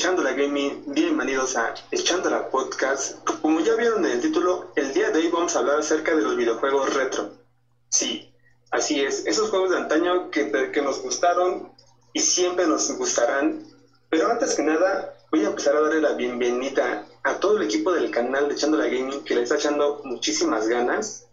Echándola 0.00 0.32
Gaming, 0.32 0.94
bienvenidos 0.94 1.58
a 1.58 1.74
Echándola 1.90 2.48
Podcast. 2.48 3.18
Como 3.42 3.60
ya 3.60 3.74
vieron 3.74 4.06
en 4.06 4.12
el 4.12 4.20
título, 4.22 4.72
el 4.74 4.94
día 4.94 5.10
de 5.10 5.18
hoy 5.18 5.28
vamos 5.28 5.54
a 5.54 5.58
hablar 5.58 5.80
acerca 5.80 6.16
de 6.16 6.22
los 6.22 6.36
videojuegos 6.36 6.94
retro. 6.94 7.34
Sí, 7.90 8.32
así 8.70 9.02
es, 9.02 9.26
esos 9.26 9.50
juegos 9.50 9.72
de 9.72 9.76
antaño 9.76 10.30
que, 10.30 10.70
que 10.72 10.80
nos 10.80 11.02
gustaron 11.02 11.70
y 12.14 12.20
siempre 12.20 12.66
nos 12.66 12.90
gustarán. 12.96 13.62
Pero 14.08 14.30
antes 14.30 14.54
que 14.54 14.62
nada, 14.62 15.12
voy 15.30 15.44
a 15.44 15.48
empezar 15.48 15.76
a 15.76 15.82
darle 15.82 16.00
la 16.00 16.14
bienvenida 16.14 17.04
a 17.22 17.34
todo 17.34 17.58
el 17.58 17.64
equipo 17.64 17.92
del 17.92 18.10
canal 18.10 18.48
de 18.48 18.54
Echándola 18.54 18.86
Gaming 18.86 19.22
que 19.24 19.34
le 19.34 19.42
está 19.42 19.56
echando 19.56 20.00
muchísimas 20.04 20.66
ganas. 20.66 21.26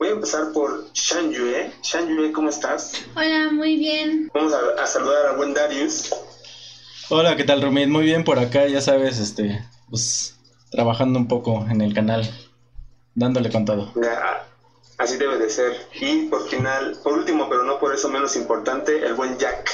Voy 0.00 0.08
a 0.08 0.12
empezar 0.12 0.50
por 0.50 0.92
Shan 0.92 1.30
Yue. 1.30 1.72
Shan 1.84 2.08
Yue, 2.08 2.32
¿cómo 2.32 2.48
estás? 2.48 2.94
Hola, 3.14 3.50
muy 3.52 3.76
bien. 3.76 4.28
Vamos 4.34 4.52
a, 4.52 4.82
a 4.82 4.86
saludar 4.88 5.26
a 5.26 5.36
buen 5.36 5.54
Darius. 5.54 6.12
Hola, 7.10 7.36
¿qué 7.36 7.44
tal, 7.44 7.60
Romit? 7.60 7.88
Muy 7.88 8.04
bien 8.04 8.24
por 8.24 8.38
acá, 8.38 8.66
ya 8.66 8.80
sabes, 8.80 9.18
este, 9.18 9.62
pues 9.90 10.36
trabajando 10.70 11.18
un 11.18 11.28
poco 11.28 11.66
en 11.68 11.80
el 11.80 11.92
canal, 11.92 12.30
dándole 13.14 13.50
con 13.50 13.64
todo. 13.64 13.92
Ya, 14.00 14.46
así 14.98 15.16
debe 15.16 15.36
de 15.36 15.50
ser. 15.50 15.88
Y 16.00 16.26
por 16.26 16.48
final, 16.48 16.96
por 17.02 17.14
último, 17.14 17.48
pero 17.48 17.64
no 17.64 17.78
por 17.78 17.92
eso 17.92 18.08
menos 18.08 18.36
importante, 18.36 19.04
el 19.04 19.14
buen 19.14 19.36
Jack. 19.36 19.70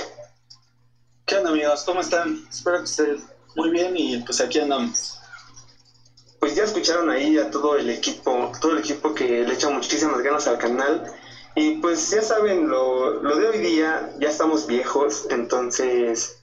¿Qué 1.27 1.37
onda, 1.37 1.51
amigos? 1.51 1.85
¿Cómo 1.85 2.01
están? 2.01 2.45
Espero 2.51 2.79
que 2.79 2.85
estén 2.85 3.23
muy 3.55 3.71
bien 3.71 3.97
y 3.97 4.19
pues 4.19 4.41
aquí 4.41 4.59
andamos. 4.59 5.21
Pues 6.41 6.55
ya 6.55 6.65
escucharon 6.65 7.11
ahí 7.11 7.37
a 7.37 7.51
todo 7.51 7.77
el 7.77 7.91
equipo, 7.91 8.53
todo 8.61 8.73
el 8.73 8.79
equipo 8.79 9.15
que 9.15 9.45
le 9.45 9.55
echa 9.55 9.69
muchísimas 9.69 10.23
ganas 10.23 10.49
al 10.49 10.59
canal. 10.59 11.05
Y 11.55 11.73
pues 11.77 12.11
ya 12.11 12.23
saben, 12.23 12.69
lo, 12.69 13.23
lo 13.23 13.37
de 13.37 13.49
hoy 13.49 13.59
día, 13.59 14.11
ya 14.19 14.29
estamos 14.29 14.67
viejos, 14.67 15.27
entonces 15.31 16.38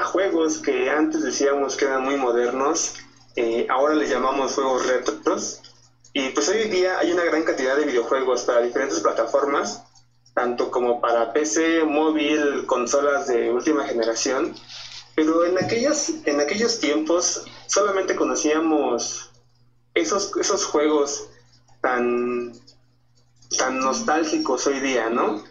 a 0.00 0.04
juegos 0.04 0.58
que 0.58 0.88
antes 0.88 1.22
decíamos 1.22 1.76
que 1.76 1.84
eran 1.84 2.02
muy 2.02 2.16
modernos, 2.16 2.94
eh, 3.36 3.66
ahora 3.68 3.94
les 3.94 4.08
llamamos 4.08 4.54
juegos 4.54 4.86
retros. 4.86 5.60
Y 6.14 6.30
pues 6.30 6.48
hoy 6.48 6.68
día 6.68 6.98
hay 6.98 7.12
una 7.12 7.24
gran 7.24 7.44
cantidad 7.44 7.76
de 7.76 7.84
videojuegos 7.84 8.42
para 8.44 8.62
diferentes 8.62 9.00
plataformas, 9.00 9.84
tanto 10.34 10.70
como 10.70 11.00
para 11.02 11.34
PC, 11.34 11.84
móvil, 11.84 12.64
consolas 12.66 13.28
de 13.28 13.50
última 13.50 13.84
generación. 13.84 14.54
Pero 15.14 15.44
en 15.44 15.62
aquellos, 15.62 16.10
en 16.24 16.40
aquellos 16.40 16.80
tiempos 16.80 17.44
solamente 17.66 18.16
conocíamos 18.16 19.30
esos, 19.92 20.34
esos 20.38 20.64
juegos 20.64 21.28
tan, 21.82 22.54
tan 23.58 23.80
nostálgicos 23.80 24.66
hoy 24.66 24.80
día, 24.80 25.10
¿no? 25.10 25.44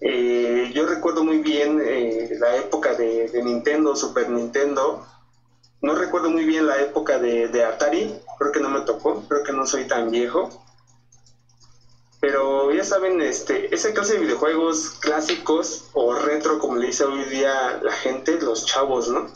Eh, 0.00 0.70
yo 0.74 0.86
recuerdo 0.86 1.24
muy 1.24 1.38
bien 1.38 1.80
eh, 1.82 2.36
la 2.38 2.56
época 2.56 2.94
de, 2.94 3.30
Nintendo, 3.42 3.96
Super 3.96 4.28
Nintendo. 4.28 5.06
No 5.80 5.94
recuerdo 5.94 6.30
muy 6.30 6.44
bien 6.44 6.66
la 6.66 6.80
época 6.80 7.18
de, 7.18 7.64
Atari, 7.64 8.14
creo 8.38 8.52
que 8.52 8.60
no 8.60 8.70
me 8.70 8.80
tocó, 8.80 9.22
creo 9.28 9.42
que 9.42 9.52
no 9.52 9.66
soy 9.66 9.86
tan 9.86 10.10
viejo. 10.10 10.48
Pero 12.20 12.72
ya 12.72 12.84
saben, 12.84 13.20
este, 13.20 13.74
esa 13.74 13.92
clase 13.92 14.14
de 14.14 14.20
videojuegos 14.20 14.90
clásicos 15.00 15.90
o 15.92 16.14
retro, 16.14 16.58
como 16.58 16.76
le 16.76 16.86
dice 16.86 17.04
hoy 17.04 17.24
día 17.24 17.78
la 17.82 17.92
gente, 17.92 18.40
los 18.40 18.64
chavos, 18.64 19.08
¿no? 19.08 19.26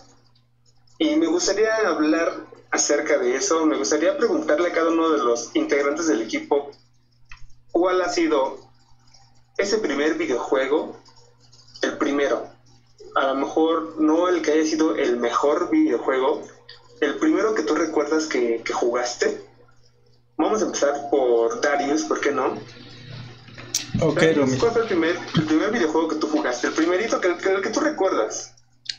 Y 0.99 1.17
me 1.17 1.27
gustaría 1.27 1.77
hablar 1.87 2.33
acerca 2.71 3.19
de 3.19 3.37
eso, 3.37 3.67
me 3.67 3.77
gustaría 3.77 4.17
preguntarle 4.17 4.69
a 4.69 4.73
cada 4.73 4.91
uno 4.91 5.11
de 5.11 5.19
los 5.19 5.55
integrantes 5.55 6.07
del 6.07 6.23
equipo 6.23 6.71
cuál 7.71 8.01
ha 8.01 8.09
sido 8.09 8.68
ese 9.59 9.79
primer 9.79 10.15
videojuego, 10.15 10.97
el 11.83 11.99
primero, 11.99 12.49
a 13.17 13.27
lo 13.27 13.35
mejor 13.35 14.01
no 14.01 14.29
el 14.29 14.41
que 14.43 14.53
haya 14.53 14.65
sido 14.65 14.97
el 14.97 15.17
mejor 15.19 15.71
videojuego, 15.71 16.43
el 17.01 17.17
primero 17.17 17.55
que 17.55 17.63
tú 17.63 17.75
recuerdas 17.75 18.27
que, 18.27 18.63
jugaste. 18.73 19.43
Vamos 20.37 20.63
a 20.63 20.67
empezar 20.67 21.11
por 21.11 21.61
Darius, 21.61 22.05
¿por 22.05 22.21
qué 22.21 22.31
no? 22.31 22.57
Ok, 24.01 24.23
¿Cuál 24.61 24.73
fue 24.73 24.83
el 24.83 24.87
primer, 24.87 25.17
videojuego 25.73 26.09
que 26.09 26.17
tú 26.17 26.29
jugaste? 26.29 26.69
El 26.69 26.75
primerito 26.75 27.21
que, 27.21 27.37
que, 27.37 27.61
que 27.61 27.71
tú 27.71 27.81
recuerdas. 27.81 28.55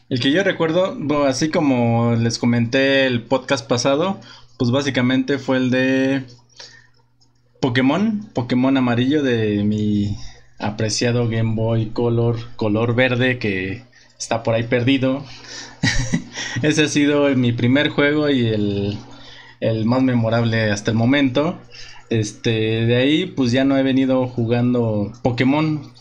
El 0.10 0.20
que 0.20 0.32
yo 0.32 0.44
recuerdo, 0.44 0.98
así 1.26 1.50
como 1.50 2.16
les 2.16 2.38
comenté 2.38 3.06
el 3.06 3.24
podcast 3.24 3.66
pasado, 3.66 4.20
pues 4.58 4.72
básicamente 4.72 5.38
fue 5.38 5.58
el 5.58 5.70
de 5.70 6.24
Pokémon, 7.62 8.30
Pokémon 8.34 8.76
amarillo 8.76 9.24
de 9.24 9.64
mi 9.64 10.18
apreciado 10.60 11.28
Game 11.30 11.56
Boy 11.56 11.88
Color, 11.88 12.38
color 12.56 12.94
verde 12.94 13.40
que 13.40 13.82
está 14.18 14.44
por 14.44 14.54
ahí 14.54 14.64
perdido. 14.64 15.24
Ese 16.62 16.84
ha 16.84 16.88
sido 16.88 17.28
mi 17.36 17.54
primer 17.54 17.90
juego 17.90 18.30
y 18.30 18.48
el, 18.48 18.98
el, 19.62 19.86
más 19.86 20.04
memorable 20.04 20.72
hasta 20.72 20.92
el 20.92 20.98
momento. 20.98 21.58
Este, 22.10 22.86
de 22.86 22.96
ahí 22.98 23.26
pues 23.26 23.52
ya 23.52 23.64
no 23.64 23.78
he 23.78 23.84
venido 23.84 24.28
jugando 24.28 25.14
Pokémon. 25.24 25.92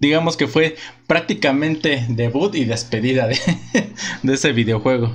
Digamos 0.00 0.36
que 0.36 0.46
fue 0.46 0.76
prácticamente 1.06 2.06
debut 2.08 2.54
y 2.54 2.64
despedida 2.64 3.26
de, 3.26 3.38
de 4.22 4.34
ese 4.34 4.52
videojuego 4.52 5.10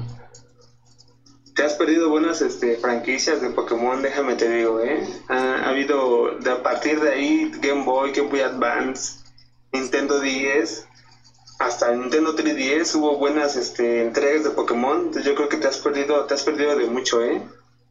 te 1.55 1.63
has 1.63 1.73
perdido 1.73 2.09
buenas 2.09 2.41
este, 2.41 2.75
franquicias 2.75 3.41
de 3.41 3.49
Pokémon, 3.49 4.01
déjame 4.01 4.35
te 4.35 4.49
digo, 4.49 4.81
¿eh? 4.81 5.07
Ha, 5.29 5.69
habido, 5.69 6.37
de, 6.39 6.51
a 6.51 6.61
partir 6.61 6.99
de 6.99 7.13
ahí, 7.13 7.51
Game 7.61 7.85
Boy, 7.85 8.11
Game 8.11 8.29
Boy 8.29 8.41
Advance, 8.41 9.19
Nintendo 9.71 10.19
10, 10.19 10.85
hasta 11.59 11.95
Nintendo 11.95 12.35
3DS 12.35 12.95
hubo 12.95 13.17
buenas 13.17 13.55
este, 13.55 14.03
entregas 14.03 14.43
de 14.43 14.49
Pokémon, 14.49 14.97
entonces 14.97 15.23
yo 15.23 15.33
creo 15.33 15.47
que 15.47 15.57
te 15.57 15.67
has 15.67 15.77
perdido, 15.77 16.25
te 16.25 16.33
has 16.33 16.43
perdido 16.43 16.75
de 16.75 16.87
mucho, 16.87 17.23
¿eh? 17.23 17.41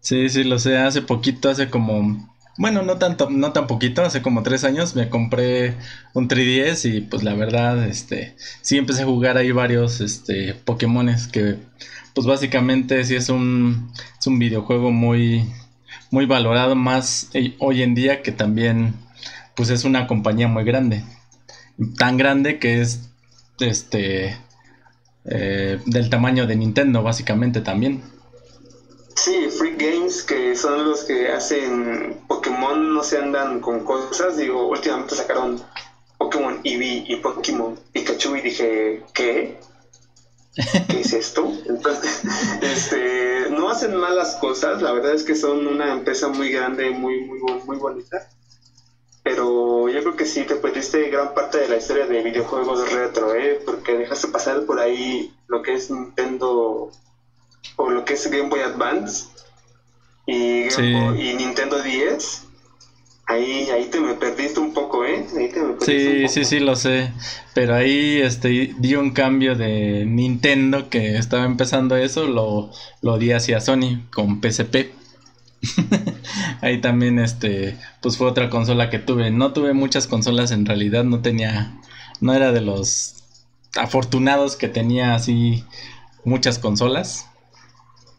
Sí, 0.00 0.28
sí, 0.28 0.44
lo 0.44 0.58
sé, 0.58 0.76
hace 0.76 1.00
poquito, 1.00 1.48
hace 1.48 1.70
como, 1.70 2.33
bueno, 2.56 2.82
no 2.82 2.98
tanto, 2.98 3.30
no 3.30 3.52
tan 3.52 3.66
poquito, 3.66 4.02
hace 4.02 4.22
como 4.22 4.42
tres 4.42 4.64
años 4.64 4.94
me 4.94 5.08
compré 5.08 5.74
un 6.12 6.28
3DS 6.28 6.94
y 6.94 7.00
pues 7.00 7.22
la 7.24 7.34
verdad, 7.34 7.84
este, 7.86 8.36
sí 8.62 8.78
empecé 8.78 9.02
a 9.02 9.06
jugar 9.06 9.36
ahí 9.36 9.50
varios, 9.50 10.00
este, 10.00 10.54
Pokémones 10.54 11.26
que 11.26 11.56
pues 12.14 12.26
básicamente 12.26 13.04
sí 13.04 13.16
es 13.16 13.28
un, 13.28 13.90
es 14.18 14.26
un 14.26 14.38
videojuego 14.38 14.92
muy, 14.92 15.44
muy 16.10 16.26
valorado 16.26 16.76
más 16.76 17.28
eh, 17.34 17.56
hoy 17.58 17.82
en 17.82 17.94
día 17.94 18.22
que 18.22 18.30
también 18.32 18.94
pues 19.56 19.70
es 19.70 19.84
una 19.84 20.06
compañía 20.06 20.48
muy 20.48 20.64
grande. 20.64 21.04
Tan 21.98 22.16
grande 22.16 22.58
que 22.58 22.80
es 22.80 23.10
este 23.58 24.36
eh, 25.24 25.80
del 25.86 26.10
tamaño 26.10 26.46
de 26.46 26.56
Nintendo 26.56 27.02
básicamente 27.02 27.60
también. 27.60 28.02
Sí, 29.14 29.48
Free 29.48 29.76
Games, 29.76 30.22
que 30.22 30.56
son 30.56 30.84
los 30.84 31.04
que 31.04 31.28
hacen 31.28 32.20
Pokémon, 32.26 32.94
no 32.94 33.02
se 33.02 33.18
andan 33.18 33.60
con 33.60 33.84
cosas. 33.84 34.36
Digo, 34.36 34.66
últimamente 34.66 35.14
sacaron 35.14 35.62
Pokémon 36.18 36.60
Eevee 36.64 37.04
y 37.06 37.16
Pokémon 37.16 37.78
Pikachu 37.92 38.36
y 38.36 38.40
dije, 38.40 39.04
¿qué? 39.12 39.60
¿qué 40.88 41.00
es 41.00 41.12
esto? 41.12 41.50
Entonces, 41.66 42.22
este, 42.62 43.50
no 43.50 43.70
hacen 43.70 43.96
malas 43.96 44.36
cosas, 44.36 44.82
la 44.82 44.92
verdad 44.92 45.14
es 45.14 45.24
que 45.24 45.34
son 45.34 45.66
una 45.66 45.92
empresa 45.92 46.28
muy 46.28 46.50
grande, 46.50 46.90
muy, 46.90 47.20
muy, 47.24 47.40
muy 47.64 47.76
bonita. 47.76 48.28
Pero 49.22 49.88
yo 49.88 50.00
creo 50.00 50.16
que 50.16 50.26
sí 50.26 50.44
te 50.44 50.56
perdiste 50.56 51.08
gran 51.08 51.34
parte 51.34 51.58
de 51.58 51.68
la 51.68 51.76
historia 51.76 52.06
de 52.06 52.22
videojuegos 52.22 52.92
retro, 52.92 53.34
¿eh? 53.34 53.58
Porque 53.64 53.96
dejaste 53.96 54.28
pasar 54.28 54.66
por 54.66 54.78
ahí 54.78 55.34
lo 55.46 55.62
que 55.62 55.72
es 55.72 55.90
Nintendo 55.90 56.90
o 57.76 57.90
lo 57.90 58.04
que 58.04 58.14
es 58.14 58.30
Game 58.30 58.48
Boy 58.48 58.60
Advance 58.60 59.26
y, 60.26 60.64
y 60.64 61.34
Nintendo 61.34 61.82
10 61.82 62.44
Ahí, 63.26 63.70
ahí 63.70 63.86
te 63.86 64.00
me 64.00 64.14
perdiste 64.14 64.60
un 64.60 64.74
poco, 64.74 65.04
¿eh? 65.04 65.24
Ahí 65.38 65.48
te 65.48 65.62
me 65.62 65.80
sí, 65.80 66.28
sí, 66.28 66.44
sí, 66.44 66.60
lo 66.60 66.76
sé. 66.76 67.10
Pero 67.54 67.74
ahí 67.74 68.20
este, 68.20 68.74
di 68.78 68.96
un 68.96 69.12
cambio 69.12 69.56
de 69.56 70.04
Nintendo 70.04 70.90
que 70.90 71.16
estaba 71.16 71.46
empezando 71.46 71.96
eso, 71.96 72.26
lo, 72.26 72.70
lo 73.00 73.16
di 73.16 73.32
hacia 73.32 73.62
Sony 73.62 74.02
con 74.12 74.42
PSP. 74.42 74.92
ahí 76.60 76.82
también, 76.82 77.18
este, 77.18 77.78
pues 78.02 78.18
fue 78.18 78.26
otra 78.26 78.50
consola 78.50 78.90
que 78.90 78.98
tuve. 78.98 79.30
No 79.30 79.54
tuve 79.54 79.72
muchas 79.72 80.06
consolas 80.06 80.50
en 80.50 80.66
realidad, 80.66 81.04
no 81.04 81.22
tenía, 81.22 81.80
no 82.20 82.34
era 82.34 82.52
de 82.52 82.60
los 82.60 83.24
afortunados 83.74 84.56
que 84.56 84.68
tenía 84.68 85.14
así 85.14 85.64
muchas 86.24 86.58
consolas. 86.58 87.26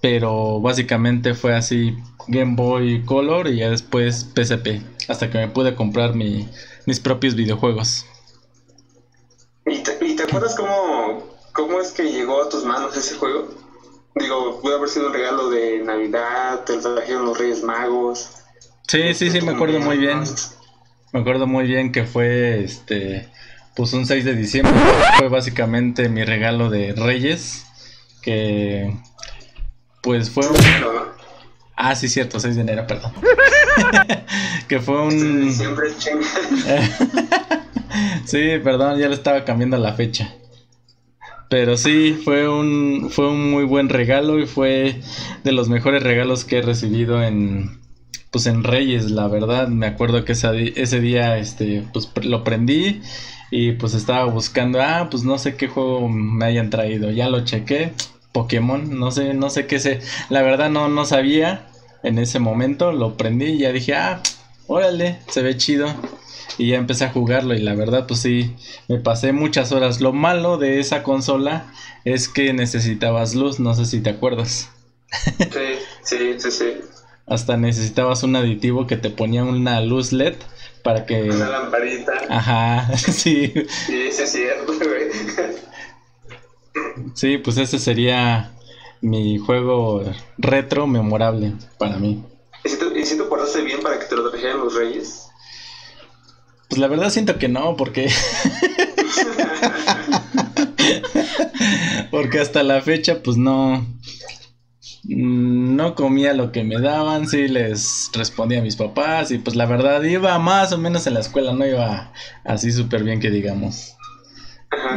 Pero 0.02 0.60
básicamente 0.62 1.34
fue 1.34 1.56
así 1.56 1.96
Game 2.28 2.56
Boy 2.56 3.04
Color 3.06 3.48
y 3.48 3.58
ya 3.58 3.70
después 3.70 4.30
PSP, 4.36 4.82
hasta 5.08 5.30
que 5.30 5.38
me 5.38 5.48
pude 5.48 5.76
comprar 5.76 6.16
mi, 6.16 6.48
mis 6.86 7.00
propios 7.00 7.36
videojuegos. 7.36 8.06
¿Y 9.66 9.80
te, 9.80 10.24
acuerdas 10.24 10.56
cómo, 10.56 11.24
cómo 11.54 11.80
es 11.80 11.92
que 11.92 12.04
llegó 12.04 12.44
a 12.44 12.50
tus 12.50 12.64
manos 12.66 12.96
ese 12.96 13.16
juego? 13.16 13.48
Digo, 14.16 14.62
puede 14.62 14.78
haber 14.78 14.90
sido 14.90 15.08
un 15.08 15.14
regalo 15.14 15.50
de 15.50 15.80
Navidad, 15.80 16.64
te 16.66 16.76
lo 16.76 16.96
trajeron 16.96 17.26
los 17.26 17.38
Reyes 17.38 17.64
Magos. 17.64 18.30
Sí, 18.88 19.14
sí, 19.14 19.32
sí, 19.32 19.42
me 19.42 19.54
acuerdo 19.54 19.80
muy 19.80 19.98
bien. 19.98 20.24
Me 21.12 21.20
acuerdo 21.22 21.48
muy 21.48 21.66
bien 21.66 21.92
que 21.92 22.04
fue 22.04 22.64
este 22.64 23.30
pues 23.76 23.92
un 23.92 24.06
6 24.06 24.24
de 24.24 24.36
diciembre 24.36 24.74
fue 25.18 25.28
básicamente 25.28 26.08
mi 26.08 26.24
regalo 26.24 26.70
de 26.70 26.94
Reyes 26.94 27.66
que 28.22 28.96
pues 30.06 30.30
fue 30.30 30.48
un... 30.48 30.56
Ah, 31.76 31.96
sí, 31.96 32.08
cierto, 32.08 32.40
6 32.40 32.56
de 32.56 32.62
enero, 32.62 32.86
perdón. 32.86 33.12
que 34.70 34.80
fue 34.80 35.02
un... 35.02 35.52
Siempre 35.52 35.88
sí, 38.26 38.52
perdón, 38.64 39.00
ya 39.00 39.10
le 39.10 39.16
estaba 39.16 39.44
cambiando 39.44 39.78
la 39.78 39.94
fecha. 39.94 40.36
Pero 41.50 41.76
sí, 41.76 42.22
fue 42.24 42.48
un, 42.48 43.10
fue 43.10 43.30
un 43.30 43.50
muy 43.50 43.64
buen 43.64 43.90
regalo 43.90 44.40
y 44.40 44.46
fue 44.46 45.02
de 45.44 45.52
los 45.52 45.70
mejores 45.70 46.04
regalos 46.04 46.46
que 46.46 46.60
he 46.60 46.62
recibido 46.62 47.24
en, 47.24 47.80
pues 48.30 48.46
en 48.46 48.64
Reyes, 48.64 49.10
la 49.10 49.28
verdad. 49.28 49.70
Me 49.70 49.88
acuerdo 49.88 50.24
que 50.24 50.34
ese, 50.34 51.00
día, 51.00 51.40
este, 51.40 51.84
pues 51.92 52.12
lo 52.24 52.44
prendí 52.44 53.02
y 53.50 53.72
pues 53.74 53.96
estaba 53.96 54.26
buscando, 54.26 54.82
ah, 54.82 55.08
pues 55.10 55.24
no 55.24 55.40
sé 55.40 55.56
qué 55.56 55.68
juego 55.68 56.08
me 56.08 56.46
hayan 56.46 56.70
traído. 56.70 57.10
Ya 57.10 57.28
lo 57.28 57.44
chequé, 57.44 57.92
Pokémon, 58.36 59.00
no 59.00 59.12
sé, 59.12 59.34
no 59.34 59.50
sé 59.50 59.66
qué 59.66 59.80
sé. 59.80 60.02
La 60.28 60.42
verdad 60.42 60.70
no, 60.70 60.90
no 60.90 61.06
sabía 61.06 61.70
en 62.04 62.20
ese 62.20 62.40
momento, 62.40 62.92
lo 62.92 63.16
prendí 63.16 63.46
y 63.46 63.60
ya 63.60 63.72
dije, 63.72 63.96
ah, 63.96 64.22
órale, 64.68 65.20
se 65.30 65.42
ve 65.42 65.56
chido 65.56 65.88
y 66.58 66.68
ya 66.68 66.76
empecé 66.76 67.06
a 67.06 67.12
jugarlo 67.12 67.54
y 67.54 67.60
la 67.60 67.76
verdad 67.76 68.08
pues 68.08 68.20
sí, 68.20 68.54
me 68.90 69.00
pasé 69.00 69.32
muchas 69.32 69.72
horas. 69.72 70.02
Lo 70.02 70.12
malo 70.12 70.58
de 70.58 70.82
esa 70.82 71.02
consola 71.02 71.72
es 72.04 72.28
que 72.28 72.52
necesitabas 72.52 73.36
luz, 73.36 73.62
no 73.62 73.74
sé 73.74 73.86
si 73.86 74.02
te 74.02 74.10
acuerdas. 74.10 74.70
Sí, 75.38 75.80
sí, 76.04 76.36
sí, 76.38 76.52
sí. 76.52 76.74
Hasta 77.28 77.56
necesitabas 77.56 78.22
un 78.24 78.36
aditivo 78.36 78.86
que 78.86 78.98
te 78.98 79.12
ponía 79.12 79.46
una 79.46 79.80
luz 79.80 80.12
LED 80.12 80.36
para 80.84 81.06
que... 81.06 81.24
Una 81.24 81.48
lamparita. 81.48 82.14
Ajá, 82.30 82.98
sí. 82.98 83.54
Sí, 83.88 84.12
sí 84.12 84.22
es 84.24 84.32
cierto, 84.32 84.74
güey. 84.78 85.10
Sí, 87.16 87.38
pues 87.38 87.58
ese 87.58 87.80
sería 87.80 88.52
mi 89.00 89.38
juego 89.38 90.04
retro 90.38 90.86
memorable 90.86 91.54
para 91.80 91.98
mí. 91.98 92.22
¿Y 92.66 92.70
si, 92.70 92.78
tú, 92.78 92.92
¿Y 92.94 93.06
si 93.06 93.18
tú 93.18 93.30
portaste 93.30 93.62
bien 93.62 93.80
para 93.82 94.00
que 94.00 94.06
te 94.06 94.18
lo 94.18 94.30
trajeran 94.30 94.60
los 94.60 94.76
reyes? 94.76 95.30
Pues 96.68 96.80
la 96.80 96.88
verdad 96.88 97.10
siento 97.10 97.38
que 97.38 97.48
no, 97.48 97.78
porque. 97.78 98.12
porque 102.12 102.42
hasta 102.42 102.64
la 102.64 102.82
fecha, 102.82 103.24
pues 103.24 103.38
no. 103.38 103.88
No 105.08 105.96
comía 105.96 106.34
lo 106.34 106.52
que 106.52 106.64
me 106.64 106.82
daban, 106.82 107.30
sí 107.30 107.48
les 107.48 108.10
respondía 108.14 108.60
a 108.60 108.64
mis 108.64 108.76
papás 108.76 109.32
y 109.32 109.38
pues 109.38 109.56
la 109.56 109.68
verdad 109.68 110.02
iba 110.02 110.38
más 110.40 110.74
o 110.74 110.80
menos 110.80 111.06
en 111.06 111.14
la 111.14 111.20
escuela, 111.20 111.54
no 111.54 111.64
iba 111.66 112.12
así 112.44 112.72
súper 112.72 113.04
bien 113.04 113.20
que 113.20 113.30
digamos. 113.30 113.96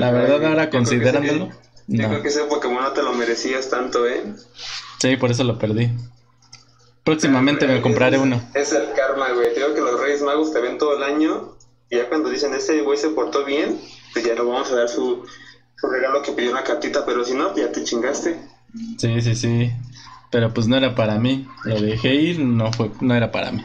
la 0.01 0.11
verdad 0.11 0.47
ahora 0.47 0.71
considerándolo... 0.71 1.51
Yo 1.89 2.07
creo 2.07 2.23
que 2.23 2.29
ese 2.29 2.45
Pokémon 2.45 2.83
no 2.83 2.93
te 2.93 3.03
lo 3.03 3.15
merecías 3.15 3.71
tanto, 3.71 4.07
¿eh? 4.07 4.23
Sí, 5.01 5.17
por 5.17 5.31
eso 5.31 5.43
lo 5.43 5.59
perdí. 5.59 5.91
Próximamente 7.03 7.67
me 7.67 7.81
compraré 7.81 8.19
uno. 8.19 8.43
Es 8.55 8.73
el 8.73 8.93
karma, 8.93 9.31
güey. 9.33 9.55
Digo 9.55 9.73
que 9.75 9.81
los 9.81 9.99
Reyes 9.99 10.21
Magos 10.21 10.53
te 10.53 10.61
ven 10.61 10.77
todo 10.77 10.99
el 10.99 11.03
año 11.03 11.57
y 11.89 11.97
ya 11.97 12.11
cuando 12.11 12.29
dicen, 12.29 12.53
este 12.53 12.83
güey 12.83 12.99
se 12.99 13.09
portó 13.09 13.47
bien, 13.47 13.81
pues 14.13 14.27
ya 14.27 14.35
le 14.35 14.43
vamos 14.43 14.71
a 14.71 14.77
dar 14.77 14.89
su, 14.91 15.25
regalo 15.91 16.21
que 16.21 16.33
pidió 16.33 16.51
una 16.51 16.63
cartita, 16.63 17.07
pero 17.07 17.25
si 17.25 17.33
no, 17.33 17.57
ya 17.57 17.73
te 17.73 17.83
chingaste. 17.83 18.39
Sí, 18.99 19.23
sí, 19.23 19.35
sí. 19.35 19.73
Pero 20.31 20.53
pues 20.53 20.69
no 20.69 20.77
era 20.77 20.95
para 20.95 21.19
mí. 21.19 21.49
Lo 21.65 21.81
dejé 21.81 22.15
ir, 22.15 22.41
no 22.41 22.71
fue, 22.71 22.91
no 23.01 23.15
era 23.15 23.33
para 23.33 23.51
mí. 23.53 23.65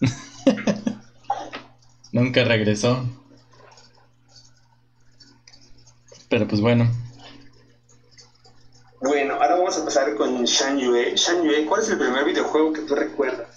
Nunca 2.12 2.44
regresó. 2.44 3.04
Pero 6.28 6.46
pues 6.46 6.60
bueno. 6.60 6.88
Bueno, 9.04 9.34
ahora 9.34 9.56
vamos 9.56 9.76
a 9.76 9.84
pasar 9.84 10.14
con 10.14 10.44
Shan 10.44 10.78
Yue. 10.78 11.14
Shan 11.14 11.42
Yue, 11.44 11.66
¿cuál 11.66 11.82
es 11.82 11.90
el 11.90 11.98
primer 11.98 12.24
videojuego 12.24 12.72
que 12.72 12.80
tú 12.80 12.94
recuerdas? 12.94 13.48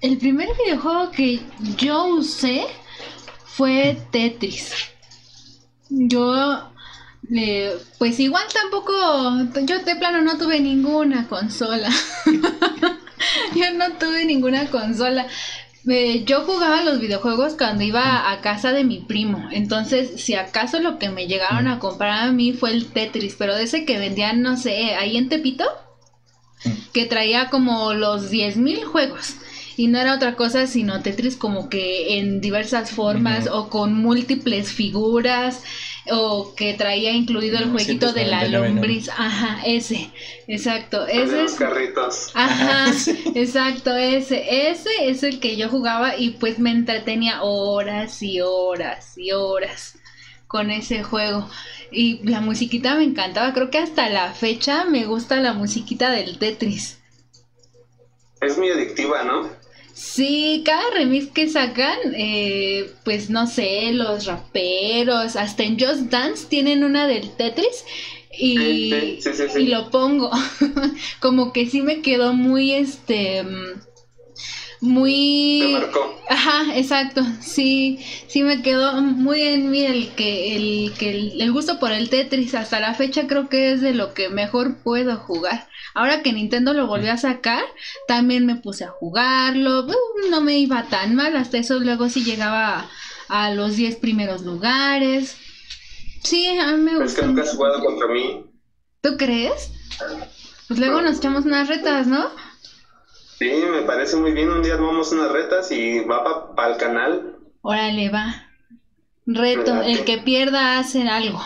El 0.00 0.18
primer 0.18 0.48
videojuego 0.64 1.12
que 1.12 1.40
yo 1.76 2.06
usé 2.06 2.66
fue 3.44 3.96
Tetris. 4.10 4.74
Yo, 5.90 6.72
eh, 7.32 7.78
pues 7.98 8.18
igual 8.18 8.46
tampoco, 8.52 8.92
yo 9.62 9.78
de 9.78 9.94
plano 9.94 10.22
no 10.22 10.36
tuve 10.38 10.58
ninguna 10.58 11.28
consola. 11.28 11.88
yo 13.54 13.72
no 13.74 13.92
tuve 13.92 14.24
ninguna 14.24 14.68
consola. 14.70 15.28
Eh, 15.88 16.24
yo 16.26 16.42
jugaba 16.42 16.82
los 16.82 17.00
videojuegos 17.00 17.54
cuando 17.54 17.84
iba 17.84 18.30
a 18.30 18.40
casa 18.40 18.72
de 18.72 18.84
mi 18.84 18.98
primo. 18.98 19.48
Entonces, 19.50 20.20
si 20.20 20.34
acaso 20.34 20.78
lo 20.78 20.98
que 20.98 21.08
me 21.08 21.26
llegaron 21.26 21.68
a 21.68 21.78
comprar 21.78 22.28
a 22.28 22.32
mí 22.32 22.52
fue 22.52 22.72
el 22.72 22.86
Tetris, 22.86 23.34
pero 23.38 23.54
de 23.54 23.64
ese 23.64 23.84
que 23.84 23.98
vendían, 23.98 24.42
no 24.42 24.56
sé, 24.56 24.94
ahí 24.94 25.16
en 25.16 25.28
Tepito, 25.28 25.64
que 26.92 27.06
traía 27.06 27.48
como 27.48 27.94
los 27.94 28.30
10.000 28.30 28.84
juegos. 28.84 29.36
Y 29.76 29.86
no 29.86 29.98
era 29.98 30.14
otra 30.14 30.36
cosa 30.36 30.66
sino 30.66 31.00
Tetris 31.00 31.36
como 31.36 31.70
que 31.70 32.18
en 32.18 32.42
diversas 32.42 32.90
formas 32.90 33.48
o 33.50 33.70
con 33.70 33.94
múltiples 33.94 34.72
figuras 34.72 35.62
o 36.10 36.54
que 36.54 36.74
traía 36.74 37.12
incluido 37.12 37.58
el 37.58 37.70
jueguito 37.70 38.12
de 38.12 38.26
la 38.26 38.46
lombriz, 38.46 39.08
ajá, 39.08 39.60
ese, 39.64 40.10
exacto, 40.46 41.06
ese 41.06 41.44
es 41.44 41.54
carritos. 41.54 42.30
Ajá, 42.34 42.92
exacto, 43.34 43.96
ese, 43.96 44.70
ese 44.70 44.90
es 45.08 45.22
el 45.22 45.40
que 45.40 45.56
yo 45.56 45.68
jugaba 45.68 46.16
y 46.16 46.30
pues 46.30 46.58
me 46.58 46.70
entretenía 46.70 47.42
horas 47.42 48.22
y 48.22 48.40
horas 48.40 49.16
y 49.16 49.32
horas 49.32 49.98
con 50.46 50.70
ese 50.70 51.02
juego. 51.02 51.48
Y 51.92 52.26
la 52.28 52.40
musiquita 52.40 52.96
me 52.96 53.04
encantaba, 53.04 53.52
creo 53.52 53.70
que 53.70 53.78
hasta 53.78 54.08
la 54.08 54.32
fecha 54.32 54.84
me 54.84 55.04
gusta 55.04 55.40
la 55.40 55.52
musiquita 55.52 56.10
del 56.10 56.38
Tetris. 56.38 56.98
Es 58.40 58.56
muy 58.56 58.70
adictiva, 58.70 59.22
¿no? 59.22 59.59
Sí, 60.02 60.62
cada 60.64 60.90
remix 60.94 61.26
que 61.26 61.46
sacan, 61.46 61.98
eh, 62.16 62.90
pues 63.04 63.28
no 63.28 63.46
sé, 63.46 63.92
los 63.92 64.24
raperos, 64.24 65.36
hasta 65.36 65.62
en 65.62 65.78
Just 65.78 66.04
Dance 66.10 66.46
tienen 66.48 66.84
una 66.84 67.06
del 67.06 67.30
Tetris 67.36 67.84
y, 68.32 69.20
y 69.58 69.66
lo 69.66 69.90
pongo. 69.90 70.30
Como 71.20 71.52
que 71.52 71.66
sí 71.66 71.82
me 71.82 72.00
quedó 72.00 72.32
muy 72.32 72.72
este 72.72 73.44
muy 74.80 75.76
ajá 76.30 76.74
exacto 76.74 77.22
sí 77.42 77.98
sí 78.28 78.42
me 78.42 78.62
quedó 78.62 79.02
muy 79.02 79.42
en 79.42 79.70
mí 79.70 79.84
el 79.84 80.08
que 80.14 80.56
el 80.56 80.94
que 80.98 81.10
el, 81.38 81.52
gusto 81.52 81.78
por 81.78 81.92
el 81.92 82.08
Tetris 82.08 82.54
hasta 82.54 82.80
la 82.80 82.94
fecha 82.94 83.26
creo 83.26 83.50
que 83.50 83.72
es 83.72 83.82
de 83.82 83.92
lo 83.92 84.14
que 84.14 84.30
mejor 84.30 84.78
puedo 84.82 85.18
jugar 85.18 85.68
ahora 86.00 86.22
que 86.22 86.32
Nintendo 86.32 86.72
lo 86.72 86.86
volvió 86.86 87.12
a 87.12 87.18
sacar 87.18 87.64
también 88.08 88.46
me 88.46 88.56
puse 88.56 88.84
a 88.84 88.88
jugarlo 88.88 89.86
no 90.30 90.40
me 90.40 90.58
iba 90.58 90.84
tan 90.84 91.14
mal 91.14 91.36
hasta 91.36 91.58
eso 91.58 91.78
luego 91.78 92.08
sí 92.08 92.24
llegaba 92.24 92.88
a, 93.28 93.50
los 93.50 93.76
10 93.76 93.96
primeros 93.96 94.42
lugares 94.42 95.36
sí 96.22 96.48
a 96.58 96.72
mí 96.72 96.82
me 96.82 96.92
gusta 96.92 97.04
es 97.04 97.14
que 97.14 97.26
nunca 97.26 97.42
has 97.42 97.54
jugado 97.54 97.84
contra 97.84 98.08
mí 98.08 98.46
¿tú 99.02 99.16
crees? 99.18 99.72
pues 100.68 100.80
luego 100.80 101.02
nos 101.02 101.18
echamos 101.18 101.44
unas 101.44 101.68
retas 101.68 102.06
¿no? 102.06 102.30
Sí, 103.38 103.50
me 103.72 103.80
parece 103.82 104.16
muy 104.16 104.32
bien. 104.32 104.50
Un 104.50 104.62
día 104.62 104.76
tomamos 104.76 105.12
unas 105.12 105.32
retas 105.32 105.72
y 105.72 106.00
va 106.00 106.54
para 106.54 106.74
el 106.74 106.76
canal. 106.76 107.38
Órale, 107.62 108.10
va. 108.10 108.50
Reto, 109.24 109.80
el 109.80 110.04
que 110.04 110.18
pierda 110.18 110.78
hacer 110.78 111.08
algo. 111.08 111.40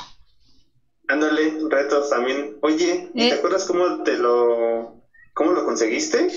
Ándale, 1.08 1.58
retos 1.68 2.10
también. 2.10 2.56
Oye, 2.62 3.10
¿te 3.14 3.28
eh. 3.28 3.32
acuerdas 3.32 3.66
cómo 3.66 4.02
te 4.02 4.16
lo 4.16 5.02
cómo 5.34 5.52
lo 5.52 5.64
conseguiste? 5.64 6.28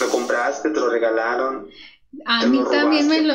¿Lo 0.00 0.08
compraste, 0.08 0.70
te 0.70 0.80
lo 0.80 0.88
regalaron? 0.88 1.68
A 2.24 2.46
mí 2.46 2.60
también 2.70 3.08
me 3.08 3.20
lo 3.22 3.34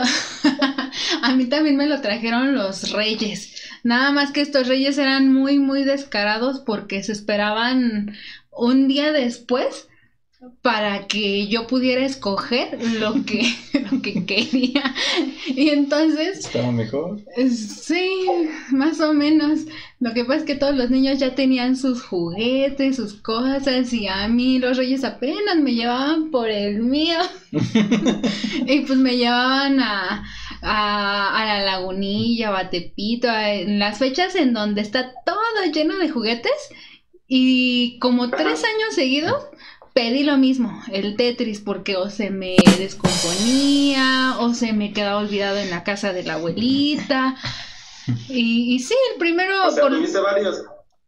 a 1.22 1.36
mí 1.36 1.45
también 1.45 1.77
me 1.77 1.88
lo 1.88 2.01
trajeron 2.01 2.55
los 2.55 2.91
reyes. 2.91 3.62
Nada 3.84 4.12
más 4.12 4.31
que 4.31 4.41
estos 4.41 4.67
reyes 4.67 4.98
eran 4.98 5.31
muy 5.31 5.60
muy 5.60 5.84
descarados 5.84 6.62
porque 6.62 7.03
se 7.03 7.12
esperaban 7.12 8.15
un 8.51 8.88
día 8.88 9.12
después 9.12 9.88
para 10.61 11.07
que 11.07 11.47
yo 11.47 11.67
pudiera 11.67 12.05
escoger 12.05 12.77
lo 12.99 13.25
que, 13.25 13.43
lo 13.91 14.01
que 14.01 14.25
quería. 14.25 14.95
Y 15.47 15.69
entonces... 15.69 16.39
¿Estaba 16.39 16.71
mejor? 16.71 17.21
Sí, 17.49 18.25
más 18.71 18.99
o 19.01 19.13
menos. 19.13 19.61
Lo 19.99 20.13
que 20.13 20.25
pasa 20.25 20.39
es 20.39 20.45
que 20.45 20.55
todos 20.55 20.75
los 20.75 20.89
niños 20.89 21.19
ya 21.19 21.35
tenían 21.35 21.75
sus 21.75 22.03
juguetes, 22.03 22.95
sus 22.95 23.13
cosas, 23.13 23.93
y 23.93 24.07
a 24.07 24.27
mí 24.27 24.59
los 24.59 24.77
reyes 24.77 25.03
apenas 25.03 25.57
me 25.57 25.73
llevaban 25.73 26.31
por 26.31 26.49
el 26.49 26.79
mío. 26.79 27.19
y 27.51 28.79
pues 28.81 28.99
me 28.99 29.17
llevaban 29.17 29.79
a, 29.79 30.23
a, 30.61 31.41
a 31.41 31.45
la 31.45 31.63
lagunilla, 31.63 32.57
a 32.57 32.69
Tepito, 32.69 33.29
en 33.29 33.79
las 33.79 33.99
fechas 33.99 34.35
en 34.35 34.53
donde 34.53 34.81
está 34.81 35.13
todo 35.25 35.71
lleno 35.73 35.97
de 35.97 36.09
juguetes. 36.09 36.69
Y 37.27 37.97
como 37.99 38.29
tres 38.29 38.63
años 38.63 38.93
seguidos 38.93 39.43
pedí 39.95 40.23
lo 40.23 40.37
mismo, 40.37 40.83
el 40.91 41.15
Tetris, 41.15 41.61
porque 41.61 41.95
o 41.95 42.09
se 42.09 42.29
me 42.29 42.57
descomponía 42.77 44.35
o 44.39 44.53
se 44.53 44.73
me 44.73 44.91
quedaba 44.91 45.21
olvidado 45.21 45.57
en 45.57 45.69
la 45.69 45.85
casa 45.85 46.11
de 46.11 46.23
la 46.23 46.33
abuelita. 46.33 47.37
Y, 48.29 48.77
sí, 48.79 48.93
el 49.13 49.17
primero... 49.17 49.67
O 49.67 49.71
sea, 49.71 49.87
tuviste 49.87 50.19
varios. 50.19 50.63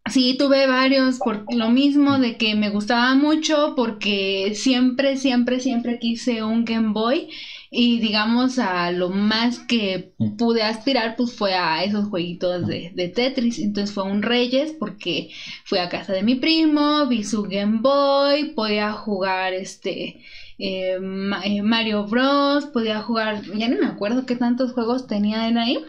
Sí, 0.10 0.38
tuve 0.40 0.68
varios 0.68 1.18
por 1.18 1.44
lo 1.54 1.70
mismo 1.70 2.18
de 2.18 2.38
que 2.38 2.56
me 2.56 2.70
gustaba 2.70 3.14
mucho 3.14 3.74
porque 3.76 4.54
siempre, 4.56 5.18
siempre, 5.18 5.60
siempre 5.60 6.00
quise 6.00 6.44
un 6.44 6.64
Game 6.64 6.94
Boy 6.94 7.30
y 7.70 8.00
digamos 8.00 8.60
a 8.60 8.92
lo 8.92 9.10
más 9.10 9.60
que 9.60 10.14
pude 10.38 10.64
aspirar 10.64 11.16
pues 11.16 11.34
fue 11.34 11.54
a 11.54 11.84
esos 11.84 12.08
jueguitos 12.08 12.68
de, 12.68 12.92
de 12.96 13.10
Tetris. 13.10 13.60
Entonces 13.60 13.94
fue 13.94 14.04
un 14.04 14.22
Reyes 14.22 14.74
porque 14.80 15.30
fui 15.66 15.80
a 15.80 15.90
casa 15.90 16.14
de 16.14 16.24
mi 16.24 16.36
primo, 16.36 17.08
vi 17.08 17.24
su 17.24 17.44
Game 17.44 17.80
Boy, 17.82 18.54
podía 18.54 18.94
jugar 18.94 19.54
este 19.54 20.24
eh, 20.60 20.98
eh, 21.44 21.62
Mario 21.62 22.06
Bros, 22.06 22.66
podía 22.68 23.02
jugar, 23.02 23.44
ya 23.44 23.68
no 23.68 23.78
me 23.80 23.88
acuerdo 23.88 24.26
qué 24.26 24.36
tantos 24.36 24.74
juegos 24.74 25.08
tenía 25.08 25.48
en 25.48 25.58
ahí. 25.58 25.84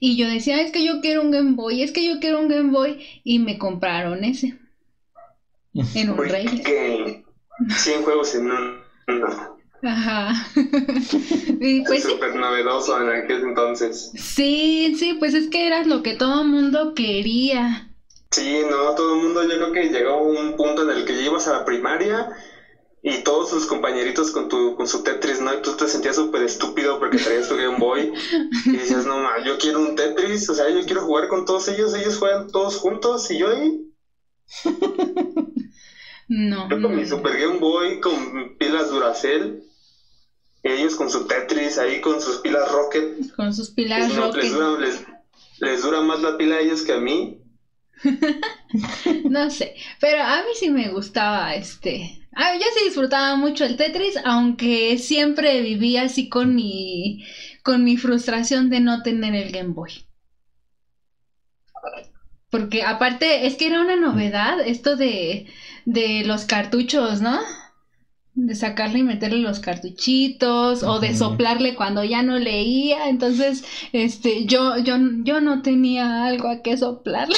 Y 0.00 0.16
yo 0.16 0.28
decía, 0.28 0.60
es 0.60 0.72
que 0.72 0.84
yo 0.84 1.00
quiero 1.00 1.22
un 1.22 1.30
Game 1.30 1.52
Boy, 1.52 1.82
es 1.82 1.92
que 1.92 2.06
yo 2.06 2.20
quiero 2.20 2.40
un 2.40 2.48
Game 2.48 2.70
Boy. 2.70 3.04
Y 3.22 3.38
me 3.38 3.58
compraron 3.58 4.24
ese. 4.24 4.58
En 5.94 6.10
un 6.10 6.18
rey. 6.18 6.46
Que 6.64 7.24
100 7.68 8.02
juegos 8.02 8.34
en 8.34 8.50
un. 8.50 8.80
Ajá. 9.82 10.46
y 11.60 11.82
pues, 11.84 12.02
súper 12.02 12.34
novedoso 12.34 13.00
en 13.00 13.10
aquel 13.10 13.42
entonces. 13.42 14.12
Sí, 14.14 14.94
sí, 14.98 15.14
pues 15.14 15.34
es 15.34 15.48
que 15.48 15.66
era 15.66 15.84
lo 15.84 16.02
que 16.02 16.16
todo 16.16 16.42
el 16.42 16.48
mundo 16.48 16.94
quería. 16.94 17.90
Sí, 18.30 18.62
no, 18.70 18.94
todo 18.94 19.14
el 19.14 19.22
mundo, 19.22 19.42
yo 19.42 19.56
creo 19.56 19.72
que 19.72 19.88
llegó 19.88 20.10
a 20.10 20.22
un 20.22 20.56
punto 20.56 20.82
en 20.82 20.96
el 20.96 21.04
que 21.04 21.20
ibas 21.22 21.48
a 21.48 21.52
la 21.52 21.64
primaria 21.64 22.28
y 23.02 23.22
todos 23.24 23.48
sus 23.48 23.66
compañeritos 23.66 24.30
con 24.30 24.48
tu 24.48 24.76
con 24.76 24.86
su 24.86 25.02
Tetris, 25.02 25.40
¿no? 25.40 25.54
Y 25.54 25.62
tú 25.62 25.72
te 25.72 25.88
sentías 25.88 26.16
súper 26.16 26.42
estúpido 26.42 26.98
porque 26.98 27.16
traías 27.16 27.48
tu 27.48 27.56
Game 27.56 27.78
Boy 27.78 28.12
y 28.66 28.70
decías, 28.72 29.06
no, 29.06 29.18
ma, 29.18 29.42
yo 29.44 29.58
quiero 29.58 29.80
un 29.80 29.96
Tetris, 29.96 30.48
o 30.50 30.54
sea, 30.54 30.68
yo 30.68 30.84
quiero 30.84 31.02
jugar 31.02 31.28
con 31.28 31.46
todos 31.46 31.66
ellos, 31.68 31.94
ellos 31.94 32.18
juegan 32.18 32.50
todos 32.50 32.76
juntos 32.76 33.30
y 33.30 33.38
yo 33.38 33.48
ahí. 33.48 33.86
No. 36.32 36.68
Yo 36.70 36.80
con 36.80 36.94
mi 36.94 37.04
Super 37.04 37.36
Game 37.40 37.58
Boy 37.58 37.98
con 37.98 38.56
pilas 38.56 38.88
Duracell 38.88 39.64
ellos 40.62 40.94
con 40.96 41.10
su 41.10 41.26
Tetris 41.26 41.78
ahí 41.78 42.00
con 42.00 42.20
sus 42.20 42.38
pilas 42.38 42.70
Rocket. 42.70 43.34
Con 43.34 43.54
sus 43.54 43.70
pilas 43.70 44.14
Rocket. 44.14 44.42
Les 44.42 44.52
dura, 44.52 44.78
les, 44.78 45.06
les 45.58 45.82
dura 45.82 46.00
más 46.02 46.20
la 46.20 46.36
pila 46.36 46.56
a 46.56 46.60
ellos 46.60 46.82
que 46.82 46.92
a 46.92 46.98
mí. 47.00 47.38
no 49.30 49.50
sé, 49.50 49.74
pero 50.00 50.22
a 50.22 50.42
mí 50.42 50.50
sí 50.54 50.70
me 50.70 50.88
gustaba 50.88 51.54
este. 51.54 52.26
Ah, 52.34 52.54
yo 52.54 52.64
sí 52.76 52.84
disfrutaba 52.84 53.36
mucho 53.36 53.64
el 53.64 53.76
Tetris, 53.76 54.16
aunque 54.24 54.96
siempre 54.98 55.60
vivía 55.62 56.02
así 56.02 56.28
con 56.28 56.54
mi 56.54 57.24
con 57.62 57.84
mi 57.84 57.96
frustración 57.96 58.70
de 58.70 58.80
no 58.80 59.02
tener 59.02 59.34
el 59.34 59.52
Game 59.52 59.74
Boy. 59.74 60.06
Porque 62.50 62.82
aparte 62.82 63.46
es 63.46 63.56
que 63.56 63.66
era 63.66 63.80
una 63.80 63.96
novedad 63.96 64.60
esto 64.60 64.96
de 64.96 65.46
de 65.84 66.24
los 66.24 66.44
cartuchos, 66.44 67.20
¿no? 67.20 67.38
De 68.46 68.54
sacarle 68.54 69.00
y 69.00 69.02
meterle 69.02 69.38
los 69.38 69.60
cartuchitos 69.60 70.82
o 70.82 71.00
de 71.00 71.16
soplarle 71.16 71.74
cuando 71.74 72.04
ya 72.04 72.22
no 72.22 72.38
leía. 72.38 73.08
Entonces 73.08 73.64
este 73.92 74.46
yo 74.46 74.78
yo 74.78 74.96
yo 75.22 75.40
no 75.40 75.62
tenía 75.62 76.24
algo 76.24 76.48
a 76.48 76.62
que 76.62 76.76
soplarle. 76.76 77.36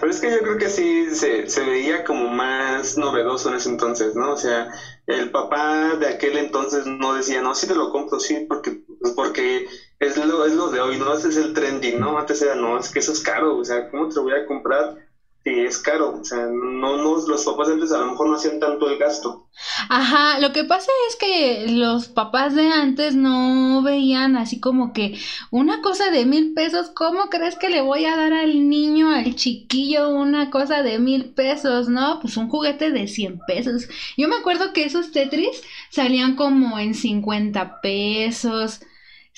Pero 0.00 0.10
es 0.10 0.20
que 0.20 0.30
yo 0.30 0.38
creo 0.40 0.58
que 0.58 0.68
sí 0.68 1.06
se, 1.12 1.48
se 1.48 1.64
veía 1.64 2.04
como 2.04 2.28
más 2.28 2.96
novedoso 2.98 3.48
en 3.50 3.56
ese 3.56 3.68
entonces 3.68 4.14
no 4.14 4.32
o 4.32 4.36
sea 4.36 4.68
el 5.06 5.30
papá 5.30 5.96
de 5.96 6.08
aquel 6.08 6.36
entonces 6.38 6.86
no 6.86 7.14
decía 7.14 7.42
no 7.42 7.54
sí 7.54 7.66
te 7.66 7.74
lo 7.74 7.90
compro 7.90 8.18
sí 8.20 8.46
porque 8.48 8.82
porque 9.14 9.66
es 9.98 10.16
lo 10.16 10.44
es 10.44 10.54
lo 10.54 10.70
de 10.70 10.80
hoy 10.80 10.98
no 10.98 11.14
ese 11.14 11.28
es 11.28 11.36
el 11.36 11.52
trending 11.52 12.00
no 12.00 12.18
antes 12.18 12.42
era 12.42 12.54
no 12.54 12.78
es 12.78 12.90
que 12.90 13.00
eso 13.00 13.12
es 13.12 13.20
caro 13.20 13.56
o 13.56 13.64
sea 13.64 13.90
cómo 13.90 14.08
te 14.08 14.16
lo 14.16 14.22
voy 14.22 14.32
a 14.32 14.46
comprar 14.46 15.09
Es 15.50 15.78
caro, 15.78 16.20
o 16.20 16.24
sea, 16.24 16.46
no, 16.46 16.96
no, 16.96 17.26
los 17.26 17.44
papás 17.44 17.68
antes 17.68 17.92
a 17.92 17.98
lo 17.98 18.06
mejor 18.12 18.28
no 18.28 18.36
hacían 18.36 18.60
tanto 18.60 18.88
el 18.88 18.98
gasto. 18.98 19.48
Ajá, 19.88 20.38
lo 20.38 20.52
que 20.52 20.64
pasa 20.64 20.90
es 21.08 21.16
que 21.16 21.66
los 21.68 22.08
papás 22.08 22.54
de 22.54 22.68
antes 22.68 23.14
no 23.14 23.82
veían 23.82 24.36
así 24.36 24.60
como 24.60 24.92
que 24.92 25.18
una 25.50 25.82
cosa 25.82 26.10
de 26.10 26.24
mil 26.24 26.54
pesos, 26.54 26.90
¿cómo 26.94 27.28
crees 27.30 27.56
que 27.56 27.68
le 27.68 27.80
voy 27.80 28.04
a 28.04 28.16
dar 28.16 28.32
al 28.32 28.68
niño, 28.68 29.10
al 29.10 29.34
chiquillo, 29.34 30.10
una 30.10 30.50
cosa 30.50 30.82
de 30.82 30.98
mil 30.98 31.34
pesos? 31.34 31.88
No, 31.88 32.20
pues 32.20 32.36
un 32.36 32.48
juguete 32.48 32.90
de 32.90 33.08
cien 33.08 33.40
pesos. 33.46 33.88
Yo 34.16 34.28
me 34.28 34.36
acuerdo 34.36 34.72
que 34.72 34.84
esos 34.84 35.10
Tetris 35.10 35.62
salían 35.90 36.36
como 36.36 36.78
en 36.78 36.94
cincuenta 36.94 37.80
pesos. 37.80 38.80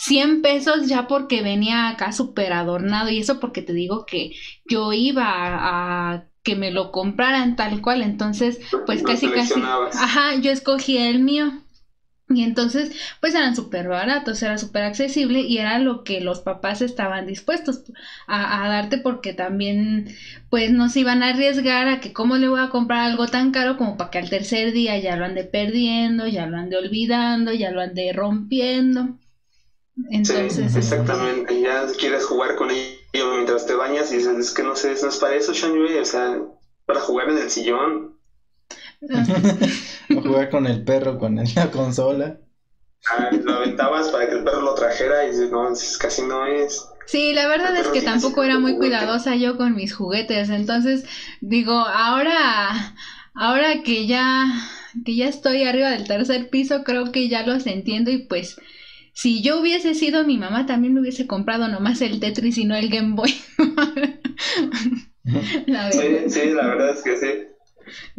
100 0.03 0.43
pesos 0.43 0.89
ya 0.89 1.07
porque 1.07 1.43
venía 1.43 1.89
acá 1.89 2.11
súper 2.11 2.53
adornado 2.53 3.09
y 3.09 3.21
eso 3.21 3.39
porque 3.39 3.63
te 3.63 3.73
digo 3.73 4.05
que 4.05 4.33
yo 4.69 4.93
iba 4.93 5.25
a, 5.25 6.27
que 6.43 6.57
me 6.57 6.73
lo 6.73 6.91
compraran 6.91 7.55
tal 7.55 7.81
cual, 7.81 8.03
entonces 8.03 8.59
pues 8.85 9.05
casi 9.05 9.29
casi, 9.29 9.63
ajá, 9.63 10.35
yo 10.41 10.51
escogí 10.51 10.99
el 10.99 11.21
mío. 11.21 11.53
Y 12.29 12.43
entonces, 12.43 12.97
pues 13.21 13.35
eran 13.35 13.55
súper 13.55 13.89
baratos, 13.89 14.43
era 14.43 14.57
súper 14.59 14.85
accesible 14.85 15.41
y 15.41 15.59
era 15.59 15.79
lo 15.79 16.03
que 16.03 16.21
los 16.21 16.41
papás 16.41 16.81
estaban 16.83 17.27
dispuestos 17.27 17.85
a, 18.27 18.65
a, 18.65 18.69
darte 18.69 18.99
porque 18.99 19.35
también, 19.35 20.09
pues 20.51 20.73
no 20.73 20.89
se 20.89 21.01
iban 21.01 21.23
a 21.23 21.29
arriesgar 21.29 21.89
a 21.89 22.01
que 22.01 22.13
cómo 22.13 22.39
le 22.39 22.49
voy 22.49 22.61
a 22.61 22.71
comprar 22.71 23.01
algo 23.01 23.27
tan 23.29 23.53
caro 23.53 23.77
como 23.77 23.97
para 23.97 24.11
que 24.11 24.19
al 24.19 24.31
tercer 24.31 24.73
día 24.73 24.99
ya 24.99 25.17
lo 25.17 25.27
ande 25.27 25.45
perdiendo, 25.45 26.27
ya 26.27 26.47
lo 26.47 26.57
ande 26.57 26.77
olvidando, 26.77 27.53
ya 27.53 27.71
lo 27.71 27.81
ande 27.81 28.13
rompiendo. 28.13 29.19
Entonces, 30.11 30.73
sí, 30.73 30.79
exactamente, 30.79 31.61
ya 31.61 31.87
quieres 31.99 32.25
jugar 32.25 32.57
con 32.57 32.71
ellos 32.71 33.35
mientras 33.35 33.67
te 33.67 33.75
bañas 33.75 34.11
y 34.13 34.17
dices, 34.17 34.39
es 34.39 34.51
que 34.51 34.63
no 34.63 34.75
sé, 34.75 34.95
no 35.03 35.09
es 35.09 35.17
para 35.19 35.35
eso, 35.35 35.53
Shanghai, 35.53 35.99
o 35.99 36.05
sea, 36.05 36.39
para 36.87 37.01
jugar 37.01 37.31
en 37.31 37.39
el 37.39 37.51
sillón. 37.51 38.17
o 40.17 40.21
jugar 40.21 40.49
con 40.49 40.67
el 40.67 40.85
perro, 40.85 41.19
con 41.19 41.37
la 41.37 41.71
consola. 41.71 42.39
Ah, 43.11 43.31
lo 43.33 43.55
aventabas 43.55 44.11
para 44.11 44.29
que 44.29 44.37
el 44.37 44.45
perro 44.45 44.63
lo 44.63 44.75
trajera 44.75 45.25
y 45.25 45.31
dices, 45.31 45.51
no, 45.51 45.69
casi 45.99 46.23
no 46.23 46.47
es. 46.47 46.87
Sí, 47.07 47.33
la 47.33 47.47
verdad 47.47 47.77
es 47.77 47.89
que 47.89 48.01
tampoco 48.01 48.45
era 48.45 48.59
muy 48.59 48.77
cuidadosa 48.77 49.35
yo 49.35 49.57
con 49.57 49.75
mis 49.75 49.93
juguetes, 49.93 50.49
entonces 50.51 51.05
digo, 51.41 51.73
ahora, 51.73 52.95
ahora 53.35 53.83
que 53.83 54.07
ya, 54.07 54.47
que 55.05 55.17
ya 55.17 55.27
estoy 55.27 55.65
arriba 55.65 55.91
del 55.91 56.07
tercer 56.07 56.49
piso, 56.49 56.85
creo 56.85 57.11
que 57.11 57.29
ya 57.29 57.43
los 57.43 57.67
entiendo 57.67 58.11
y 58.11 58.19
pues 58.19 58.57
si 59.13 59.43
yo 59.43 59.61
hubiese 59.61 59.95
sido 59.95 60.25
mi 60.25 60.39
mamá, 60.39 60.67
también 60.67 60.95
me 60.95 61.01
hubiese 61.01 61.27
comprado 61.27 61.69
nomás 61.69 62.01
el 62.01 62.19
Tetris 62.19 62.59
y 62.59 62.65
no 62.65 62.75
el 62.75 62.89
Game 62.89 63.15
Boy. 63.15 63.31
sí, 65.93 66.29
sí, 66.29 66.51
la 66.51 66.67
verdad 66.67 66.91
es 66.91 67.03
que 67.03 67.17
sí. 67.17 67.47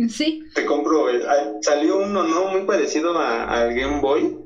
Sí. 0.07 0.43
Te 0.53 0.65
compro, 0.65 1.09
el, 1.09 1.23
salió 1.61 1.97
uno, 1.97 2.23
¿no? 2.23 2.49
Muy 2.49 2.65
parecido 2.65 3.17
al 3.17 3.73
Game 3.73 4.01
Boy. 4.01 4.37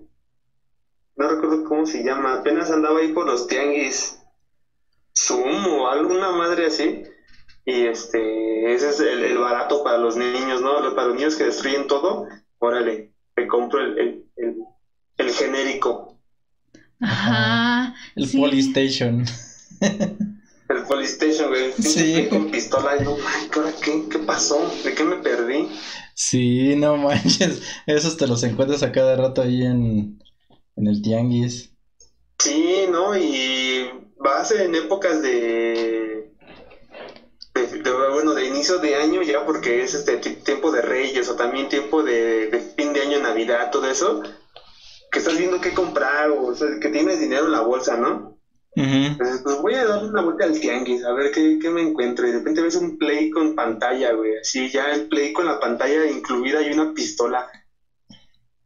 No 1.18 1.28
recuerdo 1.28 1.66
cómo 1.66 1.86
se 1.86 2.04
llama. 2.04 2.36
Apenas 2.36 2.72
andaba 2.72 3.00
ahí 3.00 3.10
por 3.10 3.26
los 3.26 3.48
tianguis. 3.48 4.18
Zoom 5.18 5.68
o 5.68 5.90
alguna 5.90 6.32
madre 6.32 6.68
así. 6.68 7.04
Y 7.66 7.88
este, 7.88 8.74
ese 8.74 8.90
es 8.90 9.00
el, 9.02 9.38
barato 9.38 9.84
para 9.84 9.98
los 9.98 10.16
niños, 10.16 10.62
¿no? 10.62 10.96
Para 10.96 11.08
los 11.08 11.16
niños 11.16 11.36
que 11.36 11.46
destruyen 11.46 11.88
todo. 11.88 12.28
Órale, 12.60 13.14
te 13.36 13.48
compro 13.48 13.82
el, 13.82 14.24
el 15.18 15.32
genérico. 15.32 16.17
Ajá. 17.00 17.96
El 18.16 18.30
Polystation. 18.32 19.26
El 20.70 20.84
Polystation, 20.84 21.50
güey. 21.50 21.72
Sí. 21.74 22.28
Con 22.30 22.52
pistola 22.52 22.98
y 22.98 23.04
no, 23.04 23.16
¿qué, 23.82 24.08
¿qué 24.10 24.20
pasó? 24.20 24.72
¿De 24.84 24.94
qué 24.94 25.04
me 25.04 25.18
perdí? 25.18 25.70
Sí, 26.14 26.76
no 26.76 26.98
manches. 26.98 27.62
Esos 27.86 28.18
te 28.18 28.28
los 28.28 28.44
encuentras 28.44 28.84
a 28.84 28.92
cada 28.92 29.16
rato 29.16 29.42
ahí 29.42 29.64
en, 29.64 30.20
en 30.76 30.88
el 30.88 31.02
tianguis. 31.02 31.74
Sí, 32.40 32.86
¿no? 32.90 33.18
Y 33.18 33.90
vas 34.18 34.52
en 34.52 34.76
épocas 34.76 35.22
de, 35.22 36.34
de, 37.54 37.92
bueno, 38.12 38.34
de 38.34 38.46
inicio 38.46 38.80
de 38.80 38.96
año 38.96 39.22
ya 39.22 39.46
porque 39.46 39.84
es 39.84 39.94
este 39.94 40.18
tiempo 40.18 40.72
de 40.72 40.82
Reyes 40.82 41.30
o 41.30 41.36
también 41.36 41.70
tiempo 41.70 42.04
de, 42.04 42.48
de 42.48 42.60
fin 42.60 42.94
de 42.94 43.02
año, 43.02 43.20
Navidad, 43.20 43.72
todo 43.72 43.90
eso 43.90 44.22
que 45.12 45.20
estás 45.20 45.38
viendo 45.38 45.62
qué 45.62 45.74
comprar 45.74 46.30
o, 46.30 46.54
que 46.82 46.90
tienes 46.90 47.20
dinero 47.20 47.46
en 47.46 47.52
la 47.52 47.62
bolsa, 47.62 47.98
¿no? 47.98 48.38
Entonces, 48.76 49.42
pues 49.44 49.58
voy 49.58 49.74
a 49.74 49.86
darle 49.86 50.10
una 50.10 50.22
vuelta 50.22 50.44
al 50.44 50.60
tianguis, 50.60 51.04
a 51.04 51.12
ver 51.12 51.32
qué, 51.32 51.58
me 51.72 51.82
encuentro. 51.82 52.28
Y 52.28 52.32
de 52.32 52.38
repente 52.38 52.62
ves 52.62 52.76
un 52.76 52.98
play 53.00 53.32
con 53.32 53.56
pantalla, 53.56 54.14
güey. 54.14 54.38
Así, 54.40 54.70
ya 54.70 54.92
el 54.92 55.08
play 55.08 55.34
con 55.34 55.48
la 55.48 55.60
pantalla 55.60 56.06
incluida 56.06 56.62
y 56.62 56.72
una 56.72 56.94
pistola. 56.94 57.48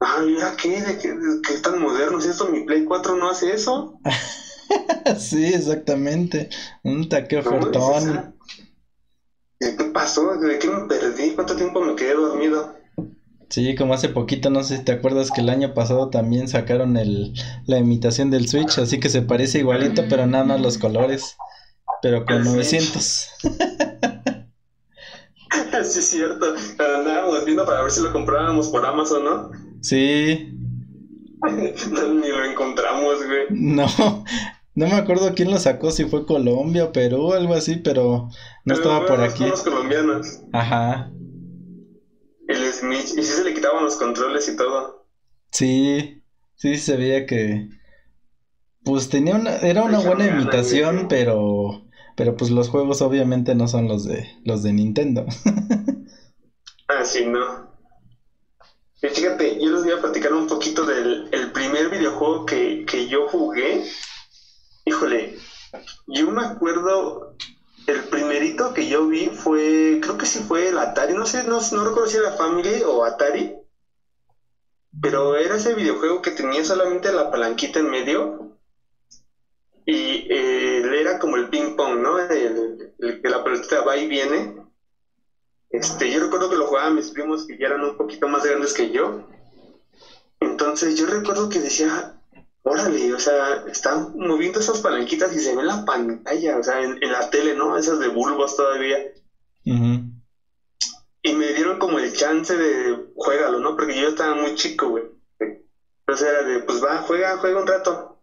Ah, 0.02 0.22
mira, 0.26 0.54
¿qué? 0.62 0.82
¿De 0.82 0.98
qué, 0.98 1.14
qué 1.48 1.58
tan 1.60 1.80
moderno 1.80 2.20
es 2.20 2.26
esto? 2.26 2.50
¿Mi 2.50 2.66
Play 2.66 2.84
4 2.84 3.16
no 3.16 3.30
hace 3.30 3.54
eso? 3.54 4.00
sí, 5.18 5.54
exactamente. 5.54 6.50
Un 6.84 7.08
taque 7.08 7.38
ofertón. 7.38 8.36
¿Qué 9.60 9.72
pasó? 9.94 10.38
¿De 10.38 10.58
qué 10.58 10.68
me 10.68 10.88
perdí? 10.88 11.32
¿Cuánto 11.36 11.56
tiempo 11.56 11.82
me 11.82 11.96
quedé 11.96 12.16
dormido? 12.16 12.81
Sí, 13.52 13.76
como 13.76 13.94
hace 13.94 14.10
poquito, 14.10 14.50
no 14.50 14.64
sé 14.64 14.78
si 14.78 14.84
te 14.86 14.94
acuerdas 14.94 15.30
que 15.32 15.42
el 15.42 15.50
año 15.50 15.74
pasado 15.74 16.10
también 16.10 16.48
sacaron 16.48 16.98
el, 16.98 17.34
la 17.68 17.78
imitación 17.80 18.32
del 18.32 18.48
Switch, 18.48 18.78
así 18.80 19.00
que 19.00 19.10
se 19.10 19.22
parece 19.24 19.60
igualito, 19.60 20.08
pero 20.08 20.26
nada 20.26 20.46
más 20.46 20.62
los 20.62 20.78
colores, 20.80 21.38
pero 22.02 22.26
con 22.26 22.38
El 22.38 22.44
900. 22.46 23.30
sí, 25.84 26.00
es 26.00 26.06
cierto. 26.10 26.54
Andábamos 26.80 27.46
viendo 27.46 27.66
para 27.66 27.82
ver 27.82 27.92
si 27.92 28.02
lo 28.02 28.12
comprábamos 28.12 28.70
por 28.70 28.86
Amazon, 28.86 29.24
¿no? 29.24 29.52
Sí, 29.82 30.58
No, 31.92 32.14
Ni 32.14 32.28
lo 32.30 32.46
encontramos, 32.46 33.26
güey. 33.26 33.48
no, 33.50 33.86
no 34.76 34.88
me 34.88 34.94
acuerdo 34.94 35.34
quién 35.36 35.52
lo 35.52 35.60
sacó, 35.60 35.92
si 35.92 36.06
fue 36.06 36.26
Colombia, 36.26 36.92
Perú, 36.92 37.34
algo 37.34 37.54
así, 37.54 37.78
pero 37.78 38.30
no 38.66 38.74
estaba 38.74 39.06
por 39.06 39.22
aquí. 39.22 39.40
Son 39.40 39.50
los 39.50 39.64
colombianos. 39.64 40.42
Ajá, 40.52 41.16
El 42.52 42.74
Smith. 42.74 43.06
Y 43.18 43.24
sí 43.24 43.24
se 43.24 43.44
le 43.44 43.54
quitaban 43.54 43.84
los 43.84 43.96
controles 43.96 44.48
y 44.50 44.56
todo. 44.56 45.06
sí, 45.52 46.24
sí 46.56 46.78
se 46.78 46.98
veía 46.98 47.26
que, 47.26 47.70
pues 48.84 49.10
tenía 49.10 49.36
una, 49.36 49.58
era 49.58 49.84
una 49.84 50.00
buena 50.00 50.26
imitación, 50.28 51.08
pero, 51.08 51.88
pero 52.16 52.36
pues 52.36 52.52
los 52.52 52.70
juegos 52.70 53.02
obviamente 53.02 53.56
no 53.56 53.68
son 53.68 53.88
los 53.88 54.06
de, 54.06 54.28
los 54.44 54.64
de 54.64 54.74
Nintendo. 54.74 55.26
Ah, 56.88 57.06
sí, 57.06 57.26
no. 57.26 57.72
Y 59.02 59.08
fíjate, 59.08 59.64
yo 59.64 59.72
les 59.72 59.84
voy 59.84 59.94
a 59.94 60.02
platicar 60.02 60.34
un 60.34 60.46
poquito 60.46 60.86
del 60.86 61.30
el 61.32 61.52
primer 61.54 61.90
videojuego 61.90 62.46
que, 62.46 62.86
que 62.86 63.08
yo 63.08 63.30
jugué. 63.30 63.86
Híjole, 64.86 65.38
yo 66.08 66.30
me 66.32 66.44
acuerdo, 66.46 67.38
el 67.88 68.04
primerito 68.10 68.74
que 68.74 68.88
yo 68.88 69.08
vi 69.08 69.28
fue, 69.30 70.00
creo 70.02 70.18
que 70.18 70.26
sí 70.26 70.40
fue 70.40 70.70
el 70.70 70.78
Atari, 70.78 71.14
no 71.14 71.26
sé, 71.26 71.44
no, 71.44 71.60
no 71.72 71.84
recuerdo 71.84 72.08
si 72.08 72.18
era 72.18 72.32
Family 72.32 72.82
o 72.86 73.04
Atari, 73.04 73.52
pero 75.02 75.36
era 75.36 75.56
ese 75.56 75.74
videojuego 75.74 76.22
que 76.22 76.32
tenía 76.32 76.64
solamente 76.64 77.12
la 77.12 77.32
palanquita 77.32 77.80
en 77.80 77.90
medio 77.90 78.52
y 79.86 80.28
eh, 80.30 80.82
era 81.00 81.18
como 81.18 81.38
el 81.38 81.50
ping 81.50 81.76
pong, 81.76 82.00
¿no? 82.00 82.20
El, 82.20 82.92
que 83.22 83.30
la 83.30 83.44
pelotita 83.44 83.82
va 83.82 83.98
y 83.98 84.08
viene. 84.08 84.54
Este, 85.70 86.12
yo 86.12 86.20
recuerdo 86.20 86.50
que 86.50 86.58
lo 86.58 86.66
jugaban 86.66 86.96
mis 86.96 87.10
primos 87.10 87.46
que 87.46 87.58
ya 87.58 87.68
eran 87.68 87.84
un 87.84 87.96
poquito 87.96 88.28
más 88.28 88.44
grandes 88.44 88.74
que 88.74 88.92
yo. 88.92 89.26
Entonces 90.40 90.96
yo 90.96 91.06
recuerdo 91.06 91.50
que 91.50 91.60
decía, 91.60 92.14
órale, 92.64 93.14
o 93.14 93.20
sea, 93.20 93.64
están 93.68 94.12
moviendo 94.16 94.60
esas 94.60 94.80
palanquitas 94.82 95.34
y 95.36 95.40
se 95.40 95.54
ve 95.56 95.62
en 95.62 95.68
la 95.68 95.86
pantalla, 95.86 96.58
o 96.58 96.64
sea, 96.64 96.82
en, 96.82 96.98
en 97.02 97.12
la 97.12 97.30
tele, 97.30 97.54
¿no? 97.54 97.78
Esas 97.78 98.00
de 98.00 98.08
bulbos 98.08 98.56
todavía. 98.56 98.98
Y 101.24 101.34
me 101.34 101.54
dieron 101.54 101.78
como 101.80 102.00
el 102.00 102.14
chance 102.14 102.56
de 102.58 102.98
juégalo, 103.16 103.60
¿no? 103.60 103.76
Porque 103.76 103.96
yo 104.00 104.08
estaba 104.10 104.34
muy 104.34 104.56
chico, 104.56 104.90
güey. 104.90 105.06
Entonces 105.40 106.28
era 106.28 106.44
de, 106.44 106.60
pues 106.60 106.84
va, 106.84 106.98
juega, 107.00 107.38
juega 107.38 107.60
un 107.60 107.68
rato. 107.68 108.20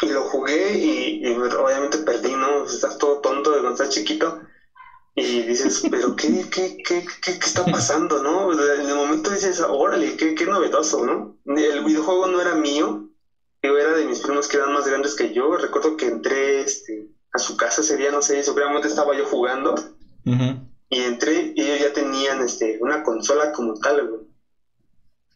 Y 0.00 0.06
lo 0.08 0.24
jugué 0.24 0.78
y, 0.78 1.28
y 1.28 1.34
obviamente 1.34 1.98
perdí, 1.98 2.34
¿no? 2.34 2.64
Estás 2.64 2.98
todo 2.98 3.20
tonto 3.20 3.52
de 3.52 3.60
cuando 3.60 3.82
estás 3.82 3.94
chiquito. 3.94 4.40
Y 5.14 5.42
dices, 5.42 5.82
pero 5.90 6.16
¿qué, 6.16 6.46
qué, 6.50 6.76
qué, 6.82 7.04
qué, 7.04 7.38
qué 7.38 7.46
está 7.46 7.64
pasando, 7.66 8.22
no? 8.22 8.52
En 8.52 8.88
el 8.88 8.94
momento 8.94 9.30
dices, 9.30 9.62
órale, 9.66 10.16
qué, 10.16 10.34
qué 10.34 10.46
novedoso, 10.46 11.04
¿no? 11.04 11.36
El 11.44 11.84
videojuego 11.84 12.28
no 12.28 12.40
era 12.40 12.54
mío, 12.54 13.08
yo 13.62 13.76
era 13.76 13.92
de 13.92 14.06
mis 14.06 14.20
primos 14.20 14.48
que 14.48 14.56
eran 14.56 14.72
más 14.72 14.86
grandes 14.86 15.14
que 15.14 15.32
yo. 15.32 15.56
Recuerdo 15.56 15.96
que 15.96 16.06
entré 16.06 16.62
este, 16.62 17.08
a 17.32 17.38
su 17.38 17.56
casa 17.56 17.82
ese 17.82 17.96
día, 17.96 18.10
no 18.10 18.22
sé, 18.22 18.42
seguramente 18.42 18.88
estaba 18.88 19.14
yo 19.14 19.26
jugando. 19.26 19.74
Y 20.24 21.00
entré 21.00 21.52
y 21.54 21.62
ellos 21.62 21.80
ya 21.80 21.92
tenían 21.92 22.40
este, 22.42 22.78
una 22.80 23.02
consola 23.02 23.52
como 23.52 23.74
tal, 23.74 24.06
güey. 24.06 24.22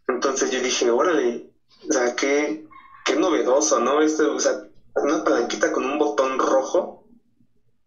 Entonces 0.09 0.51
yo 0.51 0.61
dije, 0.61 0.91
órale, 0.91 1.51
o 1.89 1.93
sea, 1.93 2.15
qué, 2.17 2.65
qué 3.05 3.17
novedoso, 3.17 3.79
¿no? 3.79 4.01
Esto, 4.01 4.35
o 4.35 4.41
sea, 4.41 4.63
una 4.95 5.23
palanquita 5.23 5.73
con 5.73 5.85
un 5.85 5.99
botón 5.99 6.39
rojo 6.39 7.06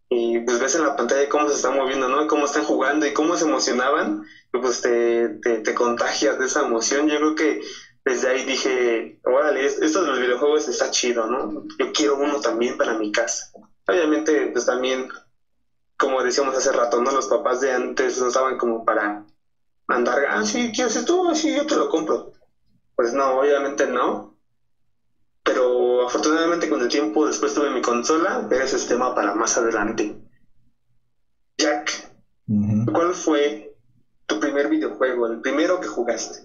y 0.10 0.39
pues 0.39 0.60
ves 0.60 0.76
en 0.76 0.84
la 0.84 0.95
pantalla 0.95 1.30
cómo 1.30 1.48
se 1.50 1.56
están 1.56 1.76
moviendo, 1.76 2.08
¿no? 2.10 2.28
Cómo 2.28 2.45
están 2.45 2.63
jugando 2.63 3.06
y 3.06 3.13
cómo 3.13 3.36
se 3.36 3.45
emocionaban, 3.45 4.22
y 4.54 4.58
pues 4.60 4.82
te, 4.82 5.30
te, 5.41 5.74
contagias 5.76 6.38
de 6.39 6.45
esa 6.45 6.62
emoción. 6.62 7.08
Yo 7.08 7.17
creo 7.17 7.36
que 7.36 7.60
desde 8.06 8.30
ahí 8.30 8.43
dije, 8.43 9.17
órale, 9.24 9.65
es- 9.65 9.80
esto 9.82 10.02
de 10.02 10.08
los 10.08 10.19
videojuegos 10.19 10.67
está 10.67 10.89
chido, 10.89 11.28
¿no? 11.28 11.63
Yo 11.78 11.91
quiero 11.93 12.15
uno 12.17 12.39
también 12.39 12.78
para 12.78 12.95
mi 12.95 13.12
casa. 13.12 13.45
Obviamente, 13.88 14.48
pues 14.52 14.65
también 14.65 15.08
como 15.98 16.24
decíamos 16.24 16.56
hace 16.56 16.72
rato, 16.72 17.00
¿no? 17.02 17.12
Los 17.12 17.28
papás 17.28 17.60
de 17.62 17.72
antes 17.74 18.19
no 18.19 18.28
estaban 18.28 18.58
como 18.58 18.86
para 18.86 19.26
andar, 19.88 20.19
ah, 20.30 20.43
sí, 20.45 20.72
¿quieres 20.74 20.95
esto? 20.98 21.30
Ah, 21.30 21.36
sí, 21.36 21.56
yo 21.56 21.65
te 21.65 21.76
lo 21.78 21.89
compro. 21.89 22.32
Pues 22.95 23.13
no, 23.13 23.39
obviamente 23.39 23.88
no. 23.88 24.36
Pero 25.43 25.65
afortunadamente 26.03 26.69
con 26.69 26.81
el 26.81 26.88
tiempo 26.88 27.25
después 27.25 27.53
tuve 27.53 27.69
mi 27.69 27.81
consola, 27.81 28.45
pero 28.49 28.63
ese 28.63 28.75
es 28.75 28.85
tema 28.85 29.13
para 29.13 29.33
más 29.33 29.57
adelante. 29.57 30.13
Jack, 31.57 32.09
Ujú. 32.47 32.85
¿cuál 32.91 33.13
fue 33.13 33.71
tu 34.25 34.39
primer 34.39 34.67
videojuego, 34.67 35.27
el 35.27 35.39
primero 35.39 35.79
que 35.79 35.88
jugaste? 35.88 36.39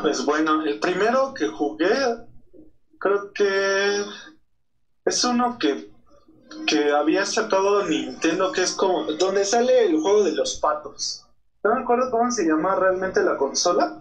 Pues 0.00 0.24
bueno, 0.24 0.62
el 0.62 0.78
primero 0.78 1.32
que 1.34 1.46
jugué, 1.46 1.92
creo 2.98 3.32
que 3.32 4.04
es 5.04 5.24
uno 5.24 5.56
que, 5.58 5.86
que 6.66 6.92
había 6.92 7.24
sacado 7.24 7.82
Nintendo, 7.82 8.52
que 8.52 8.62
es 8.62 8.72
como, 8.72 9.04
donde 9.18 9.44
sale 9.44 9.84
el 9.84 9.96
juego 9.96 10.22
de 10.22 10.32
los 10.32 10.54
patos. 10.54 11.24
No 11.64 11.74
me 11.74 11.80
acuerdo 11.80 12.10
cómo 12.10 12.30
se 12.30 12.44
llama 12.44 12.74
realmente 12.74 13.22
la 13.22 13.36
consola. 13.36 13.92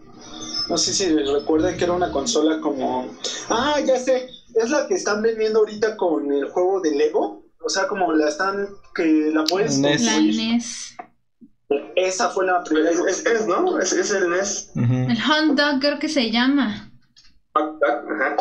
No 0.70 0.78
sé 0.78 0.94
si 0.94 1.08
recuerdan 1.10 1.78
que 1.78 1.86
era 1.86 1.94
una 1.94 2.12
consola 2.12 2.60
como... 2.60 3.14
Ah, 3.50 3.80
ya 3.86 3.98
sé, 3.98 4.28
es 4.54 4.70
la 4.70 4.88
que 4.88 4.96
están 4.96 5.22
vendiendo 5.22 5.60
ahorita 5.60 5.96
con 5.96 6.32
el 6.32 6.50
juego 6.50 6.82
de 6.82 6.92
Lego. 6.92 7.44
O 7.64 7.70
sea, 7.70 7.88
como 7.88 8.14
la 8.14 8.30
están, 8.30 8.68
que 8.96 9.32
la 9.34 9.44
puedes 9.44 9.78
NES. 9.80 10.02
La. 10.02 10.20
NES. 10.20 10.96
Esa 11.96 12.30
fue 12.30 12.46
la 12.46 12.64
primera. 12.64 12.92
Es, 12.92 13.00
es, 13.00 13.26
es, 13.26 13.48
¿no? 13.48 13.80
Es, 13.80 13.92
es 13.92 14.12
el 14.12 14.30
NES. 14.30 14.72
El 14.76 15.22
hot 15.22 15.56
dog 15.56 15.80
creo 15.80 16.00
que 16.00 16.10
se 16.10 16.32
llama. 16.32 16.92
Ajá. 17.54 18.36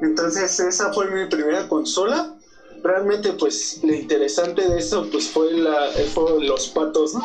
Entonces 0.00 0.58
esa 0.58 0.92
fue 0.92 1.10
mi 1.10 1.26
primera 1.28 1.68
consola. 1.68 2.34
Realmente 2.82 3.32
pues 3.32 3.80
lo 3.82 3.94
interesante 3.94 4.68
de 4.68 4.78
eso 4.78 5.08
pues 5.10 5.28
fue 5.28 5.52
la, 5.52 5.90
de 5.90 6.08
los 6.40 6.68
patos, 6.68 7.14
¿no? 7.14 7.22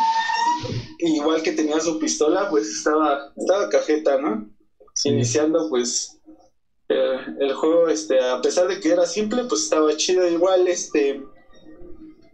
Igual 0.99 1.41
que 1.41 1.51
tenía 1.51 1.79
su 1.79 1.97
pistola 1.99 2.49
pues 2.49 2.67
estaba, 2.67 3.31
estaba 3.35 3.69
cajeta, 3.69 4.17
¿no? 4.17 4.47
Sí. 4.93 5.09
Iniciando 5.09 5.67
pues 5.69 6.17
eh, 6.89 7.17
el 7.39 7.53
juego 7.53 7.87
este 7.89 8.19
a 8.19 8.41
pesar 8.41 8.67
de 8.67 8.79
que 8.79 8.89
era 8.89 9.05
simple 9.05 9.43
pues 9.45 9.63
estaba 9.63 9.95
chido 9.95 10.27
igual 10.27 10.67
este 10.67 11.21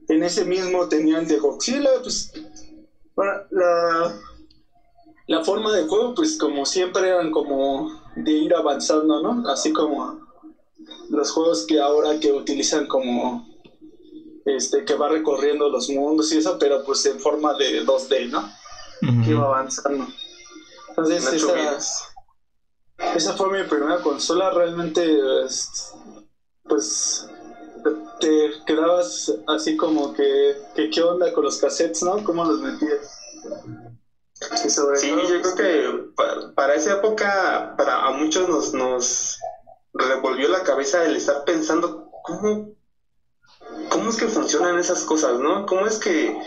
en 0.10 0.24
ese 0.24 0.46
mismo 0.46 0.88
tenían 0.88 1.28
de 1.28 1.38
Godzilla 1.38 1.90
pues 2.02 2.32
bueno, 3.16 3.34
la 3.50 4.14
la 5.28 5.44
forma 5.44 5.74
de 5.74 5.84
juego 5.84 6.14
pues 6.14 6.38
como 6.38 6.66
siempre 6.66 7.08
eran 7.08 7.32
como 7.32 7.90
de 8.16 8.32
ir 8.32 8.54
avanzando, 8.54 9.22
¿no? 9.22 9.50
Así 9.50 9.72
como 9.72 10.23
los 11.10 11.32
juegos 11.32 11.66
que 11.66 11.80
ahora 11.80 12.20
que 12.20 12.32
utilizan 12.32 12.88
como 12.88 13.46
este 14.46 14.84
que 14.84 14.94
va 14.96 15.08
recorriendo 15.08 15.70
los 15.70 15.90
mundos 15.90 16.32
y 16.32 16.38
eso, 16.38 16.58
pero 16.60 16.84
pues 16.84 17.06
en 17.06 17.20
forma 17.20 17.54
de 17.54 17.84
2D, 17.86 18.30
¿no? 18.30 18.50
Que 19.24 19.32
iba 19.32 19.40
Ujú. 19.42 19.48
avanzando. 19.54 20.08
Entonces 20.90 21.32
esa, 21.34 21.80
esa 23.16 23.34
fue 23.34 23.50
mi 23.50 23.68
primera 23.68 24.02
consola, 24.02 24.50
realmente 24.50 25.44
es- 25.46 25.94
pues 26.64 27.26
te, 28.20 28.52
quedabas 28.66 29.34
así 29.48 29.76
como 29.76 30.14
que, 30.14 30.56
que 30.76 30.90
qué 30.90 31.02
onda 31.02 31.34
con 31.34 31.44
los 31.44 31.58
cassettes, 31.58 32.04
¿no? 32.04 32.24
¿Cómo 32.24 32.44
los 32.46 32.60
metías? 32.60 33.20
Sí, 34.56 34.76
todo, 34.76 34.94
yo 35.22 35.28
creo 35.28 35.42
pues, 35.42 35.54
que 35.54 36.04
pa- 36.16 36.52
para 36.56 36.76
esa 36.76 36.94
época, 36.94 37.76
para 37.78 38.06
a 38.06 38.12
muchos 38.12 38.48
nos, 38.48 38.74
nos 38.74 39.38
revolvió 39.94 40.50
la 40.50 40.64
cabeza 40.64 41.06
el 41.06 41.16
estar 41.16 41.44
pensando 41.46 42.10
cómo, 42.24 42.74
cómo 43.90 44.10
es 44.10 44.18
que 44.18 44.28
funcionan 44.28 44.80
esas 44.80 45.04
cosas, 45.04 45.40
¿no? 45.40 45.66
¿Cómo 45.66 45.86
es 45.88 45.98
que 45.98 46.38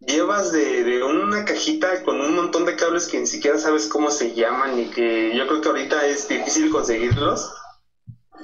llevas 0.00 0.52
de, 0.52 0.82
de 0.82 1.02
una 1.02 1.44
cajita 1.44 2.02
con 2.02 2.20
un 2.20 2.34
montón 2.34 2.64
de 2.64 2.76
cables 2.76 3.06
que 3.06 3.20
ni 3.20 3.26
siquiera 3.26 3.58
sabes 3.58 3.86
cómo 3.86 4.10
se 4.10 4.34
llaman 4.34 4.78
y 4.78 4.86
que 4.90 5.34
yo 5.36 5.46
creo 5.46 5.60
que 5.60 5.68
ahorita 5.68 6.06
es 6.06 6.28
difícil 6.28 6.70
conseguirlos? 6.70 7.50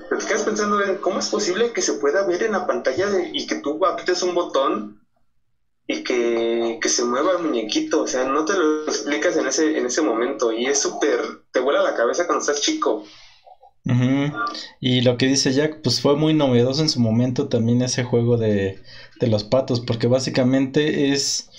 Pero 0.09 0.21
te 0.21 0.27
quedas 0.27 0.43
pensando 0.43 0.83
en 0.83 0.99
cómo 0.99 1.19
es 1.19 1.29
posible 1.29 1.73
que 1.73 1.83
se 1.83 1.95
pueda 1.95 2.25
ver 2.25 2.43
en 2.43 2.53
la 2.53 2.67
pantalla 2.67 3.09
y 3.33 3.47
que 3.47 3.57
tú 3.57 3.85
aprietes 3.85 4.23
un 4.23 4.35
botón 4.35 5.01
y 5.87 6.05
que, 6.05 6.79
que 6.83 6.89
se 6.89 7.05
mueva 7.05 7.33
el 7.33 7.39
muñequito, 7.39 8.03
o 8.03 8.07
sea, 8.07 8.25
no 8.25 8.45
te 8.45 8.55
lo 8.55 8.85
explicas 8.85 9.37
en 9.37 9.47
ese, 9.47 9.79
en 9.79 9.87
ese 9.87 10.03
momento 10.03 10.53
y 10.53 10.67
es 10.67 10.79
súper, 10.79 11.21
te 11.51 11.61
vuela 11.61 11.83
la 11.83 11.95
cabeza 11.95 12.27
cuando 12.27 12.43
estás 12.43 12.61
chico. 12.61 13.05
Y 14.81 15.01
lo 15.01 15.17
que 15.17 15.27
dice 15.27 15.53
Jack, 15.53 15.81
pues 15.83 16.01
fue 16.01 16.17
muy 16.17 16.35
novedoso 16.35 16.83
en 16.83 16.89
su 16.89 17.01
momento 17.01 17.49
también 17.49 17.83
ese 17.83 18.05
juego 18.05 18.37
de, 18.37 18.79
de 19.21 19.27
los 19.29 19.45
patos, 19.45 19.81
porque 19.81 20.07
básicamente 20.07 21.13
es 21.13 21.51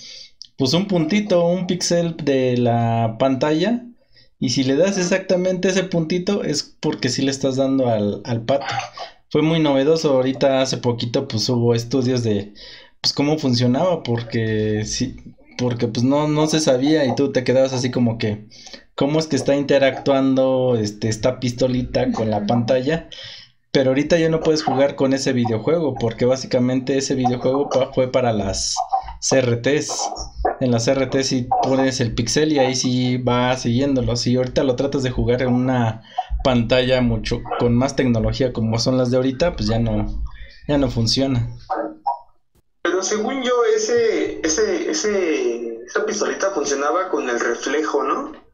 pues 0.56 0.74
un 0.74 0.86
puntito, 0.86 1.44
un 1.46 1.66
píxel 1.66 2.16
de 2.16 2.56
la 2.56 3.16
pantalla. 3.18 3.84
Y 4.38 4.50
si 4.50 4.64
le 4.64 4.76
das 4.76 4.98
exactamente 4.98 5.68
ese 5.68 5.84
puntito 5.84 6.44
es 6.44 6.62
porque 6.80 7.08
sí 7.10 7.22
le 7.22 7.30
estás 7.30 7.56
dando 7.56 7.88
al, 7.88 8.22
al 8.24 8.42
pato. 8.44 8.66
Fue 9.30 9.42
muy 9.42 9.60
novedoso. 9.60 10.12
Ahorita 10.12 10.62
hace 10.62 10.78
poquito 10.78 11.28
pues 11.28 11.48
hubo 11.48 11.74
estudios 11.74 12.22
de 12.22 12.54
pues 13.00 13.12
cómo 13.14 13.38
funcionaba 13.38 14.02
porque 14.02 14.84
sí, 14.84 15.16
porque 15.58 15.88
pues 15.88 16.04
no, 16.04 16.28
no 16.28 16.46
se 16.46 16.60
sabía 16.60 17.04
y 17.06 17.14
tú 17.14 17.32
te 17.32 17.44
quedabas 17.44 17.72
así 17.72 17.90
como 17.90 18.18
que 18.18 18.46
cómo 19.00 19.18
es 19.18 19.28
que 19.28 19.36
está 19.36 19.56
interactuando 19.56 20.76
este, 20.78 21.08
esta 21.08 21.40
pistolita 21.40 22.12
con 22.12 22.30
la 22.30 22.44
pantalla. 22.44 23.08
Pero 23.72 23.90
ahorita 23.90 24.18
ya 24.18 24.28
no 24.28 24.40
puedes 24.40 24.62
jugar 24.62 24.94
con 24.94 25.14
ese 25.14 25.32
videojuego 25.32 25.94
porque 25.94 26.26
básicamente 26.26 26.98
ese 26.98 27.14
videojuego 27.14 27.70
fue 27.94 28.12
para 28.12 28.34
las 28.34 28.76
CRTs. 29.26 29.90
En 30.60 30.70
las 30.70 30.84
CRTs 30.84 31.26
si 31.26 31.48
pones 31.62 32.02
el 32.02 32.14
pixel 32.14 32.52
y 32.52 32.58
ahí 32.58 32.74
sí 32.74 33.16
va 33.16 33.56
siguiéndolo. 33.56 34.16
Si 34.16 34.36
ahorita 34.36 34.64
lo 34.64 34.76
tratas 34.76 35.02
de 35.02 35.10
jugar 35.10 35.40
en 35.40 35.54
una 35.54 36.02
pantalla 36.44 37.00
mucho 37.00 37.40
con 37.58 37.74
más 37.74 37.96
tecnología 37.96 38.52
como 38.52 38.78
son 38.78 38.98
las 38.98 39.10
de 39.10 39.16
ahorita, 39.16 39.56
pues 39.56 39.66
ya 39.66 39.78
no 39.78 40.22
ya 40.68 40.76
no 40.76 40.90
funciona. 40.90 41.48
Pero 42.82 43.02
según 43.02 43.42
yo 43.44 43.64
ese 43.74 44.42
ese 44.42 44.90
ese 44.90 45.78
esa 45.86 46.04
pistolita 46.04 46.50
funcionaba 46.50 47.08
con 47.08 47.30
el 47.30 47.40
reflejo, 47.40 48.02
¿no? 48.02 48.49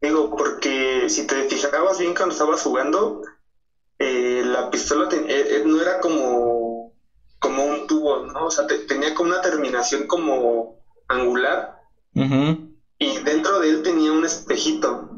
Digo, 0.00 0.34
porque 0.34 1.08
si 1.08 1.26
te 1.26 1.44
fijabas 1.44 1.98
bien 1.98 2.14
cuando 2.14 2.32
estabas 2.32 2.62
jugando, 2.62 3.22
eh, 3.98 4.42
la 4.46 4.70
pistola 4.70 5.08
eh, 5.12 5.24
eh, 5.28 5.62
no 5.66 5.80
era 5.80 6.00
como, 6.00 6.94
como 7.38 7.64
un 7.64 7.86
tubo, 7.86 8.24
¿no? 8.24 8.46
O 8.46 8.50
sea, 8.50 8.66
tenía 8.66 9.14
como 9.14 9.30
una 9.30 9.42
terminación 9.42 10.06
como 10.06 10.82
angular. 11.08 11.76
Y 12.98 13.18
dentro 13.18 13.60
de 13.60 13.68
él 13.68 13.82
tenía 13.82 14.12
un 14.12 14.24
espejito. 14.24 15.10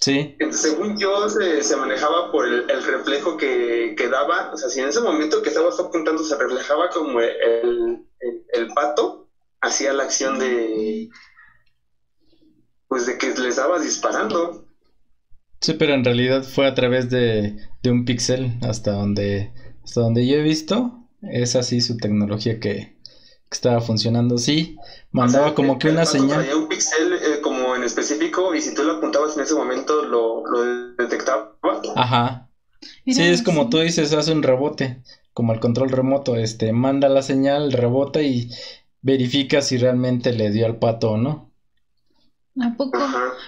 Sí. 0.00 0.36
Entonces, 0.38 0.72
según 0.72 0.98
yo, 0.98 1.28
se, 1.28 1.76
manejaba 1.76 2.30
por 2.32 2.46
el, 2.46 2.82
reflejo 2.82 3.36
que, 3.36 3.94
que, 3.96 4.08
daba. 4.08 4.50
O 4.52 4.56
sea, 4.56 4.68
si 4.68 4.80
en 4.80 4.88
ese 4.88 5.00
momento 5.00 5.42
que 5.42 5.48
estabas 5.48 5.78
apuntando 5.78 6.22
se 6.24 6.36
reflejaba 6.36 6.90
como 6.90 7.20
el, 7.20 8.04
el 8.52 8.68
pato, 8.74 9.28
hacía 9.60 9.92
la 9.92 10.04
acción 10.04 10.38
de, 10.38 11.08
pues 12.94 13.06
de 13.06 13.18
que 13.18 13.26
les 13.30 13.40
estabas 13.40 13.82
disparando. 13.82 14.68
Sí, 15.60 15.72
pero 15.72 15.94
en 15.94 16.04
realidad 16.04 16.44
fue 16.44 16.68
a 16.68 16.76
través 16.76 17.10
de, 17.10 17.56
de 17.82 17.90
un 17.90 18.04
pixel 18.04 18.56
hasta 18.62 18.92
donde, 18.92 19.52
hasta 19.82 20.00
donde 20.00 20.24
yo 20.24 20.36
he 20.36 20.42
visto. 20.42 21.00
Es 21.20 21.56
así 21.56 21.80
su 21.80 21.96
tecnología 21.96 22.60
que, 22.60 22.96
estaba 23.50 23.80
funcionando. 23.80 24.38
Sí, 24.38 24.76
mandaba 25.10 25.56
como 25.56 25.80
que 25.80 25.88
una 25.88 26.06
señal. 26.06 26.46
un 26.54 26.68
pixel 26.68 27.14
eh, 27.14 27.40
como 27.42 27.74
en 27.74 27.82
específico 27.82 28.54
y 28.54 28.60
si 28.60 28.72
tú 28.76 28.84
lo 28.84 28.92
apuntabas 28.92 29.36
en 29.36 29.42
ese 29.42 29.54
momento 29.54 30.04
lo, 30.04 30.46
lo 30.46 30.94
detectaba. 30.94 31.56
Ajá. 31.96 32.48
Sí, 32.80 33.22
es 33.22 33.42
como 33.42 33.70
tú 33.70 33.80
dices, 33.80 34.12
hace 34.12 34.30
un 34.30 34.44
rebote, 34.44 35.02
como 35.32 35.52
el 35.52 35.58
control 35.58 35.90
remoto, 35.90 36.36
este, 36.36 36.72
manda 36.72 37.08
la 37.08 37.22
señal, 37.22 37.72
rebota 37.72 38.22
y 38.22 38.50
verifica 39.02 39.62
si 39.62 39.78
realmente 39.78 40.32
le 40.32 40.52
dio 40.52 40.66
al 40.66 40.78
pato 40.78 41.10
o 41.10 41.16
no. 41.16 41.53
¿A 42.62 42.74
poco? 42.76 42.98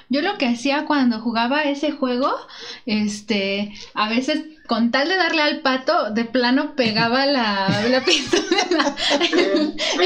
Yo 0.09 0.21
lo 0.21 0.37
que 0.37 0.47
hacía 0.47 0.85
cuando 0.85 1.21
jugaba 1.21 1.62
ese 1.62 1.92
juego, 1.92 2.35
este, 2.87 3.73
a 3.95 4.09
veces 4.09 4.45
con 4.66 4.90
tal 4.90 5.09
de 5.09 5.16
darle 5.16 5.42
al 5.42 5.61
pato, 5.61 6.11
de 6.11 6.25
plano 6.25 6.75
pegaba 6.75 7.25
la, 7.25 7.87
la 7.88 8.01
pistola 8.05 8.97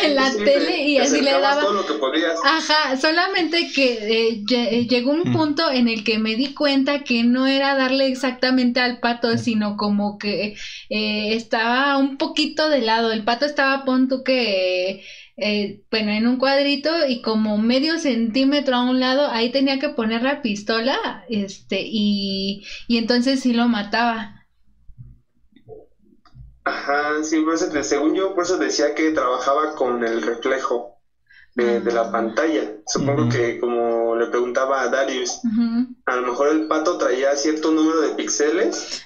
en 0.03 0.15
la, 0.15 0.31
tele 0.33 0.87
y 0.87 0.99
así 0.99 1.23
le 1.23 1.31
daba. 1.31 1.63
Todo 1.63 1.73
lo 1.73 1.87
que 1.87 1.95
podías. 1.95 2.39
Ajá, 2.45 2.97
solamente 2.99 3.71
que 3.75 4.33
eh, 4.33 4.45
eh, 4.51 4.87
llegó 4.87 5.13
un 5.13 5.31
mm. 5.31 5.33
punto 5.33 5.71
en 5.71 5.89
el 5.89 6.05
que 6.05 6.19
me 6.19 6.37
di 6.37 6.53
cuenta 6.53 7.03
que 7.03 7.25
no 7.25 7.47
era 7.47 7.75
darle 7.75 8.07
exactamente 8.07 8.81
al 8.81 9.01
pato, 9.01 9.39
sino 9.39 9.77
como 9.77 10.19
que 10.19 10.57
eh, 10.91 11.35
estaba 11.35 11.97
un 11.97 12.19
poquito 12.19 12.69
de 12.69 12.83
lado. 12.83 13.13
El 13.13 13.25
pato 13.25 13.47
estaba, 13.47 13.85
pon 13.85 14.09
tú 14.09 14.23
que 14.23 14.91
eh, 14.91 15.03
bueno, 15.91 16.11
en 16.13 16.27
un 16.27 16.39
cuadrito 16.39 16.91
y 17.09 17.23
como 17.23 17.59
medio 17.59 17.99
centímetro 17.99 18.77
a 18.77 18.83
un 18.83 19.01
lado, 19.01 19.29
ahí 19.29 19.51
tenía 19.51 19.79
que 19.79 19.91
poner 19.91 20.23
la 20.23 20.43
pistola, 20.43 21.25
este, 21.29 21.81
y, 21.83 22.65
y 22.89 22.99
entonces 22.99 23.41
sí 23.41 23.53
lo 23.53 23.69
mataba. 23.69 24.47
Ajá, 26.65 27.25
sí, 27.25 27.41
por 27.41 27.55
eso, 27.55 27.71
según 27.83 28.15
yo, 28.15 28.35
por 28.35 28.45
eso 28.45 28.59
decía 28.59 28.95
que 28.95 29.11
trabajaba 29.13 29.75
con 29.75 30.05
el 30.05 30.23
reflejo 30.23 31.01
de, 31.55 31.93
la 31.93 32.03
ah. 32.03 32.13
pantalla. 32.13 32.77
Supongo 32.87 33.29
que 33.29 33.59
como 33.59 34.17
le 34.17 34.27
preguntaba 34.27 34.83
a 34.83 34.89
Darius, 34.89 35.41
a 36.07 36.17
lo 36.17 36.23
mejor 36.23 36.49
el 36.49 36.69
pato 36.69 36.99
traía 36.99 37.35
cierto 37.37 37.71
número 37.71 38.01
de 38.03 38.15
píxeles 38.15 39.03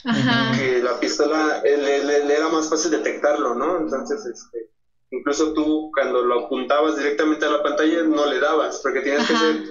que 0.58 0.82
la 0.82 0.98
pistola 1.00 1.62
le, 1.62 2.34
era 2.34 2.48
más 2.48 2.68
fácil 2.68 2.90
detectarlo, 2.90 3.54
¿no? 3.54 3.78
Entonces, 3.78 4.24
este, 4.26 4.70
Incluso 5.16 5.52
tú 5.52 5.90
cuando 5.94 6.22
lo 6.22 6.46
apuntabas 6.46 6.96
directamente 6.96 7.46
a 7.46 7.50
la 7.50 7.62
pantalla 7.62 8.02
no 8.02 8.26
le 8.26 8.40
dabas, 8.40 8.80
porque 8.82 9.00
tienes 9.00 9.26
que 9.26 9.36
ser... 9.36 9.62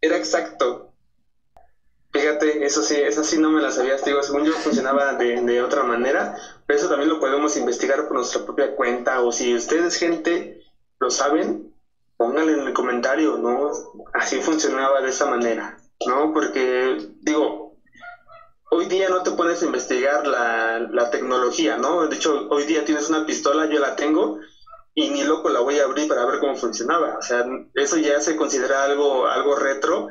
Era 0.00 0.16
exacto. 0.16 0.92
Fíjate, 2.12 2.64
eso 2.64 2.82
sí, 2.82 2.96
eso 2.96 3.22
sí 3.22 3.38
no 3.38 3.50
me 3.50 3.60
la 3.60 3.70
sabía, 3.70 3.96
digo, 3.96 4.22
según 4.22 4.44
yo 4.44 4.52
funcionaba 4.54 5.14
de, 5.14 5.40
de 5.42 5.62
otra 5.62 5.84
manera, 5.84 6.34
pero 6.66 6.76
eso 6.76 6.88
también 6.88 7.08
lo 7.08 7.20
podemos 7.20 7.56
investigar 7.56 8.08
por 8.08 8.16
nuestra 8.16 8.44
propia 8.44 8.74
cuenta, 8.74 9.20
o 9.20 9.30
si 9.30 9.54
ustedes, 9.54 9.94
gente, 9.94 10.60
lo 10.98 11.08
saben, 11.10 11.72
pónganlo 12.16 12.52
en 12.52 12.66
el 12.66 12.72
comentario, 12.72 13.36
¿no? 13.36 13.70
Así 14.12 14.40
funcionaba 14.40 15.00
de 15.02 15.10
esa 15.10 15.26
manera, 15.26 15.78
¿no? 16.04 16.32
Porque, 16.32 16.96
digo, 17.20 17.69
hoy 18.70 18.86
día 18.86 19.08
no 19.08 19.22
te 19.22 19.32
pones 19.32 19.62
a 19.62 19.66
investigar 19.66 20.26
la, 20.26 20.78
la, 20.78 21.10
tecnología, 21.10 21.76
¿no? 21.76 22.06
De 22.06 22.16
hecho, 22.16 22.48
hoy 22.48 22.64
día 22.64 22.84
tienes 22.84 23.08
una 23.08 23.26
pistola, 23.26 23.68
yo 23.68 23.78
la 23.78 23.96
tengo, 23.96 24.38
y 24.94 25.10
ni 25.10 25.22
loco 25.24 25.50
la 25.50 25.60
voy 25.60 25.78
a 25.78 25.84
abrir 25.84 26.08
para 26.08 26.24
ver 26.24 26.38
cómo 26.40 26.56
funcionaba. 26.56 27.18
O 27.18 27.22
sea, 27.22 27.44
eso 27.74 27.96
ya 27.98 28.20
se 28.20 28.36
considera 28.36 28.84
algo, 28.84 29.26
algo 29.26 29.56
retro, 29.56 30.08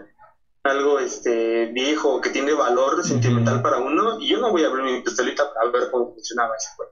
algo 0.63 0.99
este 0.99 1.67
viejo, 1.67 2.21
que 2.21 2.29
tiene 2.29 2.53
valor 2.53 3.03
sentimental 3.03 3.61
para 3.61 3.77
uno, 3.79 4.19
y 4.19 4.29
yo 4.29 4.39
no 4.39 4.51
voy 4.51 4.63
a 4.63 4.67
abrir 4.67 4.83
mi 4.83 5.01
pistolita 5.01 5.45
para 5.53 5.71
ver 5.71 5.89
cómo 5.89 6.13
funcionaba 6.13 6.55
ese 6.55 6.69
juego. 6.75 6.91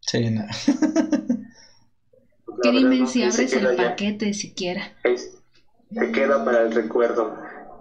Sí, 0.00 0.30
no. 0.30 0.44
¿Qué 2.62 2.70
dime 2.70 3.06
si 3.06 3.22
abres 3.22 3.52
el 3.52 3.76
paquete 3.76 4.32
siquiera? 4.34 4.92
se 5.92 6.12
queda 6.12 6.44
para 6.44 6.62
el 6.62 6.72
recuerdo. 6.72 7.36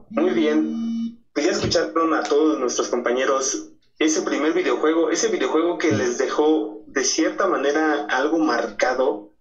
Muy 0.09 0.31
bien, 0.31 0.63
pues 0.63 0.98
ya 1.39 1.51
escucharon 1.51 2.13
a 2.13 2.23
todos 2.23 2.59
nuestros 2.59 2.89
compañeros 2.89 3.69
ese 3.99 4.21
primer 4.21 4.53
videojuego, 4.53 5.09
ese 5.09 5.27
videojuego 5.27 5.77
que 5.77 5.91
les 5.91 6.17
dejó 6.17 6.83
de 6.87 7.03
cierta 7.03 7.47
manera 7.47 8.05
algo 8.09 8.39
marcado, 8.39 9.33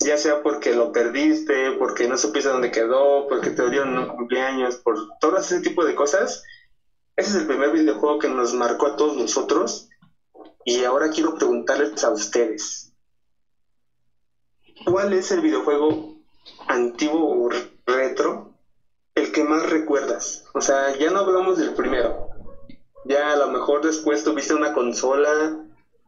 ya 0.00 0.16
sea 0.16 0.42
porque 0.42 0.74
lo 0.74 0.92
perdiste, 0.92 1.72
porque 1.72 2.08
no 2.08 2.16
supiste 2.16 2.48
dónde 2.48 2.72
quedó, 2.72 3.28
porque 3.28 3.50
te 3.50 3.68
dieron 3.70 3.96
un 3.96 4.08
cumpleaños, 4.08 4.76
por 4.76 4.96
todo 5.20 5.38
ese 5.38 5.60
tipo 5.60 5.84
de 5.84 5.94
cosas. 5.94 6.42
Ese 7.16 7.30
es 7.30 7.36
el 7.36 7.46
primer 7.46 7.70
videojuego 7.70 8.18
que 8.18 8.28
nos 8.28 8.52
marcó 8.54 8.86
a 8.86 8.96
todos 8.96 9.16
nosotros. 9.16 9.88
Y 10.64 10.82
ahora 10.84 11.10
quiero 11.10 11.34
preguntarles 11.34 12.02
a 12.02 12.10
ustedes, 12.10 12.92
¿cuál 14.84 15.12
es 15.12 15.30
el 15.30 15.40
videojuego 15.40 16.16
antiguo 16.66 17.44
o 17.44 17.48
retro 17.86 18.49
el 19.14 19.32
que 19.32 19.44
más 19.44 19.68
recuerdas. 19.68 20.44
O 20.54 20.60
sea, 20.60 20.96
ya 20.98 21.10
no 21.10 21.20
hablamos 21.20 21.58
del 21.58 21.74
primero. 21.74 22.28
Ya 23.04 23.32
a 23.32 23.36
lo 23.36 23.50
mejor 23.50 23.84
después 23.84 24.24
tuviste 24.24 24.54
una 24.54 24.72
consola, 24.72 25.64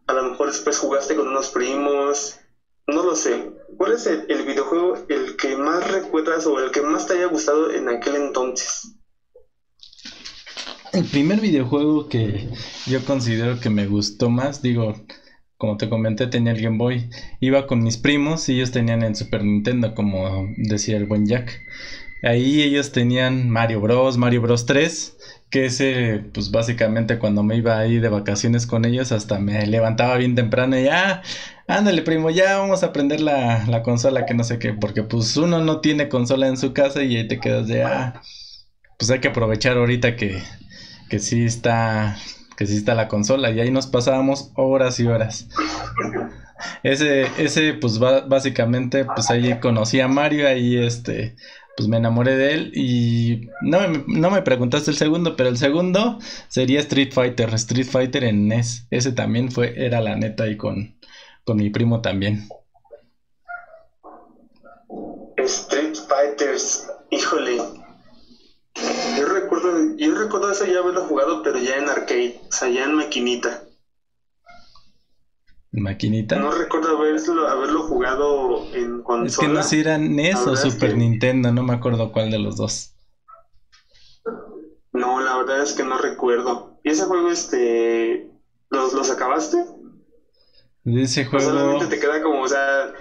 a 0.07 0.13
lo 0.13 0.23
mejor 0.31 0.49
después 0.49 0.79
jugaste 0.79 1.17
con 1.17 1.29
unos 1.29 1.49
primos, 1.49 2.39
no 2.87 3.03
lo 3.03 3.17
sé. 3.17 3.51
¿Cuál 3.77 3.93
es 3.93 4.07
el, 4.07 4.27
videojuego 4.45 4.99
el 5.09 5.37
que 5.37 5.57
más 5.57 5.91
recuerdas 5.91 6.47
o 6.47 6.59
el 6.59 6.71
que 6.71 6.83
más 6.83 7.07
te 7.07 7.15
haya 7.15 7.27
gustado 7.27 7.71
en 7.71 7.89
aquel 7.89 8.17
entonces? 8.17 8.95
El 10.93 11.05
primer 11.07 11.41
videojuego 11.41 12.09
que 12.09 12.51
yo 12.87 13.03
considero 13.05 13.59
que 13.59 13.71
me 13.71 13.87
gustó 13.87 14.29
más, 14.29 14.61
digo, 14.61 14.95
como 15.57 15.79
te 15.79 15.89
comenté, 15.89 16.27
tenía 16.27 16.53
el 16.53 16.61
Game 16.61 16.77
Boy. 16.77 17.09
Iba 17.41 17.67
con 17.67 17.83
mis 17.83 17.97
primos 17.97 18.49
y 18.49 18.57
ellos 18.57 18.73
tenían 18.73 19.03
el 19.03 19.17
Super 19.17 19.43
Nintendo, 19.43 19.95
como 19.95 20.49
decía 20.57 20.97
el 20.99 21.07
buen 21.07 21.25
Jack. 21.25 21.63
Ahí 22.23 22.63
ellos 22.63 22.93
tenían 22.93 23.51
Mario 23.51 23.81
Bros, 23.81 24.17
Mario 24.17 24.43
Bros 24.43 24.65
3, 24.67 25.17
que 25.51 25.67
ese, 25.67 26.25
pues 26.33 26.51
básicamente 26.51 27.19
cuando 27.19 27.43
me 27.43 27.57
iba 27.57 27.79
ahí 27.79 27.99
de 27.99 28.09
vacaciones 28.09 28.67
con 28.67 28.85
ellos, 28.85 29.13
hasta 29.13 29.39
me 29.39 29.67
levantaba 29.67 30.17
bien 30.17 30.35
temprano 30.37 30.79
y 30.79 30.85
ya, 30.85 31.23
ah, 31.67 31.77
ándale 31.77 32.03
primo, 32.03 32.31
ya 32.31 32.59
vamos 32.59 32.83
a 32.83 32.87
aprender 32.87 33.21
la, 33.21 33.67
la 33.67 33.83
consola, 33.83 34.25
que 34.25 34.35
no 34.35 34.45
sé 34.45 34.59
qué, 34.59 34.73
porque 34.73 35.03
pues 35.03 35.37
uno 35.37 35.61
no 35.61 35.81
tiene 35.81 36.09
consola 36.09 36.47
en 36.47 36.57
su 36.57 36.73
casa 36.73 37.03
y 37.03 37.17
ahí 37.17 37.27
te 37.29 37.41
quedas 37.41 37.67
de, 37.67 37.83
ah, 37.83 38.23
pues 38.99 39.11
hay 39.11 39.21
que 39.21 39.29
aprovechar 39.29 39.77
ahorita 39.77 40.17
que, 40.17 40.41
que 41.11 41.19
sí 41.19 41.45
está, 41.45 42.17
que 42.57 42.67
sí 42.67 42.77
está 42.77 42.95
la 42.95 43.09
consola 43.09 43.51
y 43.51 43.61
ahí 43.61 43.71
nos 43.71 43.89
pasábamos 43.89 44.53
horas 44.55 45.01
y 45.01 45.07
horas. 45.07 45.49
ese, 46.83 47.27
ese, 47.39 47.75
pues 47.75 47.99
básicamente, 47.99 49.05
pues 49.05 49.31
ahí 49.31 49.59
conocí 49.61 50.01
a 50.01 50.09
Mario, 50.09 50.49
ahí 50.49 50.77
este, 50.77 51.35
pues 51.77 51.89
me 51.89 51.97
enamoré 51.97 52.37
de 52.37 52.55
él 52.55 52.73
y 52.75 53.49
no, 53.63 53.81
no 54.07 54.31
me 54.31 54.43
preguntaste 54.43 54.91
el 54.91 54.97
segundo, 54.97 55.37
pero 55.37 55.49
el 55.49 55.57
segundo 55.57 56.19
sería 56.49 56.81
Street 56.81 57.13
Fighter, 57.13 57.53
Street 57.55 57.87
Fighter 57.87 58.25
en 58.25 58.49
NES. 58.49 58.87
Ese 58.91 59.13
también 59.13 59.51
fue, 59.51 59.75
era 59.77 60.01
la 60.01 60.17
neta 60.17 60.49
y 60.49 60.57
con, 60.57 60.99
con 61.45 61.57
mi 61.57 61.71
primo 61.71 62.01
también. 62.03 62.49
Street 65.37 65.97
Fighters, 66.09 66.89
híjole. 67.11 67.57
Yo 69.19 69.27
recuerdo, 69.27 69.97
yo 69.97 70.15
recuerdo 70.15 70.53
eso 70.53 70.65
ya 70.67 70.79
haberlo 70.79 71.05
jugado, 71.05 71.43
pero 71.43 71.59
ya 71.59 71.77
en 71.77 71.89
arcade, 71.89 72.41
o 72.49 72.53
sea, 72.53 72.69
ya 72.69 72.85
en 72.85 72.95
maquinita. 72.95 73.65
¿Maquinita? 75.73 76.37
No 76.37 76.53
recuerdo 76.53 76.99
haberlo, 76.99 77.49
haberlo 77.49 77.83
jugado 77.85 78.67
en 78.75 79.03
consola. 79.03 79.27
Es 79.27 79.39
que 79.39 79.49
no 79.49 79.63
sé 79.63 79.69
si 79.71 79.81
era 79.81 79.97
NES 79.97 80.47
o 80.47 80.55
Super 80.55 80.97
Nintendo, 80.97 81.51
no 81.51 81.63
me 81.63 81.73
acuerdo 81.73 82.13
cuál 82.13 82.31
de 82.31 82.39
los 82.39 82.57
dos. 82.57 82.95
No, 84.93 85.21
la 85.21 85.39
verdad 85.39 85.63
es 85.63 85.73
que 85.73 85.83
no 85.83 85.97
recuerdo. 85.97 86.79
¿Y 86.85 86.91
ese 86.91 87.05
juego, 87.05 87.31
este, 87.31 88.31
los, 88.69 88.93
los 88.93 89.11
acabaste? 89.11 89.65
De 90.85 91.03
ese 91.03 91.25
juego... 91.25 91.47
solamente 91.47 91.87
te 91.87 91.99
queda 91.99 92.23
como, 92.23 92.43
o 92.43 92.49
sea, 92.49 92.93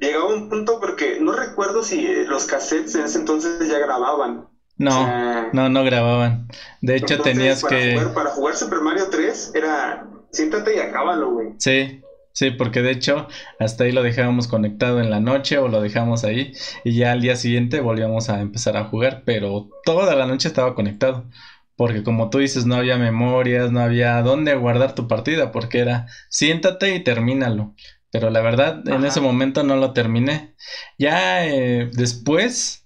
llegaba 0.00 0.32
un 0.32 0.48
punto 0.48 0.78
porque 0.78 1.18
no 1.20 1.32
recuerdo 1.32 1.82
si 1.82 2.24
los 2.26 2.44
cassettes 2.44 2.94
en 2.94 3.06
ese 3.06 3.18
entonces 3.18 3.68
ya 3.68 3.78
grababan. 3.80 4.46
No, 4.78 5.50
no, 5.52 5.68
no 5.68 5.84
grababan. 5.84 6.46
De 6.80 6.94
hecho, 6.94 7.20
tenías 7.20 7.64
que... 7.64 8.00
para 8.14 8.30
jugar 8.30 8.54
Super 8.54 8.80
Mario 8.80 9.08
3 9.10 9.52
era... 9.54 10.06
Siéntate 10.32 10.76
y 10.76 10.78
acábalo, 10.78 11.32
güey. 11.32 11.48
Sí, 11.58 12.00
Sí, 12.32 12.50
porque 12.52 12.80
de 12.82 12.92
hecho 12.92 13.26
hasta 13.58 13.84
ahí 13.84 13.92
lo 13.92 14.02
dejábamos 14.02 14.46
conectado 14.48 15.00
en 15.00 15.10
la 15.10 15.20
noche 15.20 15.58
o 15.58 15.68
lo 15.68 15.80
dejamos 15.82 16.24
ahí 16.24 16.52
y 16.84 16.94
ya 16.96 17.12
al 17.12 17.20
día 17.20 17.36
siguiente 17.36 17.80
volvíamos 17.80 18.30
a 18.30 18.40
empezar 18.40 18.76
a 18.76 18.84
jugar, 18.84 19.24
pero 19.26 19.68
toda 19.84 20.14
la 20.14 20.26
noche 20.26 20.48
estaba 20.48 20.74
conectado, 20.74 21.28
porque 21.76 22.02
como 22.02 22.30
tú 22.30 22.38
dices 22.38 22.66
no 22.66 22.76
había 22.76 22.96
memorias, 22.98 23.72
no 23.72 23.80
había 23.80 24.22
dónde 24.22 24.54
guardar 24.54 24.94
tu 24.94 25.08
partida, 25.08 25.50
porque 25.52 25.80
era 25.80 26.06
siéntate 26.28 26.94
y 26.94 27.02
termínalo. 27.04 27.74
Pero 28.12 28.30
la 28.30 28.40
verdad 28.40 28.82
en 28.88 29.04
ese 29.04 29.20
momento 29.20 29.62
no 29.62 29.76
lo 29.76 29.92
terminé. 29.92 30.54
Ya 30.98 31.46
eh, 31.46 31.90
después 31.92 32.84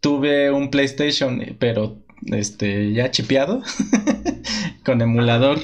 tuve 0.00 0.50
un 0.50 0.70
PlayStation, 0.70 1.56
pero 1.58 2.02
este 2.26 2.92
ya 2.92 3.10
chipeado 3.10 3.62
con 4.84 5.00
emulador. 5.00 5.58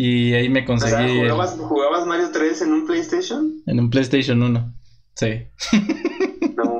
Y 0.00 0.32
ahí 0.34 0.48
me 0.48 0.64
conseguí. 0.64 1.28
¿jugabas, 1.28 2.06
Mario 2.06 2.30
3 2.32 2.62
en 2.62 2.72
un 2.72 2.86
PlayStation? 2.86 3.64
En 3.66 3.80
un 3.80 3.90
PlayStation 3.90 4.40
1, 4.40 4.74
sí. 5.16 5.48
No, 6.56 6.78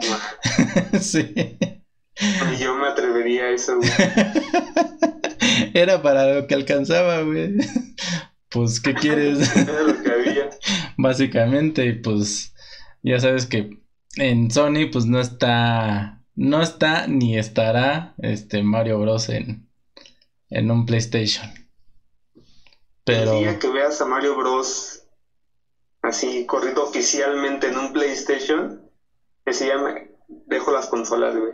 sí. 1.01 1.35
yo 2.61 2.77
me 2.77 2.87
atrevería 2.87 3.47
a 3.47 3.51
eso, 3.51 3.77
güey. 3.79 3.91
Era 5.75 6.01
para 6.01 6.33
lo 6.33 6.47
que 6.47 6.55
alcanzaba, 6.55 7.23
güey. 7.23 7.57
Pues, 8.51 8.79
¿qué 8.79 8.95
quieres? 8.95 9.57
Era 9.57 9.83
lo 9.83 10.01
que 10.01 10.13
había. 10.13 10.51
Básicamente, 10.97 11.87
y 11.87 11.95
pues, 11.95 12.55
ya 13.03 13.19
sabes 13.19 13.47
que 13.47 13.81
en 14.15 14.49
Sony, 14.53 14.91
pues 14.93 15.07
no 15.07 15.19
está. 15.19 16.23
No 16.37 16.63
está 16.63 17.09
ni 17.09 17.37
estará 17.37 18.15
este 18.19 18.63
Mario 18.63 19.01
Bros. 19.01 19.29
en, 19.29 19.69
en 20.51 20.71
un 20.71 20.87
PlayStation. 20.87 21.68
El 23.09 23.31
día 23.31 23.59
que 23.59 23.69
veas 23.69 24.01
a 24.01 24.05
Mario 24.05 24.37
Bros. 24.37 25.05
así 26.03 26.47
corriendo 26.47 26.85
oficialmente 26.85 27.69
en 27.69 27.79
un 27.79 27.93
PlayStation, 27.93 28.83
ese 29.45 29.65
día 29.65 29.79
me 29.79 30.11
dejo 30.47 30.73
las 30.73 30.87
consolas, 30.87 31.35
güey. 31.37 31.53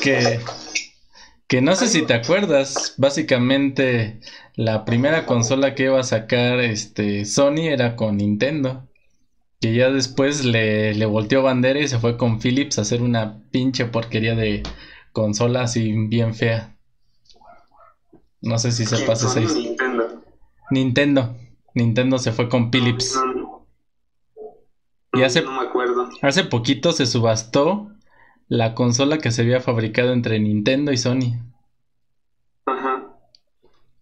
Que, 0.00 0.40
que 1.48 1.60
no 1.60 1.74
sé 1.76 1.88
si 1.88 2.02
te 2.02 2.14
acuerdas, 2.14 2.94
básicamente 2.96 4.20
la 4.54 4.84
primera 4.84 5.26
consola 5.26 5.74
que 5.74 5.84
iba 5.84 5.98
a 5.98 6.04
sacar 6.04 6.60
este 6.60 7.24
Sony 7.24 7.68
era 7.68 7.96
con 7.96 8.16
Nintendo. 8.16 8.88
Que 9.60 9.74
ya 9.74 9.90
después 9.90 10.44
le, 10.44 10.94
le 10.94 11.06
volteó 11.06 11.42
bandera 11.42 11.80
y 11.80 11.88
se 11.88 11.98
fue 11.98 12.18
con 12.18 12.38
Philips 12.38 12.78
a 12.78 12.82
hacer 12.82 13.02
una 13.02 13.42
pinche 13.50 13.86
porquería 13.86 14.34
de 14.34 14.62
consola 15.12 15.62
así 15.62 15.92
bien 16.08 16.34
fea. 16.34 16.76
No 18.42 18.58
sé 18.58 18.72
si 18.72 18.84
se 18.84 18.98
pasa 19.06 19.26
esa 19.26 19.40
Nintendo. 19.40 19.73
Nintendo. 20.70 21.36
Nintendo 21.74 22.18
se 22.18 22.32
fue 22.32 22.48
con 22.48 22.70
Philips. 22.70 23.18
y 25.12 25.22
hace, 25.22 25.42
no 25.42 25.52
me 25.52 25.66
acuerdo. 25.66 26.08
hace 26.22 26.44
poquito 26.44 26.92
se 26.92 27.06
subastó 27.06 27.90
la 28.48 28.74
consola 28.74 29.18
que 29.18 29.30
se 29.30 29.42
había 29.42 29.60
fabricado 29.60 30.12
entre 30.12 30.38
Nintendo 30.38 30.92
y 30.92 30.96
Sony. 30.96 31.40
Ajá. 32.66 33.04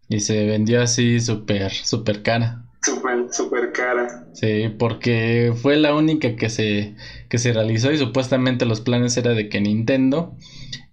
Y 0.09 0.21
se 0.21 0.47
vendió 0.47 0.83
así 0.83 1.21
súper, 1.21 1.73
súper 1.73 2.23
cara. 2.23 2.65
Súper, 2.83 3.33
súper 3.33 3.73
cara. 3.73 4.27
Sí, 4.33 4.75
porque 4.79 5.55
fue 5.57 5.77
la 5.77 5.95
única 5.95 6.35
que 6.37 6.51
se, 6.51 6.97
que 7.29 7.39
se 7.39 7.53
realizó 7.53 7.93
y 7.93 7.99
supuestamente 7.99 8.67
los 8.67 8.81
planes 8.81 9.17
era 9.17 9.31
de 9.35 9.49
que 9.49 9.61
Nintendo 9.61 10.37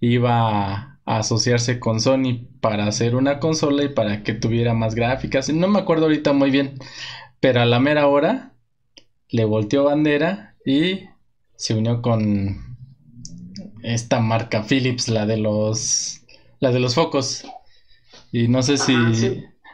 iba 0.00 0.89
asociarse 1.04 1.80
con 1.80 2.00
Sony 2.00 2.46
para 2.60 2.86
hacer 2.86 3.16
una 3.16 3.40
consola 3.40 3.84
y 3.84 3.88
para 3.88 4.22
que 4.22 4.34
tuviera 4.34 4.74
más 4.74 4.94
gráficas. 4.94 5.52
No 5.52 5.68
me 5.68 5.80
acuerdo 5.80 6.04
ahorita 6.04 6.32
muy 6.32 6.50
bien, 6.50 6.78
pero 7.40 7.60
a 7.60 7.66
la 7.66 7.80
mera 7.80 8.06
hora 8.06 8.54
le 9.28 9.44
volteó 9.44 9.84
bandera 9.84 10.56
y 10.64 11.06
se 11.56 11.74
unió 11.74 12.02
con 12.02 12.76
esta 13.82 14.20
marca 14.20 14.62
Philips, 14.62 15.08
la 15.08 15.26
de 15.26 15.36
los 15.36 16.22
la 16.60 16.70
de 16.72 16.80
los 16.80 16.94
focos. 16.94 17.44
Y 18.32 18.48
no 18.48 18.62
sé 18.62 18.76
si 18.76 18.94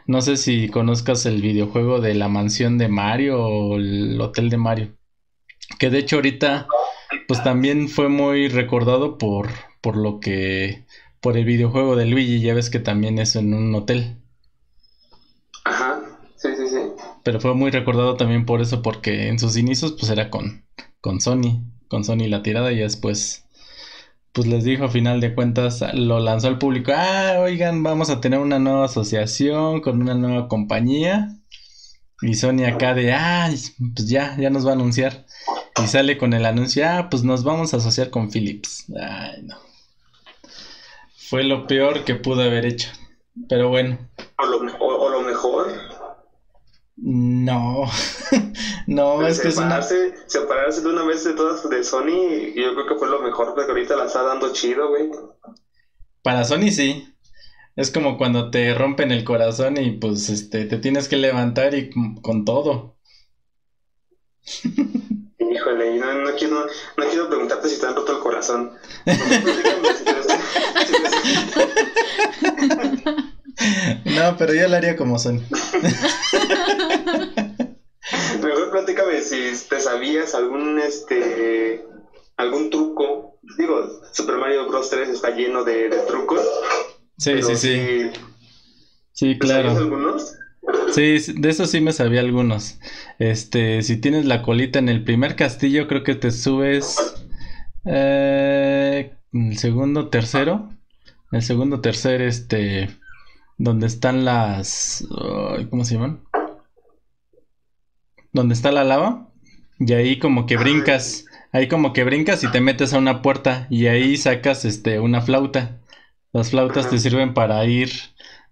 no 0.05 0.21
sé 0.21 0.37
si 0.37 0.69
conozcas 0.69 1.25
el 1.25 1.41
videojuego 1.41 1.99
de 1.99 2.15
la 2.15 2.29
mansión 2.29 2.77
de 2.77 2.87
Mario 2.87 3.43
o 3.43 3.75
el 3.75 4.19
hotel 4.21 4.49
de 4.49 4.57
Mario. 4.57 4.97
Que 5.79 5.89
de 5.89 5.99
hecho 5.99 6.17
ahorita 6.17 6.67
pues 7.27 7.43
también 7.43 7.89
fue 7.89 8.09
muy 8.09 8.47
recordado 8.47 9.17
por 9.17 9.49
por 9.81 9.97
lo 9.97 10.19
que 10.19 10.85
por 11.21 11.37
el 11.37 11.45
videojuego 11.45 11.95
de 11.95 12.05
Luigi, 12.05 12.41
ya 12.41 12.53
ves 12.53 12.69
que 12.69 12.79
también 12.79 13.19
es 13.19 13.35
en 13.35 13.53
un 13.53 13.73
hotel. 13.75 14.17
Ajá, 15.63 15.99
sí, 16.35 16.49
sí, 16.55 16.67
sí. 16.69 16.77
Pero 17.23 17.39
fue 17.39 17.53
muy 17.53 17.71
recordado 17.71 18.15
también 18.15 18.45
por 18.45 18.61
eso, 18.61 18.81
porque 18.81 19.27
en 19.27 19.39
sus 19.39 19.57
inicios 19.57 19.93
pues 19.93 20.11
era 20.11 20.29
con, 20.29 20.65
con 21.01 21.19
Sony, 21.19 21.63
con 21.87 22.03
Sony 22.03 22.27
la 22.27 22.43
tirada 22.43 22.71
y 22.71 22.77
después 22.77 23.47
pues 24.37 24.45
les 24.47 24.63
dijo 24.63 24.85
a 24.85 24.89
final 24.89 25.19
de 25.19 25.33
cuentas, 25.33 25.83
lo 25.95 26.19
lanzó 26.19 26.47
al 26.47 26.59
público, 26.59 26.91
ah, 26.95 27.37
oigan, 27.39 27.81
vamos 27.81 28.11
a 28.11 28.21
tener 28.21 28.37
una 28.37 28.59
nueva 28.59 28.85
asociación 28.85 29.81
con 29.81 29.99
una 29.99 30.13
nueva 30.13 30.47
compañía. 30.47 31.35
Y 32.21 32.35
Sony 32.35 32.65
acá 32.67 32.93
de, 32.93 33.13
ah, 33.13 33.49
pues 33.95 34.07
ya, 34.07 34.37
ya 34.37 34.51
nos 34.51 34.63
va 34.63 34.71
a 34.71 34.73
anunciar. 34.73 35.25
Y 35.83 35.87
sale 35.87 36.19
con 36.19 36.33
el 36.33 36.45
anuncio, 36.45 36.87
ah, 36.87 37.07
pues 37.09 37.23
nos 37.23 37.43
vamos 37.43 37.73
a 37.73 37.77
asociar 37.77 38.11
con 38.11 38.29
Philips. 38.29 38.85
Ay, 39.01 39.41
no. 39.41 39.55
Fue 41.29 41.43
lo 41.43 41.67
peor 41.67 42.05
que 42.05 42.15
pude 42.15 42.45
haber 42.45 42.65
hecho. 42.65 42.89
Pero 43.49 43.67
bueno. 43.67 43.97
¿O 44.37 44.45
lo, 44.45 45.09
lo 45.09 45.21
mejor? 45.21 45.67
No. 46.95 47.83
no, 48.87 49.27
es 49.27 49.41
que 49.41 49.49
es 49.49 49.57
una... 49.57 49.81
Separarse 49.81 50.81
de 50.81 50.87
una 50.87 51.03
vez 51.03 51.25
de 51.25 51.33
todas 51.33 51.69
de 51.69 51.83
Sony, 51.83 52.53
yo 52.55 52.73
creo 52.73 52.87
que 52.87 52.95
fue 52.95 53.09
lo 53.09 53.21
mejor 53.21 53.53
porque 53.55 53.71
ahorita 53.71 53.97
la 53.97 54.05
está 54.05 54.23
dando 54.23 54.53
chido, 54.53 54.87
güey. 54.87 55.11
Para 56.21 56.45
Sony 56.45 56.71
sí. 56.71 57.13
Es 57.75 57.91
como 57.91 58.17
cuando 58.17 58.49
te 58.49 58.73
rompen 58.73 59.11
el 59.11 59.25
corazón 59.25 59.77
y 59.77 59.91
pues 59.91 60.29
este 60.29 60.63
te 60.63 60.77
tienes 60.77 61.09
que 61.09 61.17
levantar 61.17 61.75
y 61.75 61.89
con 62.21 62.45
todo. 62.45 62.95
Híjole, 65.51 65.97
no, 65.97 66.13
no, 66.13 66.35
quiero, 66.35 66.65
no 66.97 67.05
quiero 67.05 67.27
preguntarte 67.27 67.69
si 67.69 67.79
te 67.79 67.85
han 67.85 67.95
roto 67.95 68.13
el 68.13 68.19
corazón. 68.19 68.77
No, 74.05 74.37
pero 74.37 74.53
yo 74.53 74.67
lo 74.67 74.75
haría 74.75 74.95
como 74.95 75.17
son. 75.17 75.43
Mejor 78.41 78.71
platícame 78.71 79.21
si 79.21 79.51
te 79.67 79.79
sabías 79.79 80.35
algún 80.35 80.79
este 80.79 81.83
algún 82.37 82.69
truco. 82.69 83.39
Digo, 83.57 84.01
Super 84.11 84.37
Mario 84.37 84.67
Bros. 84.67 84.89
3 84.89 85.09
está 85.09 85.31
lleno 85.31 85.63
de, 85.63 85.89
trucos. 86.07 86.41
Sí, 87.17 87.41
sí, 87.41 87.55
sí. 87.55 88.11
Sí, 89.13 89.39
claro. 89.39 89.71
algunos? 89.71 90.36
Sí, 90.93 91.17
de 91.33 91.49
eso 91.49 91.65
sí 91.65 91.81
me 91.81 91.91
sabía 91.91 92.21
algunos. 92.21 92.79
Este, 93.19 93.81
si 93.81 93.97
tienes 93.97 94.25
la 94.25 94.41
colita 94.41 94.79
en 94.79 94.89
el 94.89 95.03
primer 95.03 95.35
castillo, 95.35 95.87
creo 95.87 96.03
que 96.03 96.15
te 96.15 96.31
subes 96.31 96.97
eh, 97.85 99.13
el 99.33 99.57
segundo, 99.57 100.09
tercero. 100.09 100.69
El 101.31 101.41
segundo, 101.41 101.81
tercer, 101.81 102.21
este, 102.21 102.89
donde 103.57 103.87
están 103.87 104.23
las, 104.25 105.05
¿cómo 105.69 105.83
se 105.83 105.95
llaman? 105.95 106.21
donde 108.37 108.53
está 108.53 108.71
la 108.71 108.83
lava, 108.83 109.27
y 109.79 109.93
ahí 109.93 110.19
como 110.19 110.45
que 110.45 110.57
brincas, 110.57 111.25
ahí 111.51 111.67
como 111.67 111.93
que 111.93 112.03
brincas 112.03 112.43
y 112.43 112.51
te 112.51 112.61
metes 112.61 112.93
a 112.93 112.97
una 112.97 113.21
puerta 113.21 113.67
y 113.69 113.87
ahí 113.87 114.17
sacas 114.17 114.65
este 114.65 114.99
una 114.99 115.21
flauta. 115.21 115.79
Las 116.33 116.51
flautas 116.51 116.89
te 116.89 116.99
sirven 116.99 117.33
para 117.33 117.63
ir 117.65 117.89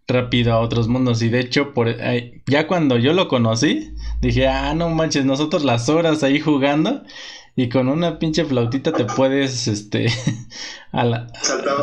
rápido 0.08 0.54
a 0.54 0.60
otros 0.60 0.88
mundos. 0.88 1.22
Y 1.22 1.30
de 1.30 1.39
hecho 1.39 1.74
por 1.74 1.88
ya 2.48 2.68
cuando 2.68 2.98
yo 2.98 3.13
lo 3.13 3.28
conocí 3.28 3.94
dije 4.22 4.48
ah 4.48 4.74
no 4.74 4.89
manches 4.89 5.26
nosotros 5.26 5.63
las 5.63 5.89
horas 5.89 6.24
ahí 6.24 6.39
jugando 6.39 7.04
y 7.56 7.70
con 7.70 7.88
una 7.88 8.20
pinche 8.20 8.46
flautita 8.46 8.91
te 8.91 9.06
puedes 9.06 9.68
este 9.68 10.08
a 10.91 11.28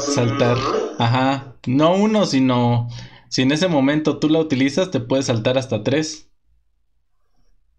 saltar 0.01 0.59
ajá. 0.99 1.57
No 1.67 1.95
uno 1.95 2.27
sino 2.27 2.89
si 3.29 3.43
en 3.43 3.53
ese 3.53 3.69
momento 3.69 4.19
tú 4.19 4.29
la 4.29 4.41
utilizas 4.41 4.91
te 4.91 5.01
puedes 5.01 5.27
saltar 5.27 5.59
hasta 5.59 5.83
tres. 5.83 6.29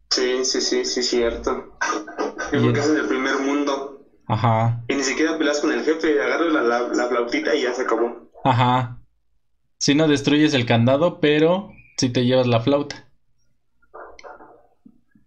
Sí 0.10 0.46
sí 0.46 0.62
sí 0.62 0.86
sí 0.86 1.04
cierto. 1.04 1.78
Creo 2.50 2.74
que 2.74 2.80
es 2.80 2.90
en 2.90 2.98
el 2.98 3.08
primer 3.08 3.40
mundo. 3.40 4.02
Ajá. 4.28 4.84
Y 4.88 4.96
ni 4.96 5.04
siquiera 5.04 5.38
peleas 5.38 5.60
con 5.60 5.72
el 5.72 5.84
jefe 5.84 6.22
agarras 6.22 6.54
la, 6.54 6.62
la, 6.62 6.80
la 6.88 7.08
flautita 7.08 7.56
y 7.56 7.64
ya 7.64 7.74
se 7.74 7.82
acabó. 7.82 8.32
Ajá 8.44 9.03
si 9.84 9.96
no 9.96 10.08
destruyes 10.08 10.54
el 10.54 10.66
candado, 10.66 11.20
pero 11.20 11.74
si 11.98 12.08
te 12.08 12.24
llevas 12.24 12.48
la 12.48 12.62
flauta. 12.62 13.12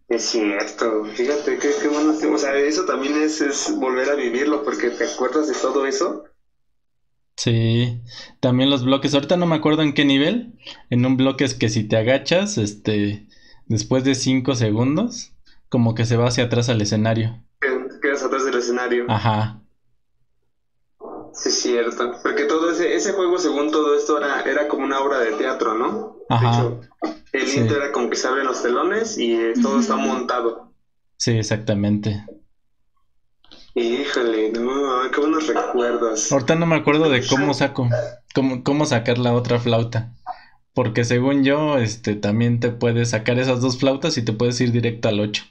Es 0.09 0.23
cierto, 0.23 1.05
fíjate 1.05 1.59
qué, 1.59 1.69
qué 1.83 1.89
bueno. 1.89 2.15
O 2.33 2.39
sea, 2.39 2.57
eso 2.57 2.87
también 2.87 3.21
es, 3.21 3.43
es 3.43 3.77
volver 3.79 4.09
a 4.09 4.15
vivirlo 4.15 4.65
porque 4.65 4.89
te 4.89 5.05
acuerdas 5.05 5.49
de 5.49 5.53
todo 5.61 5.85
eso. 5.85 6.25
Sí, 7.37 8.01
también 8.41 8.71
los 8.71 8.83
bloques. 8.83 9.13
Ahorita 9.13 9.37
no 9.37 9.45
me 9.45 9.57
acuerdo 9.57 9.83
en 9.83 9.93
qué 9.93 10.07
nivel. 10.07 10.55
En 10.89 11.05
un 11.05 11.19
bloque 11.19 11.45
es 11.45 11.53
que 11.53 11.69
si 11.69 11.85
te 11.87 11.99
agachas, 11.99 12.57
este, 12.57 13.27
después 13.67 14.05
de 14.05 14.15
5 14.15 14.55
segundos, 14.55 15.35
como 15.69 15.95
que 15.95 16.07
se 16.07 16.17
va 16.17 16.29
hacia 16.29 16.45
atrás 16.45 16.71
al 16.71 16.81
escenario. 16.81 17.45
Quedas 18.01 18.23
atrás 18.23 18.47
del 18.47 18.55
escenario. 18.55 19.05
Ajá. 19.07 19.61
Sí, 21.37 21.49
es 21.51 21.63
cierto. 21.63 22.13
Porque 22.23 22.45
todo 22.45 22.71
ese, 22.71 22.95
ese 22.95 23.13
juego, 23.13 23.39
según 23.39 23.71
todo 23.71 23.95
esto, 23.95 24.19
era, 24.19 24.43
era 24.43 24.69
como 24.69 24.85
una 24.85 25.01
obra 25.01 25.19
de 25.21 25.33
teatro, 25.33 25.75
¿no? 25.75 26.17
Ajá. 26.29 26.51
De 26.51 26.57
hecho, 26.57 26.81
el 27.33 27.47
sí. 27.47 27.59
era 27.61 27.93
como 27.93 28.11
que 28.11 28.17
se 28.17 28.27
abren 28.27 28.47
los 28.47 28.63
telones 28.63 29.19
y 29.19 29.35
eh, 29.35 29.53
todo 29.63 29.79
está 29.81 29.97
montado. 29.97 30.73
Sí, 31.19 31.33
exactamente. 31.33 32.25
Híjole, 33.75 34.53
no, 34.53 35.11
qué 35.13 35.21
buenos 35.21 35.47
recuerdos. 35.47 36.33
Ahorita 36.33 36.55
no 36.55 36.65
me 36.65 36.77
acuerdo 36.77 37.11
de 37.11 37.27
cómo 37.27 37.53
saco, 37.55 37.89
cómo, 38.35 38.65
cómo 38.65 38.87
sacar 38.87 39.19
la 39.19 39.35
otra 39.35 39.61
flauta. 39.61 40.15
Porque 40.73 41.05
según 41.05 41.45
yo, 41.45 41.79
este, 41.79 42.17
también 42.17 42.61
te 42.61 42.71
puedes 42.71 43.11
sacar 43.11 43.39
esas 43.39 43.61
dos 43.61 43.79
flautas 43.79 44.17
y 44.19 44.25
te 44.25 44.33
puedes 44.33 44.61
ir 44.61 44.73
directo 44.73 45.09
al 45.09 45.21
8. 45.21 45.45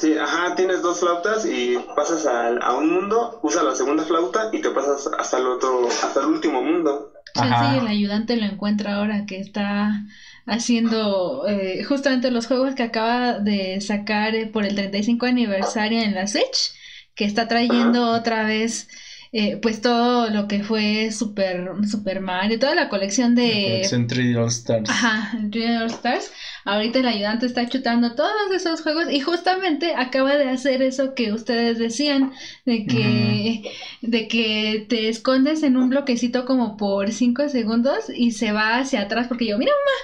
Sí, 0.00 0.16
ajá, 0.16 0.54
tienes 0.54 0.80
dos 0.80 1.00
flautas 1.00 1.44
y 1.44 1.76
pasas 1.94 2.24
a, 2.24 2.48
a, 2.56 2.74
un 2.74 2.90
mundo, 2.90 3.38
usa 3.42 3.62
la 3.62 3.74
segunda 3.74 4.02
flauta 4.02 4.48
y 4.50 4.62
te 4.62 4.70
pasas 4.70 5.10
hasta 5.18 5.36
el 5.36 5.46
otro, 5.46 5.88
hasta 5.88 6.20
el 6.20 6.26
último 6.26 6.62
mundo. 6.62 7.12
Sí, 7.34 7.42
el 7.78 7.86
ayudante 7.86 8.36
lo 8.36 8.46
encuentra 8.46 8.94
ahora 8.94 9.26
que 9.26 9.38
está 9.38 10.02
haciendo 10.46 11.46
eh, 11.46 11.84
justamente 11.84 12.30
los 12.30 12.46
juegos 12.46 12.74
que 12.74 12.82
acaba 12.82 13.40
de 13.40 13.82
sacar 13.82 14.34
eh, 14.34 14.46
por 14.46 14.64
el 14.64 14.74
35 14.74 15.26
aniversario 15.26 16.00
en 16.00 16.14
la 16.14 16.26
Switch, 16.26 16.72
que 17.14 17.26
está 17.26 17.46
trayendo 17.46 18.06
ajá. 18.06 18.20
otra 18.20 18.44
vez 18.44 18.88
eh, 19.32 19.58
pues 19.58 19.80
todo 19.80 20.28
lo 20.28 20.48
que 20.48 20.64
fue 20.64 21.12
Super, 21.12 21.68
Super 21.88 22.20
Mario, 22.20 22.58
toda 22.58 22.74
la 22.74 22.88
colección 22.88 23.36
de... 23.36 23.46
La 23.46 23.68
colección 23.68 24.08
3D 24.08 24.36
All 24.36 24.48
Stars. 24.48 24.90
Ajá, 24.90 25.38
3D 25.38 25.82
All 25.82 25.86
Stars. 25.86 26.32
Ahorita 26.64 26.98
el 26.98 27.06
ayudante 27.06 27.46
está 27.46 27.68
chutando 27.68 28.16
todos 28.16 28.50
esos 28.52 28.82
juegos 28.82 29.04
y 29.10 29.20
justamente 29.20 29.94
acaba 29.94 30.36
de 30.36 30.50
hacer 30.50 30.82
eso 30.82 31.14
que 31.14 31.32
ustedes 31.32 31.78
decían, 31.78 32.32
de 32.66 32.86
que, 32.86 32.96
uh 32.96 33.68
-huh. 33.68 33.70
de 34.02 34.28
que 34.28 34.86
te 34.88 35.08
escondes 35.08 35.62
en 35.62 35.76
un 35.76 35.90
bloquecito 35.90 36.44
como 36.44 36.76
por 36.76 37.12
5 37.12 37.48
segundos 37.48 38.10
y 38.12 38.32
se 38.32 38.50
va 38.50 38.78
hacia 38.78 39.02
atrás 39.02 39.28
porque 39.28 39.46
yo, 39.46 39.58
mira 39.58 39.72
mamá, 39.72 39.96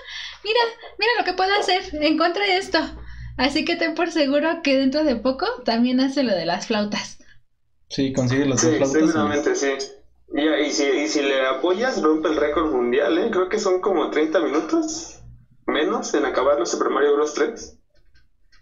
mira, 0.45 0.61
mira 0.99 1.11
lo 1.19 1.25
que 1.25 1.33
puedo 1.33 1.51
hacer, 1.59 1.83
encontré 2.01 2.57
esto. 2.59 2.79
Así 3.37 3.65
que 3.65 3.77
ten 3.77 3.95
por 3.95 4.11
seguro 4.11 4.63
que 4.63 4.79
dentro 4.79 5.05
de 5.05 5.17
poco 5.17 5.47
también 5.65 6.01
hace 6.01 6.23
lo 6.23 6.35
de 6.35 6.47
las 6.47 6.69
flautas. 6.69 7.16
Sí, 7.89 8.13
consigue 8.13 8.47
las 8.47 8.61
sí, 8.61 8.67
dos 8.79 8.93
flautas. 8.93 9.13
Seguramente, 9.13 9.53
y... 9.53 9.57
sí. 9.57 9.69
Y, 10.35 10.49
y, 10.49 10.73
si, 10.73 10.85
y 10.85 11.09
si 11.09 11.23
le 11.23 11.47
apoyas, 11.47 12.03
rompe 12.03 12.29
el 12.29 12.37
récord 12.37 12.71
mundial, 12.73 13.17
¿eh? 13.19 13.31
Creo 13.31 13.49
que 13.49 13.59
son 13.59 13.81
como 13.81 14.11
30 14.11 14.41
minutos 14.41 15.21
menos 15.67 16.15
en 16.15 16.25
acabar 16.25 16.59
los 16.59 16.71
Super 16.71 16.91
Mario 16.91 17.15
Bros. 17.15 17.35
3. 17.35 17.79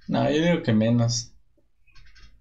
No, 0.09 0.31
yo 0.31 0.43
digo 0.43 0.63
que 0.63 0.73
menos. 0.73 1.31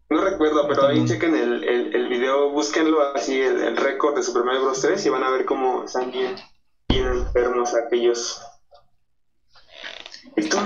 No 0.10 0.22
recuerdo, 0.22 0.68
pero 0.68 0.88
ahí 0.88 1.06
chequen 1.06 1.36
el, 1.36 1.64
el, 1.64 1.96
el 1.96 2.08
video, 2.10 2.52
búsquenlo 2.52 3.02
así, 3.16 3.40
el, 3.40 3.62
el 3.62 3.78
récord 3.78 4.16
de 4.16 4.24
Super 4.24 4.44
Mario 4.44 4.64
Bros. 4.64 4.82
3 4.82 5.06
y 5.06 5.10
van 5.10 5.24
a 5.24 5.32
ver 5.32 5.46
cómo 5.46 5.86
están 5.86 6.12
bien, 6.12 6.36
bien 6.90 7.08
enfermos 7.08 7.74
aquellos. 7.74 8.42
¿Y 10.36 10.50
tú, 10.50 10.58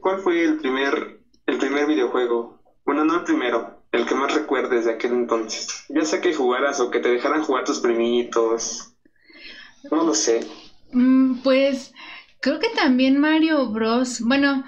cuál 0.00 0.18
fue 0.20 0.42
el 0.44 0.58
primer, 0.58 1.20
el 1.46 1.58
primer 1.58 1.86
videojuego? 1.86 2.60
Bueno, 2.84 3.04
no 3.04 3.14
el 3.14 3.24
primero, 3.24 3.79
el 3.92 4.06
que 4.06 4.14
más 4.14 4.34
recuerdes 4.34 4.84
de 4.84 4.92
aquel 4.92 5.12
entonces. 5.12 5.84
Ya 5.88 6.04
sea 6.04 6.20
que 6.20 6.34
jugaras 6.34 6.80
o 6.80 6.90
que 6.90 7.00
te 7.00 7.10
dejaran 7.10 7.42
jugar 7.42 7.64
tus 7.64 7.80
primitos. 7.80 8.92
No 9.90 10.04
lo 10.04 10.14
sé. 10.14 10.46
Mm, 10.92 11.42
pues 11.42 11.92
creo 12.40 12.58
que 12.58 12.68
también 12.70 13.18
Mario 13.18 13.68
Bros. 13.68 14.20
Bueno, 14.20 14.64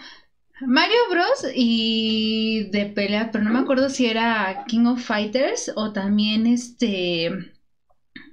Mario 0.60 0.98
Bros. 1.10 1.46
y 1.54 2.68
de 2.70 2.86
pelea, 2.86 3.30
pero 3.30 3.44
no 3.44 3.50
me 3.50 3.60
acuerdo 3.60 3.90
si 3.90 4.06
era 4.06 4.64
King 4.66 4.86
of 4.86 5.02
Fighters 5.02 5.72
o 5.76 5.92
también 5.92 6.46
este 6.46 7.51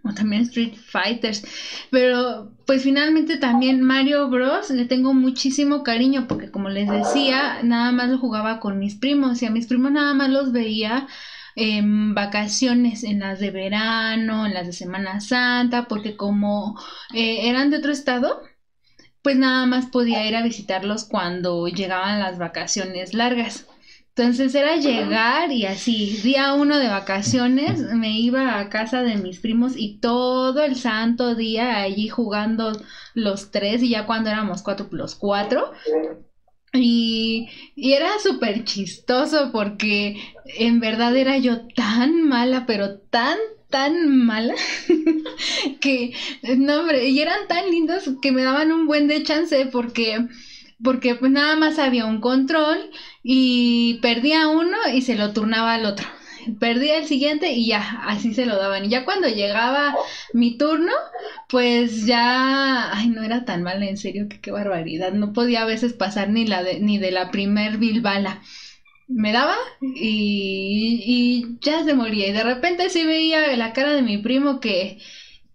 o 0.03 0.13
también 0.13 0.43
Street 0.43 0.75
Fighters. 0.75 1.43
Pero 1.91 2.51
pues 2.65 2.83
finalmente 2.83 3.37
también 3.37 3.81
Mario 3.81 4.29
Bros. 4.29 4.69
le 4.69 4.85
tengo 4.85 5.13
muchísimo 5.13 5.83
cariño 5.83 6.27
porque 6.27 6.51
como 6.51 6.69
les 6.69 6.89
decía, 6.89 7.61
nada 7.63 7.91
más 7.91 8.09
lo 8.09 8.17
jugaba 8.17 8.59
con 8.59 8.79
mis 8.79 8.95
primos 8.95 9.41
y 9.41 9.45
a 9.45 9.51
mis 9.51 9.67
primos 9.67 9.91
nada 9.91 10.13
más 10.13 10.29
los 10.29 10.51
veía 10.51 11.07
en 11.55 12.15
vacaciones, 12.15 13.03
en 13.03 13.19
las 13.19 13.39
de 13.39 13.51
verano, 13.51 14.45
en 14.45 14.53
las 14.53 14.67
de 14.67 14.73
Semana 14.73 15.19
Santa, 15.19 15.87
porque 15.87 16.15
como 16.15 16.79
eh, 17.13 17.49
eran 17.49 17.69
de 17.69 17.77
otro 17.77 17.91
estado, 17.91 18.41
pues 19.21 19.35
nada 19.35 19.65
más 19.65 19.87
podía 19.87 20.25
ir 20.25 20.35
a 20.35 20.41
visitarlos 20.43 21.05
cuando 21.05 21.67
llegaban 21.67 22.19
las 22.19 22.37
vacaciones 22.37 23.13
largas. 23.13 23.67
Entonces 24.15 24.53
era 24.53 24.75
llegar 24.75 25.51
y 25.51 25.65
así, 25.65 26.19
día 26.23 26.53
uno 26.53 26.77
de 26.77 26.89
vacaciones, 26.89 27.79
me 27.93 28.19
iba 28.19 28.59
a 28.59 28.69
casa 28.69 29.01
de 29.01 29.15
mis 29.15 29.39
primos 29.39 29.73
y 29.77 29.99
todo 29.99 30.61
el 30.63 30.75
santo 30.75 31.35
día 31.35 31.77
allí 31.77 32.09
jugando 32.09 32.73
los 33.13 33.51
tres 33.51 33.81
y 33.81 33.89
ya 33.89 34.05
cuando 34.05 34.29
éramos 34.29 34.61
cuatro 34.61 34.89
plus 34.89 35.15
cuatro. 35.15 35.71
Y, 36.73 37.49
y 37.75 37.93
era 37.93 38.19
súper 38.21 38.63
chistoso 38.63 39.51
porque 39.51 40.17
en 40.45 40.79
verdad 40.79 41.15
era 41.15 41.37
yo 41.37 41.65
tan 41.67 42.23
mala, 42.27 42.65
pero 42.67 42.99
tan, 42.99 43.37
tan 43.69 44.07
mala 44.25 44.53
que, 45.81 46.13
no 46.57 46.81
hombre, 46.81 47.07
y 47.09 47.19
eran 47.21 47.47
tan 47.47 47.71
lindos 47.71 48.09
que 48.21 48.31
me 48.31 48.43
daban 48.43 48.71
un 48.71 48.85
buen 48.85 49.07
de 49.07 49.23
chance 49.23 49.65
porque 49.71 50.27
porque 50.83 51.15
pues 51.15 51.31
nada 51.31 51.55
más 51.55 51.79
había 51.79 52.05
un 52.05 52.21
control 52.21 52.91
y 53.23 53.99
perdía 54.01 54.47
uno 54.47 54.77
y 54.93 55.01
se 55.01 55.15
lo 55.15 55.33
turnaba 55.33 55.73
al 55.73 55.85
otro. 55.85 56.07
Perdía 56.59 56.97
el 56.97 57.05
siguiente 57.05 57.51
y 57.51 57.67
ya, 57.67 58.01
así 58.07 58.33
se 58.33 58.45
lo 58.45 58.55
daban. 58.57 58.85
Y 58.85 58.89
ya 58.89 59.05
cuando 59.05 59.27
llegaba 59.27 59.95
mi 60.33 60.57
turno, 60.57 60.91
pues 61.49 62.05
ya, 62.05 62.95
ay, 62.95 63.09
no 63.09 63.23
era 63.23 63.45
tan 63.45 63.61
mal, 63.63 63.83
en 63.83 63.97
serio, 63.97 64.27
que 64.29 64.39
qué 64.39 64.51
barbaridad. 64.51 65.11
No 65.11 65.33
podía 65.33 65.63
a 65.63 65.65
veces 65.65 65.93
pasar 65.93 66.29
ni, 66.29 66.45
la 66.47 66.63
de, 66.63 66.79
ni 66.79 66.97
de 66.97 67.11
la 67.11 67.29
primer 67.31 67.77
bilbala. 67.77 68.41
Me 69.07 69.31
daba 69.33 69.55
y, 69.81 71.01
y 71.05 71.57
ya 71.61 71.83
se 71.83 71.93
moría. 71.95 72.27
Y 72.27 72.31
de 72.33 72.43
repente 72.43 72.89
sí 72.89 73.05
veía 73.05 73.55
la 73.57 73.73
cara 73.73 73.93
de 73.93 74.01
mi 74.03 74.17
primo 74.19 74.59
que, 74.59 74.99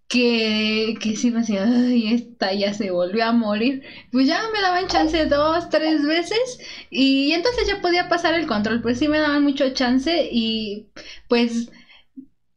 que, 0.07 0.95
que 1.01 1.15
sí 1.15 1.31
me 1.31 1.39
decía, 1.39 1.65
ay, 1.65 2.13
esta 2.13 2.53
ya 2.53 2.73
se 2.73 2.91
volvió 2.91 3.25
a 3.25 3.31
morir. 3.31 3.83
Pues 4.11 4.27
ya 4.27 4.41
me 4.53 4.61
daban 4.61 4.87
chance 4.87 5.25
dos, 5.25 5.69
tres 5.69 6.05
veces 6.05 6.59
y 6.89 7.31
entonces 7.33 7.67
ya 7.67 7.81
podía 7.81 8.07
pasar 8.09 8.33
el 8.35 8.47
control, 8.47 8.81
pues 8.81 8.99
sí 8.99 9.07
me 9.07 9.19
daban 9.19 9.43
mucho 9.43 9.69
chance 9.73 10.29
y 10.31 10.87
pues 11.27 11.69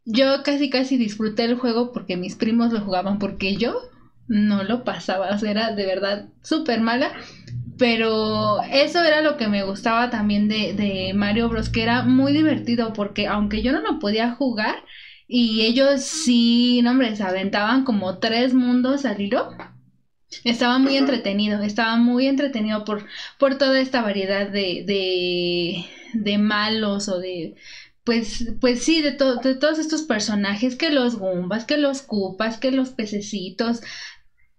yo 0.05 0.43
casi 0.43 0.71
casi 0.71 0.97
disfruté 0.97 1.45
el 1.45 1.57
juego 1.59 1.93
porque 1.93 2.17
mis 2.17 2.37
primos 2.37 2.73
lo 2.73 2.81
jugaban 2.81 3.19
porque 3.19 3.57
yo 3.57 3.75
no 4.27 4.63
lo 4.65 4.85
pasaba, 4.85 5.31
o 5.35 5.39
sea, 5.39 5.51
era 5.51 5.73
de 5.73 5.87
verdad 5.87 6.29
súper 6.43 6.81
mala. 6.81 7.13
Pero 7.79 8.63
eso 8.65 9.03
era 9.05 9.21
lo 9.21 9.37
que 9.37 9.49
me 9.49 9.63
gustaba 9.63 10.11
también 10.11 10.49
de, 10.49 10.73
de 10.75 11.13
Mario 11.15 11.49
Bros. 11.49 11.69
que 11.71 11.83
era 11.83 12.03
muy 12.03 12.33
divertido 12.33 12.93
porque 12.93 13.27
aunque 13.29 13.63
yo 13.63 13.73
no 13.73 13.81
lo 13.81 13.99
podía 14.01 14.33
jugar, 14.33 14.77
y 15.29 15.63
ellos 15.63 16.03
sí, 16.03 16.81
no 16.83 16.93
hombre, 16.93 17.15
se 17.17 17.23
aventaban 17.23 17.85
como 17.85 18.19
tres 18.19 18.55
mundos 18.55 19.05
al 19.05 19.21
hilo. 19.21 19.51
Estaba 20.45 20.79
muy 20.79 20.97
entretenido, 20.97 21.63
estaba 21.63 21.97
muy 21.97 22.27
entretenido 22.27 22.85
por, 22.85 23.07
por 23.39 23.57
toda 23.57 23.81
esta 23.81 24.03
variedad 24.03 24.47
de, 24.47 24.85
de, 24.87 25.85
de 26.15 26.39
malos 26.39 27.09
o 27.09 27.19
de 27.19 27.55
pues, 28.05 28.47
pues 28.61 28.83
sí, 28.83 29.03
de, 29.03 29.13
de 29.13 29.55
todos 29.55 29.79
estos 29.79 30.03
personajes, 30.03 30.77
que 30.77 30.91
los 30.91 31.17
Gumbas, 31.17 31.67
que 31.67 31.77
los 31.77 32.01
Cupas, 32.03 32.59
que 32.59 32.71
los 32.73 32.91
pececitos, 32.91 33.83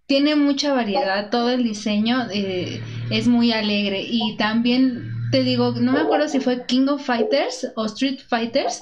tiene 0.06 0.36
mucha 0.36 0.74
variedad, 0.74 1.30
todo 1.32 1.50
el 1.52 1.64
diseño 1.64 2.28
eh, 2.32 2.82
es 3.10 3.28
muy 3.28 3.52
alegre. 3.52 4.06
Y 4.08 4.38
también 4.38 5.12
te 5.32 5.44
digo, 5.44 5.74
no 5.74 5.94
me 5.94 6.00
acuerdo 6.00 6.28
si 6.28 6.40
fue 6.40 6.66
King 6.66 6.88
of 6.90 7.04
Fighters 7.06 7.68
o 7.76 7.86
Street 7.86 8.20
Fighters, 8.28 8.82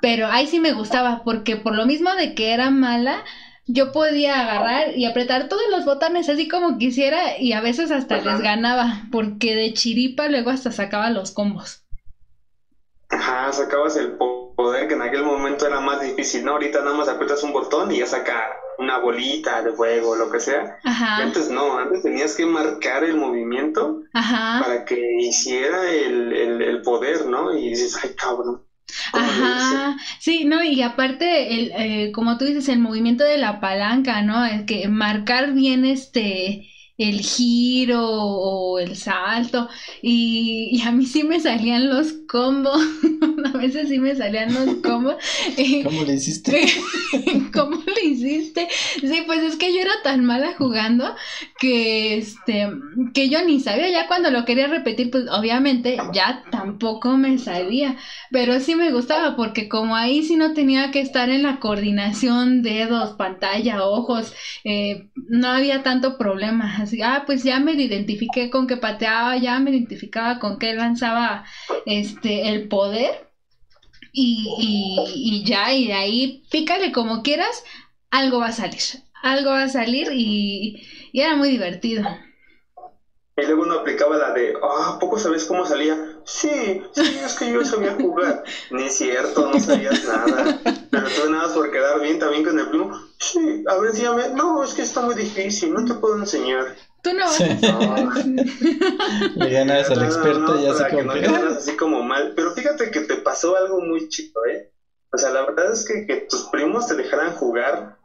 pero 0.00 0.26
ahí 0.26 0.46
sí 0.46 0.60
me 0.60 0.72
gustaba 0.72 1.22
porque 1.24 1.56
por 1.56 1.74
lo 1.74 1.86
mismo 1.86 2.14
de 2.14 2.34
que 2.34 2.52
era 2.52 2.70
mala, 2.70 3.24
yo 3.66 3.92
podía 3.92 4.40
agarrar 4.40 4.96
y 4.96 5.04
apretar 5.04 5.48
todos 5.48 5.62
los 5.70 5.84
botones 5.84 6.28
así 6.28 6.48
como 6.48 6.78
quisiera 6.78 7.38
y 7.38 7.52
a 7.52 7.60
veces 7.60 7.90
hasta 7.90 8.18
les 8.18 8.40
ganaba 8.40 9.02
porque 9.12 9.54
de 9.54 9.72
chiripa 9.72 10.28
luego 10.28 10.50
hasta 10.50 10.72
sacaba 10.72 11.10
los 11.10 11.30
combos. 11.30 11.84
Ajá, 13.10 13.52
sacabas 13.52 13.96
el 13.96 14.12
poder 14.12 14.88
que 14.88 14.94
en 14.94 15.02
aquel 15.02 15.24
momento 15.24 15.66
era 15.66 15.80
más 15.80 16.00
difícil, 16.00 16.44
¿no? 16.44 16.52
Ahorita 16.52 16.80
nada 16.82 16.96
más 16.96 17.08
aprietas 17.08 17.42
un 17.42 17.52
botón 17.52 17.90
y 17.90 17.98
ya 17.98 18.06
saca 18.06 18.50
una 18.78 18.98
bolita 18.98 19.62
de 19.62 19.72
fuego, 19.72 20.16
lo 20.16 20.30
que 20.30 20.40
sea. 20.40 20.78
Ajá. 20.84 21.18
antes 21.18 21.50
no, 21.50 21.78
antes 21.78 22.02
tenías 22.02 22.34
que 22.34 22.46
marcar 22.46 23.04
el 23.04 23.16
movimiento 23.16 24.02
para 24.12 24.84
que 24.84 24.98
hiciera 25.18 25.90
el, 25.90 26.32
el, 26.32 26.82
poder, 26.82 27.26
¿no? 27.26 27.52
Y 27.56 27.70
dices, 27.70 27.98
ay, 28.02 28.14
cabrón. 28.14 28.64
Ajá, 29.12 29.96
sí, 30.18 30.44
no, 30.44 30.62
y 30.62 30.82
aparte, 30.82 31.54
el, 31.54 31.72
eh, 32.08 32.12
como 32.12 32.36
tú 32.38 32.44
dices, 32.44 32.68
el 32.68 32.78
movimiento 32.78 33.24
de 33.24 33.38
la 33.38 33.60
palanca, 33.60 34.22
¿no? 34.22 34.44
El 34.44 34.64
que 34.66 34.88
marcar 34.88 35.52
bien 35.52 35.84
este 35.84 36.68
el 37.00 37.22
giro 37.22 38.06
o 38.06 38.78
el 38.78 38.94
salto 38.94 39.70
y, 40.02 40.82
a 40.84 40.92
mí 40.92 41.06
sí 41.06 41.22
me 41.22 41.40
salían 41.40 41.88
los 41.88 42.12
combos, 42.28 42.78
a 43.54 43.56
veces 43.56 43.88
sí 43.88 43.98
me 43.98 44.14
salían 44.14 44.52
los 44.52 44.76
combos. 44.82 45.14
¿Cómo 45.84 46.02
le 46.02 46.14
hiciste? 46.14 46.68
¿Cómo 47.54 47.82
le 47.86 48.04
hiciste? 48.04 48.68
Sí, 49.00 49.22
pues 49.26 49.42
es 49.42 49.56
que 49.56 49.72
yo 49.72 49.80
era 49.80 49.94
tan 50.04 50.26
mala 50.26 50.52
jugando 50.58 51.14
que 51.58 52.18
este 52.18 52.68
que 53.14 53.30
yo 53.30 53.42
ni 53.46 53.60
sabía 53.60 53.90
ya 53.90 54.06
cuando 54.06 54.30
lo 54.30 54.44
quería 54.44 54.66
repetir, 54.66 55.10
pues 55.10 55.24
obviamente 55.30 55.96
ya 56.12 56.44
tampoco 56.50 57.16
me 57.16 57.38
salía, 57.38 57.96
pero 58.30 58.60
sí 58.60 58.74
me 58.74 58.92
gustaba 58.92 59.36
porque 59.36 59.70
como 59.70 59.96
ahí 59.96 60.22
sí 60.22 60.36
no 60.36 60.52
tenía 60.52 60.90
que 60.90 61.00
estar 61.00 61.30
en 61.30 61.44
la 61.44 61.60
coordinación 61.60 62.62
dedos, 62.62 63.16
pantalla, 63.16 63.84
ojos, 63.84 64.34
eh, 64.64 65.08
no 65.14 65.48
había 65.48 65.82
tanto 65.82 66.18
problema 66.18 66.68
ah, 67.02 67.24
pues 67.26 67.42
ya 67.42 67.60
me 67.60 67.72
identifiqué 67.72 68.50
con 68.50 68.66
que 68.66 68.76
pateaba, 68.76 69.36
ya 69.36 69.58
me 69.60 69.70
identificaba 69.70 70.38
con 70.38 70.58
que 70.58 70.74
lanzaba 70.74 71.44
este 71.86 72.48
el 72.48 72.68
poder. 72.68 73.28
Y, 74.12 75.44
ya, 75.46 75.72
y 75.72 75.86
de 75.86 75.92
ahí 75.94 76.42
pícale 76.50 76.90
como 76.90 77.22
quieras, 77.22 77.62
algo 78.10 78.40
va 78.40 78.48
a 78.48 78.52
salir. 78.52 78.80
Algo 79.22 79.50
va 79.50 79.62
a 79.62 79.68
salir 79.68 80.08
y, 80.12 80.82
y 81.12 81.20
era 81.20 81.36
muy 81.36 81.50
divertido. 81.50 82.08
Y 83.36 83.42
luego 83.42 83.62
uno 83.62 83.74
aplicaba 83.74 84.16
la 84.16 84.32
de, 84.32 84.54
ah, 84.62 84.98
¿poco 85.00 85.18
sabes 85.18 85.44
cómo 85.44 85.64
salía? 85.64 86.09
Sí, 86.24 86.82
sí, 86.92 87.18
es 87.24 87.34
que 87.38 87.52
yo 87.52 87.64
sabía 87.64 87.94
jugar. 87.94 88.42
Ni 88.70 88.84
es 88.84 88.96
cierto, 88.96 89.50
no 89.50 89.58
sabías 89.58 90.04
nada. 90.04 90.60
Pero 90.90 91.06
tú 91.08 91.30
nada 91.30 91.52
por 91.54 91.70
quedar 91.70 92.00
bien 92.00 92.18
también 92.18 92.44
con 92.44 92.58
el 92.58 92.68
primo. 92.68 92.90
Sí, 93.18 93.64
a 93.66 93.76
ver, 93.78 93.92
dígame, 93.92 94.30
no, 94.30 94.62
es 94.62 94.74
que 94.74 94.82
está 94.82 95.00
muy 95.00 95.14
difícil, 95.14 95.72
no 95.72 95.84
te 95.84 95.94
puedo 95.94 96.18
enseñar. 96.18 96.76
Tú 97.02 97.12
no 97.14 97.24
vas 97.24 97.40
a 97.40 98.04
Le 99.34 99.50
ganas 99.50 99.90
al 99.90 100.04
experto 100.04 100.60
y 100.60 100.66
así 100.66 100.84
como 100.90 101.12
que... 101.12 101.26
así 101.26 101.76
como 101.76 102.02
mal. 102.02 102.32
Pero 102.36 102.52
fíjate 102.52 102.90
que 102.90 103.00
te 103.00 103.16
pasó 103.16 103.56
algo 103.56 103.80
muy 103.80 104.08
chido, 104.08 104.44
¿eh? 104.46 104.70
O 105.12 105.18
sea, 105.18 105.30
la 105.30 105.44
verdad 105.44 105.72
es 105.72 105.84
que, 105.84 106.06
que 106.06 106.26
tus 106.28 106.44
primos 106.50 106.86
te 106.86 106.94
dejaran 106.94 107.32
jugar 107.34 108.00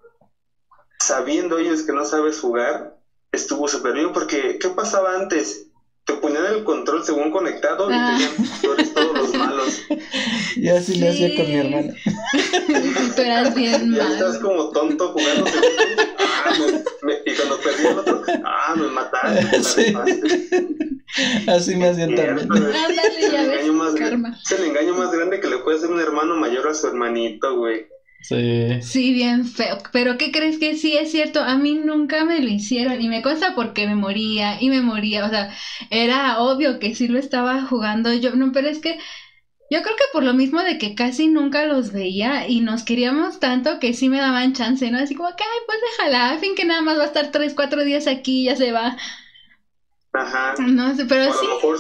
sabiendo 1.00 1.58
ellos 1.58 1.84
que 1.84 1.94
no 1.94 2.06
sabes 2.06 2.40
jugar, 2.40 2.98
estuvo 3.32 3.68
súper 3.68 3.94
bien 3.94 4.12
porque 4.12 4.58
¿qué 4.60 4.70
pasaba 4.70 5.16
antes? 5.16 5.68
Te 6.06 6.14
ponían 6.14 6.46
el 6.46 6.64
control 6.64 7.04
según 7.04 7.32
conectado 7.32 7.90
y 7.90 7.94
ah. 7.94 8.18
tenían 8.18 8.94
todos 8.94 9.18
los 9.18 9.34
malos. 9.34 9.82
Y 10.56 10.70
así 10.70 11.00
lo 11.00 11.10
hacía 11.10 11.36
con 11.36 11.48
mi 11.48 11.56
hermana. 11.56 11.94
Tú 13.16 13.22
eras 13.22 13.54
bien 13.54 13.92
malo. 13.92 14.14
estás 14.14 14.38
como 14.40 14.70
tonto 14.72 15.10
jugando. 15.10 15.46
Ah, 16.18 16.54
y 17.26 17.34
cuando 17.34 17.60
perdí 17.60 17.88
el 17.88 18.00
otro, 18.00 18.24
ah, 18.46 18.74
me 18.76 18.88
mataste. 18.88 19.62
Sí. 19.64 19.94
Así 21.48 21.76
me 21.76 21.90
hacían 21.90 22.16
también. 22.16 22.38
Es 22.40 23.34
el, 23.34 23.46
engaño 23.46 23.74
más, 23.74 23.96
es 23.96 24.52
el 24.52 24.66
engaño 24.66 24.96
más 24.96 25.12
grande 25.12 25.40
que 25.40 25.48
le 25.48 25.60
puede 25.60 25.78
hacer 25.78 25.90
un 25.90 26.00
hermano 26.00 26.36
mayor 26.36 26.68
a 26.68 26.74
su 26.74 26.88
hermanito, 26.88 27.58
güey. 27.58 27.88
Sí. 28.28 28.82
Sí, 28.82 29.14
bien 29.14 29.46
feo. 29.46 29.78
Pero 29.92 30.18
¿qué 30.18 30.32
crees 30.32 30.58
que 30.58 30.76
sí 30.76 30.98
es 30.98 31.12
cierto? 31.12 31.42
A 31.42 31.56
mí 31.58 31.76
nunca 31.76 32.26
me 32.26 32.40
lo 32.42 32.50
hicieron 32.50 33.00
y 33.00 33.08
me 33.08 33.22
consta 33.22 33.54
porque 33.54 33.86
me 33.86 33.94
moría 33.94 34.60
y 34.60 34.70
me 34.70 34.82
moría. 34.82 35.26
O 35.26 35.30
sea, 35.30 35.54
era 35.92 36.40
obvio 36.40 36.80
que 36.80 36.96
sí 36.96 37.08
lo 37.08 37.20
estaba 37.20 37.62
jugando 37.62 38.12
yo. 38.14 38.36
No, 38.36 38.52
pero 38.52 38.68
es 38.68 38.80
que 38.80 38.98
yo 39.70 39.84
creo 39.84 39.96
que 39.96 40.06
por 40.12 40.24
lo 40.24 40.34
mismo 40.34 40.64
de 40.64 40.80
que 40.80 40.96
casi 40.96 41.28
nunca 41.28 41.66
los 41.66 41.92
veía 41.92 42.48
y 42.48 42.62
nos 42.62 42.84
queríamos 42.84 43.40
tanto 43.40 43.80
que 43.80 43.94
sí 43.94 44.10
me 44.10 44.18
daban 44.20 44.54
chance, 44.54 44.90
¿no? 44.90 44.98
Así 44.98 45.14
como 45.14 45.30
que, 45.36 45.44
ay, 45.44 45.60
pues 45.68 45.78
déjala, 45.92 46.32
a 46.32 46.40
fin 46.40 46.56
que 46.56 46.66
nada 46.66 46.82
más 46.82 46.98
va 46.98 47.04
a 47.04 47.08
estar 47.08 47.30
tres, 47.30 47.54
cuatro 47.54 47.84
días 47.84 48.08
aquí 48.08 48.42
y 48.42 48.46
ya 48.46 48.56
se 48.56 48.72
va. 48.72 48.98
Ajá. 50.14 50.56
No 50.58 50.96
sé, 50.96 51.06
pero 51.06 51.32
sí. 51.32 51.46
A 51.46 51.50
lo 51.50 51.56
mejor 51.56 51.78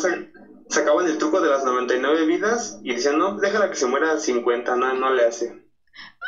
sacaban 0.70 1.08
el 1.08 1.18
truco 1.18 1.42
de 1.42 1.50
las 1.50 1.66
99 1.66 2.28
vidas 2.28 2.80
y 2.84 2.94
decían, 2.94 3.18
no, 3.18 3.40
déjala 3.40 3.72
que 3.72 3.78
se 3.78 3.88
muera 3.88 4.12
a 4.12 4.20
50, 4.20 4.76
no, 4.76 4.94
no 4.94 5.12
le 5.12 5.26
hace. 5.26 5.65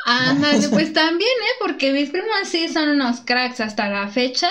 Ándale, 0.10 0.70
pues 0.70 0.94
también, 0.94 1.30
¿eh? 1.30 1.56
Porque 1.60 1.92
mis 1.92 2.10
primos 2.10 2.30
sí 2.46 2.70
son 2.70 2.88
unos 2.90 3.20
cracks 3.22 3.60
hasta 3.60 3.90
la 3.90 4.08
fecha. 4.08 4.48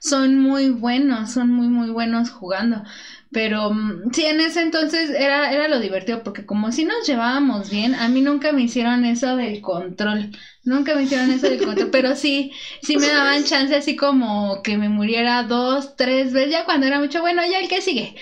Son 0.00 0.38
muy 0.38 0.70
buenos, 0.70 1.32
son 1.32 1.50
muy, 1.50 1.68
muy 1.68 1.90
buenos 1.90 2.30
jugando. 2.30 2.82
Pero 3.30 3.70
mm, 3.70 4.12
sí, 4.14 4.24
en 4.24 4.40
ese 4.40 4.62
entonces 4.62 5.10
era, 5.10 5.52
era 5.52 5.68
lo 5.68 5.78
divertido, 5.80 6.22
porque 6.22 6.46
como 6.46 6.72
si 6.72 6.84
nos 6.86 7.06
llevábamos 7.06 7.68
bien, 7.68 7.94
a 7.94 8.08
mí 8.08 8.22
nunca 8.22 8.52
me 8.52 8.62
hicieron 8.62 9.04
eso 9.04 9.36
del 9.36 9.60
control. 9.60 10.30
Nunca 10.64 10.94
me 10.94 11.02
hicieron 11.02 11.30
eso 11.30 11.48
del 11.48 11.60
control, 11.62 11.90
pero 11.90 12.16
sí, 12.16 12.52
sí 12.80 12.96
me 12.96 13.08
daban 13.08 13.44
chance 13.44 13.74
así 13.76 13.96
como 13.96 14.62
que 14.62 14.78
me 14.78 14.88
muriera 14.88 15.42
dos, 15.42 15.96
tres 15.96 16.32
veces, 16.32 16.50
ya 16.52 16.64
cuando 16.64 16.86
era 16.86 16.98
mucho, 16.98 17.20
bueno, 17.20 17.42
ya 17.44 17.58
el 17.60 17.68
que 17.68 17.82
sigue. 17.82 18.14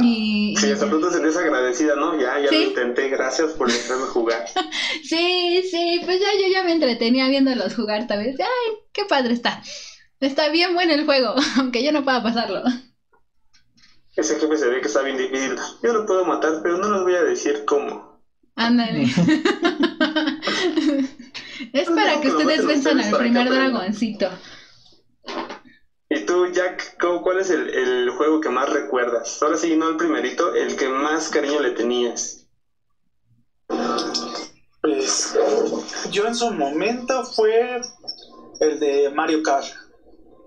Y, 0.00 0.54
sí, 0.58 0.70
hasta 0.70 0.88
pronto 0.88 1.10
se 1.10 1.18
agradecida, 1.38 1.94
¿no? 1.96 2.18
Ya, 2.20 2.38
ya 2.40 2.50
lo 2.50 2.60
intenté, 2.60 3.08
gracias 3.08 3.52
por 3.52 3.70
dejarme 3.70 4.04
jugar. 4.04 4.44
sí, 5.02 5.62
sí, 5.70 6.00
pues 6.04 6.20
ya 6.20 6.28
yo 6.32 6.48
ya 6.52 6.62
me 6.62 6.72
entretenía 6.72 7.28
viéndolos 7.28 7.74
jugar 7.74 8.06
tal 8.06 8.18
vez. 8.18 8.36
Ay, 8.40 8.76
qué 8.92 9.04
padre 9.04 9.32
está. 9.34 9.62
Está 10.20 10.48
bien 10.48 10.74
bueno 10.74 10.92
el 10.94 11.04
juego, 11.04 11.34
aunque 11.58 11.84
yo 11.84 11.92
no 11.92 12.04
pueda 12.04 12.22
pasarlo. 12.22 12.62
Ese 14.16 14.38
jefe 14.38 14.56
se 14.56 14.68
ve 14.68 14.80
que 14.80 14.86
está 14.86 15.02
bien 15.02 15.16
difícil. 15.16 15.56
Yo 15.82 15.92
lo 15.92 16.06
puedo 16.06 16.24
matar, 16.24 16.60
pero 16.62 16.78
no 16.78 16.88
les 16.92 17.02
voy 17.02 17.14
a 17.14 17.24
decir 17.24 17.64
cómo. 17.64 18.22
Ándale. 18.54 19.02
es 21.72 21.90
para 21.90 22.20
que 22.20 22.28
ustedes 22.28 22.64
venzan 22.64 23.00
al 23.00 23.16
primer 23.16 23.50
dragoncito. 23.50 24.26
¿Y 24.26 24.28
tú, 24.28 24.36
Jack, 26.54 26.96
cuál 27.22 27.40
es 27.40 27.50
el, 27.50 28.08
juego 28.10 28.40
que 28.40 28.48
más 28.48 28.70
recuerdas? 28.70 29.42
Ahora 29.42 29.56
sí, 29.56 29.76
no 29.76 29.88
el 29.88 29.96
primerito, 29.96 30.54
el 30.54 30.76
que 30.76 30.88
más 30.88 31.28
cariño 31.28 31.60
le 31.60 31.72
tenías. 31.72 32.46
Pues 34.80 35.36
yo 36.10 36.26
en 36.26 36.34
su 36.34 36.50
momento 36.50 37.24
fue 37.24 37.80
el 38.60 38.78
de 38.78 39.10
Mario 39.10 39.42
Kart. 39.42 39.66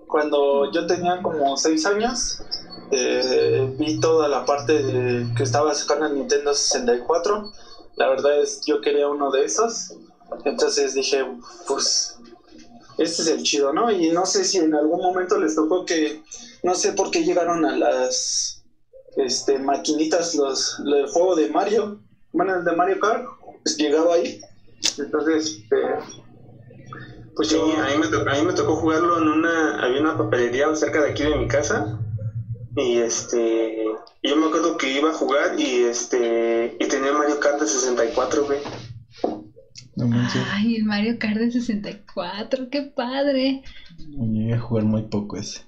Cuando 0.06 0.72
yo 0.72 0.86
tenía 0.86 1.20
como 1.22 1.56
6 1.56 1.86
años, 1.86 2.40
eh, 2.90 3.74
vi 3.78 4.00
toda 4.00 4.28
la 4.28 4.44
parte 4.46 5.26
que 5.36 5.42
estaba 5.42 5.74
sacando 5.74 6.06
el 6.06 6.14
Nintendo 6.14 6.54
64. 6.54 7.50
La 7.96 8.08
verdad 8.08 8.40
es 8.40 8.62
que 8.64 8.72
yo 8.72 8.80
quería 8.80 9.08
uno 9.08 9.30
de 9.30 9.44
esos. 9.44 9.94
Entonces 10.44 10.94
dije, 10.94 11.26
pues 11.66 12.17
este 12.98 13.22
es 13.22 13.28
el 13.28 13.42
chido, 13.42 13.72
¿no? 13.72 13.90
Y 13.90 14.10
no 14.10 14.26
sé 14.26 14.44
si 14.44 14.58
en 14.58 14.74
algún 14.74 15.00
momento 15.00 15.38
les 15.38 15.54
tocó 15.54 15.84
que, 15.84 16.20
no 16.62 16.74
sé 16.74 16.92
por 16.92 17.10
qué 17.10 17.24
llegaron 17.24 17.64
a 17.64 17.76
las 17.76 18.64
este, 19.16 19.58
maquinitas, 19.58 20.34
los, 20.34 20.80
el 20.80 21.06
juego 21.08 21.36
de 21.36 21.48
Mario, 21.48 22.00
bueno, 22.32 22.56
el 22.56 22.64
de 22.64 22.72
Mario 22.72 23.00
Kart, 23.00 23.24
pues 23.62 23.76
llegaba 23.76 24.14
ahí. 24.14 24.40
Entonces, 24.98 25.58
este, 25.58 25.76
pues 27.34 27.48
sí, 27.48 27.56
a, 27.56 27.90
mí 27.90 27.98
me 28.00 28.08
tocó, 28.08 28.30
a 28.30 28.34
mí 28.34 28.42
me 28.42 28.52
tocó 28.52 28.76
jugarlo 28.76 29.18
en 29.18 29.28
una, 29.28 29.80
había 29.80 30.00
una 30.00 30.18
papelería 30.18 30.74
cerca 30.74 31.02
de 31.02 31.10
aquí 31.10 31.22
de 31.22 31.36
mi 31.36 31.46
casa. 31.46 32.00
Y 32.76 32.98
este, 32.98 33.86
yo 34.22 34.36
me 34.36 34.46
acuerdo 34.46 34.76
que 34.76 34.90
iba 34.92 35.10
a 35.10 35.14
jugar 35.14 35.58
y 35.58 35.84
este, 35.84 36.76
y 36.78 36.86
tenía 36.86 37.12
Mario 37.12 37.40
Kart 37.40 37.60
de 37.60 37.66
64, 37.66 38.44
güey. 38.44 38.58
No 39.98 40.06
manches. 40.06 40.42
Ay, 40.52 40.76
el 40.76 40.84
Mario 40.84 41.18
Kart 41.18 41.36
de 41.36 41.50
64, 41.50 42.68
qué 42.70 42.82
padre. 42.82 43.60
Llegué 43.98 44.54
a 44.54 44.60
jugar 44.60 44.84
muy 44.84 45.02
poco 45.02 45.36
ese. 45.36 45.60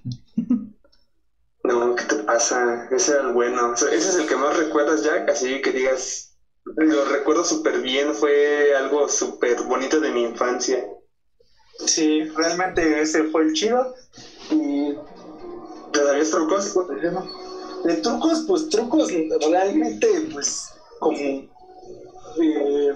No, 1.64 1.94
¿qué 1.96 2.04
te 2.04 2.14
pasa? 2.22 2.86
Ese 2.90 3.12
era 3.12 3.22
el 3.22 3.32
bueno. 3.32 3.72
O 3.72 3.76
sea, 3.76 3.88
ese 3.88 4.08
es 4.10 4.14
el 4.16 4.26
que 4.26 4.36
más 4.36 4.56
recuerdas, 4.56 5.02
Jack. 5.02 5.28
Así 5.28 5.60
que 5.60 5.72
digas, 5.72 6.32
lo 6.76 7.04
recuerdo 7.04 7.44
súper 7.44 7.80
bien. 7.80 8.14
Fue 8.14 8.72
algo 8.76 9.08
súper 9.08 9.60
bonito 9.64 9.98
de 10.00 10.10
mi 10.10 10.22
infancia. 10.22 10.78
Sí, 11.86 12.22
realmente 12.36 13.00
ese 13.00 13.24
fue 13.24 13.42
el 13.42 13.52
chido. 13.52 13.92
Y 14.50 14.92
¿Te 15.92 16.00
sabías 16.00 16.30
trucos? 16.30 16.74
de 17.84 17.94
trucos, 17.96 18.44
pues 18.46 18.68
trucos 18.68 19.10
realmente, 19.50 20.06
pues 20.32 20.70
como 20.98 21.18
eh, 22.40 22.92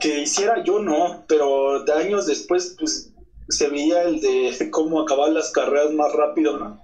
que 0.00 0.20
hiciera 0.20 0.62
yo 0.64 0.78
no, 0.78 1.24
pero 1.26 1.82
de 1.82 1.92
años 1.92 2.26
después, 2.26 2.76
pues 2.78 3.10
se 3.48 3.68
veía 3.68 4.02
el 4.02 4.20
de 4.20 4.68
cómo 4.70 5.00
acabar 5.00 5.30
las 5.30 5.50
carreras 5.50 5.90
más 5.92 6.12
rápido, 6.12 6.58
¿no? 6.58 6.78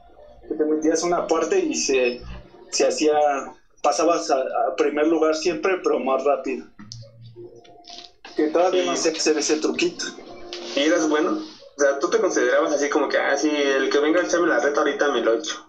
Que 0.49 0.55
te 0.55 0.65
metías 0.65 1.03
una 1.03 1.27
parte 1.27 1.61
y 1.61 1.75
se, 1.75 2.21
se 2.71 2.87
hacía, 2.87 3.15
pasabas 3.83 4.31
a, 4.31 4.39
a 4.39 4.77
primer 4.77 5.07
lugar 5.07 5.37
siempre, 5.37 5.79
pero 5.83 6.01
más 6.01 6.25
rápido. 6.25 6.67
Que 8.37 8.49
todavía 8.49 8.85
no 8.85 8.97
sé 8.97 9.11
hacer 9.11 9.37
ese 9.39 9.57
truquito. 9.57 10.07
¿Y 10.77 10.81
eras 10.81 11.09
bueno? 11.09 11.39
O 11.77 11.81
sea, 11.81 11.99
tú 11.99 12.11
te 12.11 12.19
considerabas 12.19 12.73
así 12.73 12.89
como 12.89 13.09
que, 13.09 13.17
ah, 13.17 13.37
sí, 13.37 13.49
el 13.51 13.89
que 13.91 13.99
venga 13.99 14.21
a 14.21 14.25
echarme 14.25 14.49
la 14.49 14.59
reta 14.59 14.81
ahorita 14.81 15.09
me 15.13 15.21
lo 15.21 15.35
echo. 15.35 15.67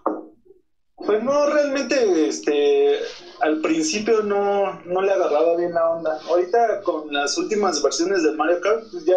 Pues 1.04 1.20
no, 1.22 1.46
realmente, 1.46 2.26
este, 2.28 2.98
al 3.40 3.60
principio 3.60 4.22
no, 4.22 4.80
no 4.84 5.00
le 5.02 5.12
agarraba 5.12 5.56
bien 5.56 5.72
la 5.74 5.88
onda. 5.88 6.18
Ahorita 6.28 6.80
con 6.82 7.12
las 7.12 7.36
últimas 7.36 7.82
versiones 7.82 8.22
de 8.22 8.32
Mario 8.32 8.60
Kart, 8.60 8.82
pues 8.90 9.04
ya, 9.04 9.16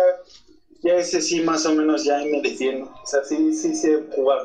ya 0.82 0.96
ese 0.96 1.22
sí 1.22 1.42
más 1.42 1.66
o 1.66 1.74
menos 1.74 2.04
ya 2.04 2.18
me 2.24 2.42
defiendo. 2.42 2.86
O 3.04 3.06
sea, 3.06 3.24
sí, 3.24 3.54
sí 3.54 3.74
sé 3.76 4.00
jugar. 4.16 4.42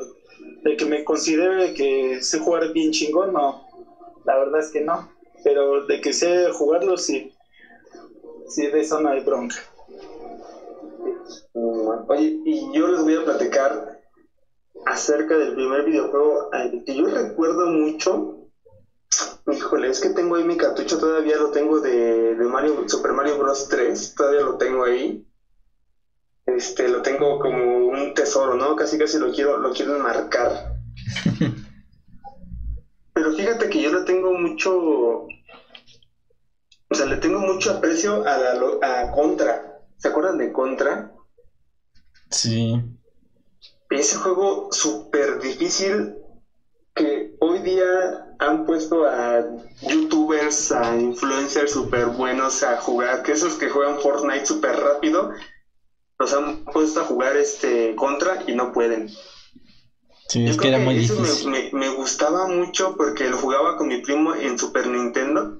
De 0.62 0.76
que 0.76 0.84
me 0.84 1.02
considere 1.04 1.72
que 1.72 2.20
sé 2.20 2.38
jugar 2.38 2.72
bien 2.72 2.90
chingón, 2.90 3.32
no. 3.32 3.64
La 4.24 4.36
verdad 4.36 4.60
es 4.60 4.70
que 4.70 4.80
no. 4.80 5.08
Pero 5.42 5.84
de 5.86 6.00
que 6.00 6.12
sé 6.12 6.50
jugarlo, 6.50 6.96
sí. 6.98 7.30
Sí, 8.48 8.66
de 8.66 8.80
eso 8.80 9.00
no 9.00 9.08
hay 9.10 9.20
bronca. 9.20 9.56
Mm, 11.54 12.08
Oye, 12.08 12.36
y 12.44 12.72
yo 12.72 12.88
les 12.88 13.00
voy 13.02 13.14
a 13.14 13.24
platicar 13.24 13.99
acerca 14.86 15.36
del 15.36 15.54
primer 15.54 15.84
videojuego 15.84 16.52
al 16.52 16.82
que 16.84 16.96
yo 16.96 17.06
recuerdo 17.06 17.66
mucho. 17.66 18.36
Híjole, 19.50 19.88
es 19.88 20.00
que 20.00 20.10
tengo 20.10 20.36
ahí 20.36 20.44
mi 20.44 20.56
cartucho, 20.56 20.98
todavía 20.98 21.36
lo 21.36 21.50
tengo 21.50 21.80
de, 21.80 22.36
de 22.36 22.44
Mario, 22.46 22.88
Super 22.88 23.12
Mario 23.12 23.38
Bros. 23.38 23.68
3, 23.68 24.14
todavía 24.14 24.42
lo 24.42 24.56
tengo 24.56 24.84
ahí. 24.84 25.26
Este, 26.46 26.88
lo 26.88 27.02
tengo 27.02 27.38
como 27.38 27.88
un 27.88 28.14
tesoro, 28.14 28.54
¿no? 28.54 28.74
Casi 28.76 28.98
casi 28.98 29.18
lo 29.18 29.32
quiero, 29.32 29.58
lo 29.58 29.72
quiero 29.72 29.96
enmarcar. 29.96 30.74
Pero 33.12 33.32
fíjate 33.32 33.68
que 33.68 33.82
yo 33.82 33.92
le 33.92 34.02
tengo 34.02 34.32
mucho, 34.32 35.26
o 36.88 36.94
sea, 36.94 37.06
le 37.06 37.16
tengo 37.16 37.40
mucho 37.40 37.72
aprecio 37.72 38.24
a 38.26 38.38
la 38.38 38.52
a 38.82 39.10
Contra. 39.10 39.80
¿Se 39.98 40.08
acuerdan 40.08 40.38
de 40.38 40.52
Contra? 40.52 41.12
Sí. 42.30 42.80
Ese 43.90 44.16
juego 44.16 44.68
súper 44.70 45.38
difícil 45.40 46.14
que 46.94 47.30
hoy 47.40 47.60
día 47.60 48.34
han 48.38 48.64
puesto 48.66 49.04
a 49.04 49.44
youtubers, 49.82 50.72
a 50.72 50.96
influencers 50.96 51.72
súper 51.72 52.06
buenos 52.06 52.62
a 52.62 52.76
jugar, 52.78 53.22
que 53.22 53.32
esos 53.32 53.56
que 53.56 53.68
juegan 53.68 53.98
Fortnite 53.98 54.46
súper 54.46 54.76
rápido, 54.76 55.30
los 56.18 56.32
han 56.32 56.64
puesto 56.64 57.00
a 57.00 57.04
jugar 57.04 57.36
este 57.36 57.94
contra 57.96 58.44
y 58.46 58.52
no 58.52 58.72
pueden. 58.72 59.10
Sí, 60.28 60.44
Yo 60.44 60.50
es 60.50 60.56
que 60.56 60.68
era 60.68 60.78
muy 60.78 60.94
eso 60.96 61.14
difícil. 61.14 61.50
Me, 61.50 61.70
me 61.72 61.88
gustaba 61.88 62.46
mucho 62.46 62.96
porque 62.96 63.28
lo 63.28 63.36
jugaba 63.36 63.76
con 63.76 63.88
mi 63.88 63.98
primo 63.98 64.34
en 64.34 64.58
Super 64.58 64.86
Nintendo. 64.88 65.58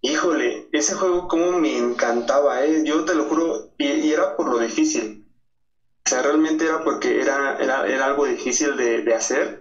Híjole, 0.00 0.68
ese 0.72 0.94
juego 0.94 1.28
como 1.28 1.52
me 1.52 1.76
encantaba, 1.76 2.62
¿eh? 2.64 2.82
Yo 2.82 3.04
te 3.04 3.14
lo 3.14 3.24
juro, 3.24 3.68
y, 3.76 3.86
y 3.86 4.10
era 4.10 4.34
por 4.34 4.48
lo 4.48 4.58
difícil. 4.58 5.25
O 6.06 6.08
sea, 6.08 6.22
realmente 6.22 6.64
era 6.64 6.84
porque 6.84 7.20
era, 7.20 7.56
era, 7.56 7.84
era 7.84 8.06
algo 8.06 8.26
difícil 8.26 8.76
de, 8.76 9.02
de 9.02 9.12
hacer. 9.12 9.58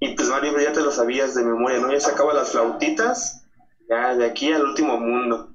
Y 0.00 0.14
pues 0.14 0.26
Mario 0.30 0.58
ya 0.58 0.72
te 0.72 0.80
lo 0.80 0.90
sabías 0.90 1.34
de 1.34 1.44
memoria, 1.44 1.78
¿no? 1.78 1.92
Ya 1.92 2.00
sacaba 2.00 2.32
las 2.32 2.50
flautitas, 2.52 3.42
ya 3.86 4.14
de 4.14 4.24
aquí 4.24 4.50
al 4.50 4.64
último 4.64 4.96
mundo. 4.98 5.50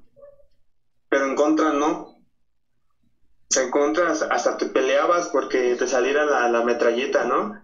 Pero 1.08 1.26
en 1.26 1.34
contra 1.34 1.72
no. 1.72 1.90
O 2.02 2.16
sea, 3.50 3.64
en 3.64 3.70
contra 3.70 4.12
hasta 4.12 4.56
te 4.56 4.66
peleabas 4.66 5.28
porque 5.28 5.74
te 5.74 5.88
saliera 5.88 6.24
la, 6.24 6.48
la 6.48 6.62
metralleta, 6.62 7.24
¿no? 7.24 7.60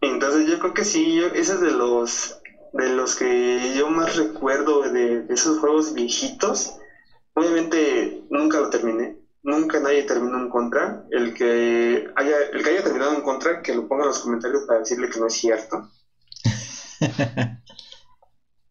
Entonces 0.00 0.46
yo 0.46 0.58
creo 0.58 0.72
que 0.72 0.84
sí, 0.84 1.16
yo, 1.16 1.26
ese 1.26 1.52
es 1.52 1.60
de 1.60 1.72
los 1.72 2.40
de 2.72 2.88
los 2.88 3.14
que 3.14 3.74
yo 3.76 3.88
más 3.88 4.16
recuerdo 4.16 4.88
de, 4.88 5.20
de 5.20 5.34
esos 5.34 5.58
juegos 5.58 5.92
viejitos. 5.92 6.76
Obviamente 7.34 8.24
nunca 8.30 8.58
lo 8.58 8.70
terminé, 8.70 9.19
nunca 9.42 9.80
nadie 9.80 10.04
terminó 10.04 10.38
en 10.38 10.48
contra. 10.48 11.04
El 11.10 11.34
que 11.34 12.10
haya, 12.16 12.36
el 12.52 12.62
que 12.62 12.70
haya 12.70 12.82
terminado 12.84 13.14
en 13.14 13.22
contra, 13.22 13.62
que 13.62 13.74
lo 13.74 13.88
ponga 13.88 14.04
en 14.04 14.08
los 14.08 14.20
comentarios 14.20 14.64
para 14.66 14.80
decirle 14.80 15.08
que 15.08 15.20
no 15.20 15.26
es 15.26 15.34
cierto. 15.34 15.88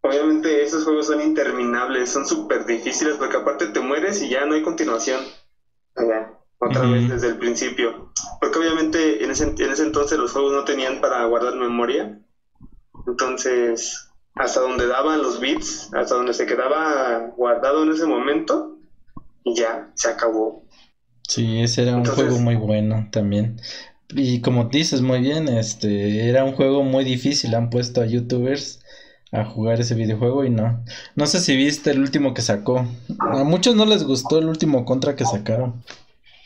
Obviamente 0.02 0.64
esos 0.64 0.86
juegos 0.86 1.08
son 1.08 1.22
interminables, 1.22 2.10
son 2.10 2.26
súper 2.26 2.66
difíciles 2.66 3.16
porque 3.18 3.38
aparte 3.38 3.68
te 3.68 3.80
mueres 3.80 4.22
y 4.22 4.30
ya 4.30 4.46
no 4.46 4.56
hay 4.56 4.64
continuación. 4.64 5.22
Ya, 5.96 6.40
otra 6.58 6.90
vez 6.90 7.10
desde 7.10 7.28
el 7.28 7.38
principio. 7.38 8.12
Porque 8.40 8.60
obviamente 8.60 9.24
en 9.24 9.32
ese, 9.32 9.44
en 9.44 9.72
ese 9.72 9.84
entonces 9.84 10.18
los 10.18 10.32
juegos 10.32 10.54
no 10.54 10.64
tenían 10.64 11.02
para 11.02 11.26
guardar 11.26 11.56
memoria. 11.56 12.22
Entonces, 13.08 14.10
hasta 14.36 14.62
donde 14.62 14.88
daban 14.88 15.22
los 15.22 15.42
bits, 15.42 15.94
hasta 15.94 16.16
donde 16.16 16.34
se 16.34 16.46
quedaba 16.46 17.34
guardado 17.36 17.84
en 17.84 17.92
ese 17.92 18.06
momento, 18.06 18.79
y 19.44 19.56
ya, 19.56 19.92
se 19.96 20.10
acabó. 20.10 20.64
Sí, 21.28 21.62
ese 21.62 21.84
era 21.84 21.92
un 21.92 22.00
Entonces- 22.00 22.26
juego 22.26 22.40
muy 22.40 22.56
bueno 22.56 23.08
también. 23.12 23.60
Y 24.12 24.42
como 24.42 24.66
dices 24.66 25.02
muy 25.02 25.20
bien, 25.20 25.48
este 25.48 26.28
era 26.28 26.44
un 26.44 26.54
juego 26.54 26.84
muy 26.84 27.04
difícil. 27.04 27.54
Han 27.54 27.70
puesto 27.70 28.02
a 28.02 28.06
youtubers 28.08 28.80
a 29.32 29.46
jugar 29.46 29.80
ese 29.80 29.94
videojuego 29.94 30.44
y 30.44 30.50
no. 30.50 30.84
No 31.16 31.28
sé 31.28 31.40
si 31.40 31.56
viste 31.56 31.92
el 31.92 32.00
último 32.00 32.34
que 32.34 32.42
sacó. 32.42 32.88
A 33.20 33.44
muchos 33.44 33.76
no 33.76 33.86
les 33.86 34.04
gustó 34.04 34.40
el 34.40 34.48
último 34.48 34.84
contra 34.86 35.16
que 35.16 35.26
sacaron. 35.26 35.84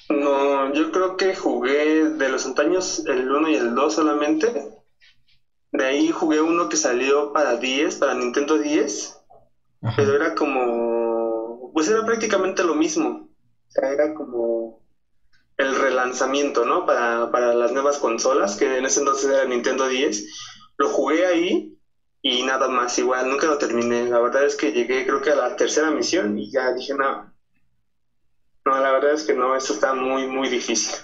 No, 0.09 0.73
yo 0.73 0.91
creo 0.91 1.15
que 1.15 1.33
jugué 1.33 2.09
de 2.09 2.27
los 2.29 2.45
antaños 2.45 3.03
el 3.07 3.31
1 3.31 3.49
y 3.49 3.55
el 3.55 3.73
2 3.73 3.93
solamente. 3.93 4.47
De 5.71 5.85
ahí 5.85 6.09
jugué 6.11 6.41
uno 6.41 6.67
que 6.67 6.75
salió 6.75 7.31
para 7.31 7.55
10, 7.55 7.95
para 7.95 8.13
Nintendo 8.15 8.57
10, 8.57 9.17
Ajá. 9.81 9.93
pero 9.95 10.15
era 10.17 10.35
como, 10.35 10.59
pues 11.73 11.87
era 11.87 12.05
prácticamente 12.05 12.63
lo 12.63 12.75
mismo. 12.75 13.29
O 13.67 13.71
sea, 13.71 13.91
era 13.91 14.13
como 14.13 14.83
el 15.57 15.75
relanzamiento, 15.75 16.65
¿no? 16.65 16.85
Para, 16.85 17.31
para 17.31 17.53
las 17.53 17.71
nuevas 17.71 17.97
consolas, 17.97 18.55
que 18.55 18.77
en 18.77 18.85
ese 18.85 18.99
entonces 18.99 19.29
era 19.29 19.45
Nintendo 19.45 19.87
10. 19.87 20.25
Lo 20.77 20.89
jugué 20.89 21.25
ahí 21.25 21.77
y 22.21 22.43
nada 22.43 22.69
más, 22.69 22.97
igual, 22.97 23.29
nunca 23.29 23.47
lo 23.47 23.57
terminé. 23.57 24.07
La 24.09 24.19
verdad 24.19 24.45
es 24.45 24.55
que 24.55 24.71
llegué 24.71 25.05
creo 25.05 25.21
que 25.21 25.31
a 25.31 25.35
la 25.35 25.55
tercera 25.55 25.91
misión 25.91 26.37
y 26.37 26.51
ya 26.51 26.71
dije, 26.73 26.93
no, 26.93 27.33
no, 28.65 28.79
la 28.79 28.91
verdad 28.91 29.13
es 29.13 29.23
que 29.23 29.33
no, 29.33 29.55
esto 29.55 29.73
está 29.73 29.93
muy, 29.93 30.27
muy 30.27 30.47
difícil. 30.47 30.95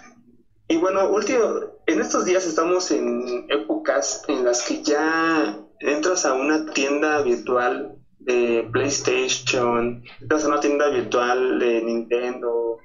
Y 0.69 0.77
bueno, 0.77 1.09
último, 1.09 1.41
en 1.87 1.99
estos 1.99 2.25
días 2.25 2.45
estamos 2.45 2.91
en 2.91 3.45
épocas 3.49 4.23
en 4.27 4.45
las 4.45 4.61
que 4.61 4.81
ya 4.81 5.57
entras 5.79 6.25
a 6.25 6.33
una 6.33 6.71
tienda 6.71 7.21
virtual 7.21 7.98
de 8.29 8.69
PlayStation, 8.71 10.03
entras 10.21 10.43
a 10.43 10.47
una 10.49 10.59
tienda 10.59 10.89
virtual 10.89 11.57
de 11.57 11.81
Nintendo, 11.81 12.77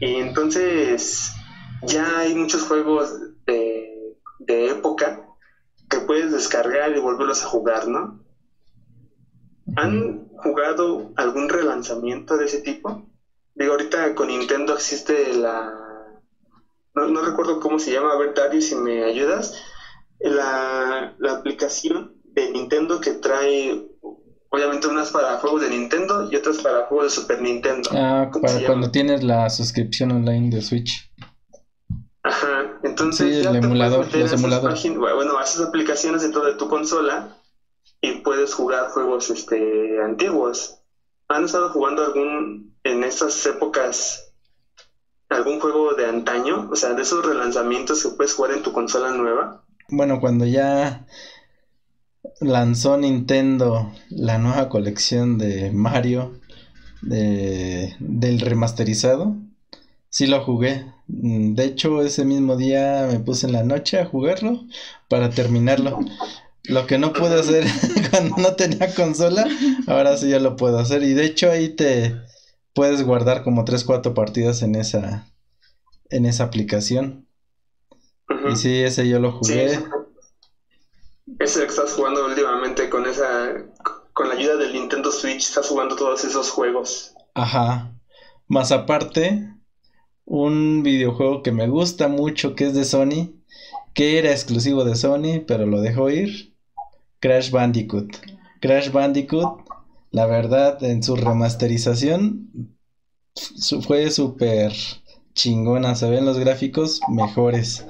y 0.00 0.16
entonces 0.16 1.32
ya 1.82 2.18
hay 2.18 2.34
muchos 2.34 2.62
juegos 2.64 3.14
de, 3.46 4.16
de 4.40 4.70
época 4.70 5.22
que 5.88 6.00
puedes 6.00 6.32
descargar 6.32 6.96
y 6.96 7.00
volverlos 7.00 7.42
a 7.42 7.46
jugar, 7.46 7.86
¿no? 7.86 8.20
¿Han 9.76 10.28
jugado 10.36 11.12
algún 11.16 11.48
relanzamiento 11.48 12.36
de 12.36 12.46
ese 12.46 12.60
tipo? 12.60 13.08
Digo, 13.54 13.72
ahorita 13.72 14.14
con 14.14 14.28
Nintendo 14.28 14.74
existe 14.74 15.34
la... 15.34 15.72
No, 16.94 17.06
no 17.06 17.22
recuerdo 17.22 17.60
cómo 17.60 17.78
se 17.78 17.92
llama, 17.92 18.12
a 18.12 18.18
ver, 18.18 18.34
Dario, 18.34 18.60
si 18.60 18.74
me 18.74 19.04
ayudas. 19.04 19.62
La, 20.18 21.14
la 21.18 21.32
aplicación 21.32 22.16
de 22.24 22.50
Nintendo 22.50 23.00
que 23.00 23.12
trae, 23.12 23.86
obviamente, 24.50 24.86
unas 24.86 25.10
para 25.10 25.38
juegos 25.38 25.62
de 25.62 25.70
Nintendo 25.70 26.28
y 26.30 26.36
otras 26.36 26.58
para 26.58 26.86
juegos 26.86 27.06
de 27.06 27.20
Super 27.20 27.40
Nintendo. 27.40 27.90
Ah, 27.92 28.28
¿Cómo 28.32 28.46
se 28.48 28.54
para 28.54 28.66
cuando 28.66 28.90
tienes 28.90 29.22
la 29.22 29.48
suscripción 29.50 30.12
online 30.12 30.54
de 30.54 30.62
Switch. 30.62 31.10
Ajá, 32.22 32.78
entonces 32.82 33.36
Sí, 33.36 33.40
el 33.40 33.48
puedes 33.48 33.64
emulador, 33.64 34.06
meter 34.06 34.20
los 34.22 34.98
bueno, 34.98 35.40
esas 35.40 35.68
aplicaciones 35.68 36.22
dentro 36.22 36.44
de 36.44 36.54
tu 36.54 36.68
consola 36.68 37.36
y 38.00 38.18
puedes 38.18 38.52
jugar 38.54 38.90
juegos 38.90 39.30
este 39.30 40.00
antiguos. 40.02 40.78
¿Han 41.28 41.44
estado 41.44 41.70
jugando 41.70 42.04
algún, 42.04 42.76
en 42.84 43.04
estas 43.04 43.44
épocas, 43.46 44.32
algún 45.28 45.60
juego 45.60 45.94
de 45.94 46.06
antaño? 46.06 46.68
O 46.70 46.76
sea, 46.76 46.94
de 46.94 47.02
esos 47.02 47.24
relanzamientos 47.24 48.02
que 48.02 48.10
puedes 48.10 48.34
jugar 48.34 48.52
en 48.52 48.62
tu 48.62 48.72
consola 48.72 49.10
nueva. 49.12 49.64
Bueno, 49.88 50.20
cuando 50.20 50.44
ya 50.46 51.06
lanzó 52.40 52.96
Nintendo 52.96 53.92
la 54.10 54.38
nueva 54.38 54.68
colección 54.68 55.38
de 55.38 55.70
Mario 55.70 56.40
de, 57.02 57.94
del 57.98 58.40
remasterizado, 58.40 59.36
sí 60.08 60.26
lo 60.26 60.44
jugué. 60.44 60.86
De 61.08 61.64
hecho, 61.64 62.02
ese 62.02 62.24
mismo 62.24 62.56
día 62.56 63.06
me 63.10 63.20
puse 63.20 63.46
en 63.46 63.52
la 63.52 63.62
noche 63.62 64.00
a 64.00 64.06
jugarlo 64.06 64.64
para 65.08 65.30
terminarlo. 65.30 66.00
Lo 66.64 66.86
que 66.86 66.98
no 66.98 67.12
pude 67.12 67.38
hacer 67.38 67.64
cuando 68.10 68.36
no 68.38 68.54
tenía 68.54 68.92
consola, 68.94 69.46
ahora 69.86 70.16
sí 70.16 70.28
ya 70.30 70.40
lo 70.40 70.56
puedo 70.56 70.78
hacer. 70.78 71.02
Y 71.04 71.14
de 71.14 71.24
hecho 71.26 71.50
ahí 71.50 71.68
te 71.68 72.16
puedes 72.74 73.02
guardar 73.02 73.44
como 73.44 73.64
3, 73.64 73.84
4 73.84 74.14
partidas 74.14 74.62
en 74.62 74.74
esa, 74.74 75.28
en 76.10 76.26
esa 76.26 76.44
aplicación. 76.44 77.26
Y 78.52 78.56
sí, 78.56 78.74
ese 78.82 79.08
yo 79.08 79.20
lo 79.20 79.32
jugué. 79.32 79.78
Ese 81.38 81.60
que 81.60 81.66
estás 81.66 81.92
jugando 81.92 82.26
últimamente 82.26 82.88
con 82.88 83.06
esa, 83.06 83.52
con 84.12 84.28
la 84.28 84.34
ayuda 84.34 84.56
del 84.56 84.72
Nintendo 84.72 85.10
Switch, 85.12 85.48
estás 85.48 85.68
jugando 85.68 85.96
todos 85.96 86.24
esos 86.24 86.50
juegos. 86.50 87.14
Ajá. 87.34 87.92
Más 88.48 88.72
aparte, 88.72 89.50
un 90.24 90.82
videojuego 90.82 91.42
que 91.42 91.52
me 91.52 91.68
gusta 91.68 92.08
mucho, 92.08 92.54
que 92.54 92.66
es 92.66 92.74
de 92.74 92.84
Sony, 92.84 93.34
que 93.94 94.18
era 94.18 94.30
exclusivo 94.30 94.84
de 94.84 94.94
Sony, 94.94 95.44
pero 95.46 95.66
lo 95.66 95.80
dejó 95.80 96.10
ir. 96.10 96.54
Crash 97.20 97.50
Bandicoot. 97.50 98.16
Crash 98.60 98.90
Bandicoot, 98.90 99.66
la 100.10 100.26
verdad, 100.26 100.82
en 100.84 101.02
su 101.02 101.16
remasterización 101.16 102.76
fue 103.86 104.10
súper 104.10 104.72
chingona. 105.34 105.94
Se 105.94 106.08
ven 106.08 106.24
los 106.24 106.38
gráficos 106.38 107.00
mejores. 107.08 107.86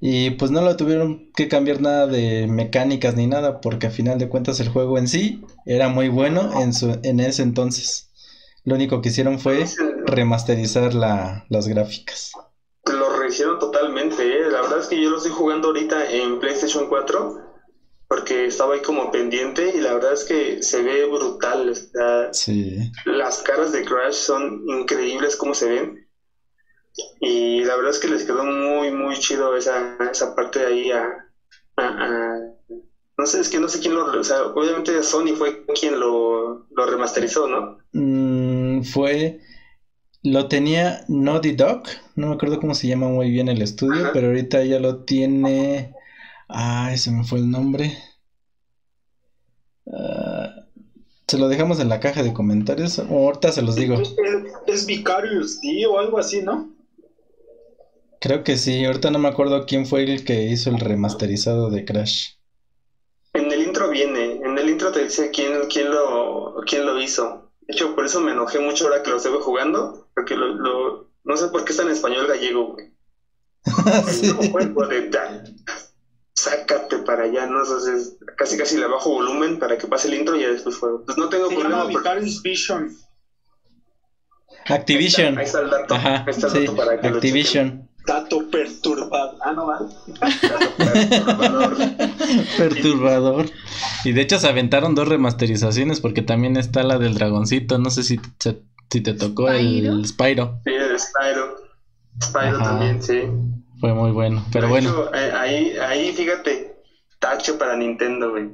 Y 0.00 0.30
pues 0.30 0.50
no 0.50 0.60
lo 0.60 0.76
tuvieron 0.76 1.30
que 1.34 1.48
cambiar 1.48 1.80
nada 1.80 2.06
de 2.06 2.46
mecánicas 2.46 3.14
ni 3.16 3.26
nada, 3.26 3.60
porque 3.60 3.86
a 3.86 3.90
final 3.90 4.18
de 4.18 4.28
cuentas 4.28 4.60
el 4.60 4.68
juego 4.68 4.98
en 4.98 5.08
sí 5.08 5.42
era 5.66 5.88
muy 5.88 6.08
bueno 6.08 6.60
en 6.60 6.74
su, 6.74 6.98
en 7.02 7.20
ese 7.20 7.42
entonces. 7.42 8.10
Lo 8.64 8.74
único 8.74 9.00
que 9.00 9.08
hicieron 9.10 9.38
fue 9.38 9.64
remasterizar 10.06 10.94
la, 10.94 11.44
las 11.48 11.68
gráficas. 11.68 12.32
Lo 12.86 13.16
rehicieron 13.16 13.58
totalmente, 13.58 14.22
¿eh? 14.22 14.50
La 14.50 14.60
verdad 14.62 14.80
es 14.80 14.86
que 14.88 15.00
yo 15.02 15.10
lo 15.10 15.16
estoy 15.16 15.32
jugando 15.32 15.68
ahorita 15.68 16.10
en 16.10 16.38
PlayStation 16.38 16.86
4 16.88 17.40
porque 18.08 18.46
estaba 18.46 18.74
ahí 18.74 18.82
como 18.82 19.10
pendiente 19.10 19.72
y 19.74 19.80
la 19.80 19.94
verdad 19.94 20.12
es 20.12 20.24
que 20.24 20.62
se 20.62 20.82
ve 20.82 21.06
brutal. 21.06 21.70
o 21.70 21.74
sea, 21.74 22.32
Sí. 22.32 22.78
las 23.06 23.42
caras 23.42 23.72
de 23.72 23.84
Crash 23.84 24.14
son 24.14 24.62
increíbles 24.68 25.36
como 25.36 25.54
se 25.54 25.68
ven. 25.68 26.03
Y 27.20 27.64
la 27.64 27.74
verdad 27.76 27.90
es 27.90 27.98
que 27.98 28.08
les 28.08 28.24
quedó 28.24 28.44
muy, 28.44 28.90
muy 28.90 29.18
chido 29.18 29.56
esa, 29.56 29.96
esa 30.10 30.34
parte 30.34 30.60
de 30.60 30.66
ahí 30.66 30.90
a, 30.92 31.02
a- 31.76 32.04
a- 32.04 32.38
No 33.16 33.26
sé, 33.26 33.40
es 33.40 33.48
que 33.48 33.58
no 33.60 33.68
sé 33.68 33.80
quién 33.80 33.94
lo... 33.94 34.04
O 34.06 34.24
sea, 34.24 34.42
obviamente 34.46 35.02
Sony 35.02 35.34
fue 35.36 35.64
quien 35.78 35.98
lo, 36.00 36.66
lo 36.70 36.86
remasterizó, 36.86 37.46
¿no? 37.48 37.78
Mm, 37.92 38.82
fue. 38.82 39.38
Lo 40.22 40.48
tenía 40.48 41.04
Naughty 41.08 41.52
Dog. 41.52 41.84
No 42.16 42.28
me 42.28 42.34
acuerdo 42.34 42.60
cómo 42.60 42.74
se 42.74 42.88
llama 42.88 43.08
muy 43.08 43.30
bien 43.30 43.48
el 43.48 43.62
estudio, 43.62 44.02
Ajá. 44.04 44.12
pero 44.12 44.28
ahorita 44.28 44.64
ya 44.64 44.78
lo 44.80 45.04
tiene. 45.04 45.92
Ay, 46.48 46.96
se 46.98 47.10
me 47.10 47.24
fue 47.24 47.38
el 47.40 47.50
nombre. 47.50 47.96
Ah, 49.92 50.64
se 51.26 51.38
lo 51.38 51.48
dejamos 51.48 51.80
en 51.80 51.88
la 51.88 52.00
caja 52.00 52.22
de 52.22 52.32
comentarios. 52.32 52.98
O 52.98 53.04
ahorita 53.04 53.52
se 53.52 53.62
los 53.62 53.76
digo. 53.76 53.96
Es, 53.96 54.14
es 54.66 54.86
Vicarious 54.86 55.60
D 55.60 55.86
o 55.86 55.98
algo 55.98 56.18
así, 56.18 56.42
¿no? 56.42 56.73
Creo 58.24 58.42
que 58.42 58.56
sí. 58.56 58.82
Ahorita 58.86 59.10
no 59.10 59.18
me 59.18 59.28
acuerdo 59.28 59.66
quién 59.66 59.84
fue 59.84 60.02
el 60.04 60.24
que 60.24 60.44
hizo 60.44 60.70
el 60.70 60.80
remasterizado 60.80 61.68
de 61.68 61.84
Crash. 61.84 62.30
En 63.34 63.52
el 63.52 63.60
intro 63.60 63.90
viene, 63.90 64.36
en 64.42 64.56
el 64.56 64.70
intro 64.70 64.90
te 64.92 65.04
dice 65.04 65.30
quién, 65.30 65.66
quién, 65.68 65.90
lo, 65.90 66.54
quién 66.66 66.86
lo 66.86 66.98
hizo. 66.98 67.50
De 67.60 67.74
hecho, 67.74 67.94
por 67.94 68.06
eso 68.06 68.22
me 68.22 68.32
enojé 68.32 68.60
mucho 68.60 68.84
ahora 68.84 69.02
que 69.02 69.10
lo 69.10 69.18
estuve 69.18 69.42
jugando, 69.42 70.08
porque 70.14 70.36
lo, 70.36 70.54
lo- 70.54 71.10
no 71.22 71.36
sé 71.36 71.48
por 71.48 71.66
qué 71.66 71.72
está 71.72 71.82
en 71.82 71.90
español 71.90 72.26
gallego, 72.26 72.72
güey. 72.72 72.94
Sí. 74.10 74.26
El 74.28 74.36
nuevo 74.36 74.52
juego 74.52 74.86
de 74.86 75.02
tal. 75.02 75.54
Sácate 76.34 77.00
para 77.00 77.24
allá, 77.24 77.44
¿no? 77.46 77.62
Entonces, 77.62 78.16
casi 78.38 78.56
casi 78.56 78.78
le 78.78 78.86
bajo 78.86 79.10
volumen 79.10 79.58
para 79.58 79.76
que 79.76 79.86
pase 79.86 80.08
el 80.08 80.14
intro 80.14 80.34
y 80.36 80.40
ya 80.40 80.48
después 80.48 80.78
juego. 80.78 81.02
Pues 81.04 81.18
no 81.18 81.28
tengo 81.28 81.50
Se 81.50 81.56
problema 81.56 81.84
llama 81.84 81.90
porque 81.92 82.20
Vision. 82.42 82.90
Activision. 84.64 85.36
ahí 85.36 85.44
está 85.44 85.60
el 85.60 85.68
dato, 85.68 85.94
Ajá, 85.94 86.24
ahí 86.24 86.30
está 86.30 86.46
el 86.46 86.52
sí. 86.54 86.58
dato 86.60 86.74
para 86.76 86.98
que 86.98 87.10
lo 87.10 87.16
Activision. 87.16 87.90
Dato 88.06 88.50
perturbado. 88.50 89.38
Ah, 89.42 89.52
no, 89.52 89.66
va. 89.66 89.78
chequen. 90.78 91.96
Perturbador. 92.58 93.46
Y 94.04 94.12
de 94.12 94.20
hecho 94.20 94.38
se 94.38 94.48
aventaron 94.48 94.94
dos 94.94 95.08
remasterizaciones 95.08 96.00
porque 96.00 96.22
también 96.22 96.56
está 96.56 96.82
la 96.82 96.98
del 96.98 97.14
dragoncito. 97.14 97.78
No 97.78 97.90
sé 97.90 98.02
si, 98.02 98.18
te- 98.18 98.62
si 98.90 99.00
te 99.00 99.14
tocó 99.14 99.48
¿Spyro? 99.48 99.92
el 99.94 100.06
Spyro. 100.06 100.60
Sí, 100.64 100.72
el 100.74 100.98
Spyro. 101.00 101.56
Spyro 102.22 102.56
Ajá. 102.56 102.64
también, 102.64 103.02
sí. 103.02 103.22
Fue 103.80 103.94
muy 103.94 104.10
bueno. 104.12 104.44
Pero 104.52 104.66
De 104.66 104.70
bueno, 104.70 104.90
hecho, 104.90 105.14
eh, 105.14 105.32
ahí, 105.32 105.76
ahí, 105.78 106.12
fíjate, 106.12 106.76
tacho 107.18 107.58
para 107.58 107.76
Nintendo, 107.76 108.30
güey. 108.30 108.50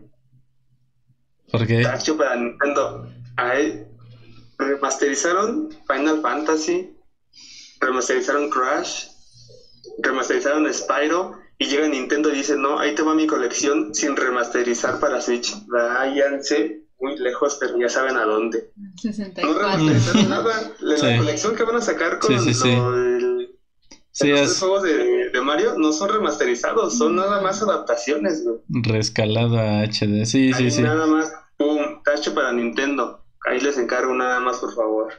porque 1.50 1.82
Tacho 1.82 2.16
para 2.16 2.36
Nintendo. 2.36 3.08
Ahí 3.36 3.84
remasterizaron 4.58 5.68
Final 5.88 6.20
Fantasy, 6.22 6.94
remasterizaron 7.80 8.48
Crash, 8.50 9.06
remasterizaron 9.98 10.72
Spyro 10.72 11.32
y 11.58 11.66
llega 11.66 11.88
Nintendo 11.88 12.30
y 12.32 12.36
dice, 12.38 12.56
no, 12.56 12.78
ahí 12.78 12.94
te 12.94 13.02
va 13.02 13.14
mi 13.14 13.26
colección 13.26 13.94
sin 13.94 14.16
remasterizar 14.16 14.98
para 15.00 15.20
Switch. 15.20 15.54
Váyanse 15.66 16.82
muy 16.98 17.16
lejos, 17.18 17.56
pero 17.60 17.78
ya 17.78 17.88
saben 17.88 18.16
a 18.16 18.24
dónde. 18.24 18.70
No 18.76 18.90
64. 18.96 19.58
remasterizaron 19.60 20.28
nada. 20.30 20.72
La, 20.80 20.96
la 20.96 20.98
Sí. 20.98 21.16
colección 21.18 21.56
que 21.56 21.62
van 21.64 21.76
a 21.76 21.80
sacar 21.80 22.18
con 22.18 22.38
Sí, 22.38 22.52
sí, 22.52 22.54
sí. 22.54 22.74
lo 22.76 23.40
sí 24.12 24.28
los 24.28 24.40
es 24.40 24.58
juegos 24.58 24.82
de, 24.82 25.30
de 25.30 25.40
Mario 25.40 25.74
no 25.78 25.92
son 25.92 26.10
remasterizados, 26.10 26.98
son 26.98 27.16
nada 27.16 27.40
más 27.40 27.62
adaptaciones, 27.62 28.42
güey. 28.44 28.56
rescalado 28.82 29.58
a 29.58 29.82
HD. 29.84 30.24
Sí, 30.26 30.52
sí, 30.52 30.64
Ahí 30.64 30.70
sí. 30.70 30.82
Nada 30.82 31.06
más, 31.06 31.32
pum, 31.56 32.02
tacho 32.04 32.34
para 32.34 32.52
Nintendo. 32.52 33.24
Ahí 33.46 33.60
les 33.60 33.78
encargo 33.78 34.14
nada 34.14 34.40
más, 34.40 34.58
por 34.58 34.74
favor. 34.74 35.12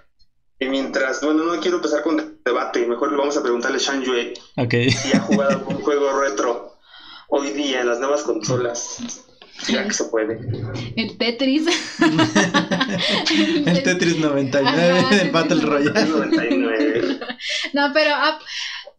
Y 0.61 0.69
mientras, 0.69 1.21
bueno, 1.23 1.43
no 1.43 1.59
quiero 1.59 1.77
empezar 1.77 2.03
con 2.03 2.17
de- 2.17 2.35
debate, 2.45 2.85
mejor 2.85 3.11
le 3.11 3.17
vamos 3.17 3.35
a 3.35 3.41
preguntarle 3.41 3.77
a 3.77 3.81
Shan 3.81 4.03
Yue 4.03 4.33
si 4.91 5.11
ha 5.11 5.19
jugado 5.19 5.49
algún 5.57 5.75
juego 5.81 6.11
retro 6.21 6.77
hoy 7.29 7.49
día 7.49 7.81
en 7.81 7.87
las 7.87 7.99
nuevas 7.99 8.21
consolas. 8.21 8.99
Ya 9.67 9.83
que 9.87 9.93
se 9.93 10.05
puede. 10.05 10.39
El 10.95 11.17
Tetris. 11.17 11.65
el 13.65 13.83
Tetris 13.83 14.17
99, 14.19 14.99
Ajá, 14.99 15.21
el 15.21 15.31
Battle 15.31 15.61
Royale. 15.61 16.05
99. 16.09 17.19
No, 17.73 17.91
pero 17.93 18.11
ah, 18.13 18.37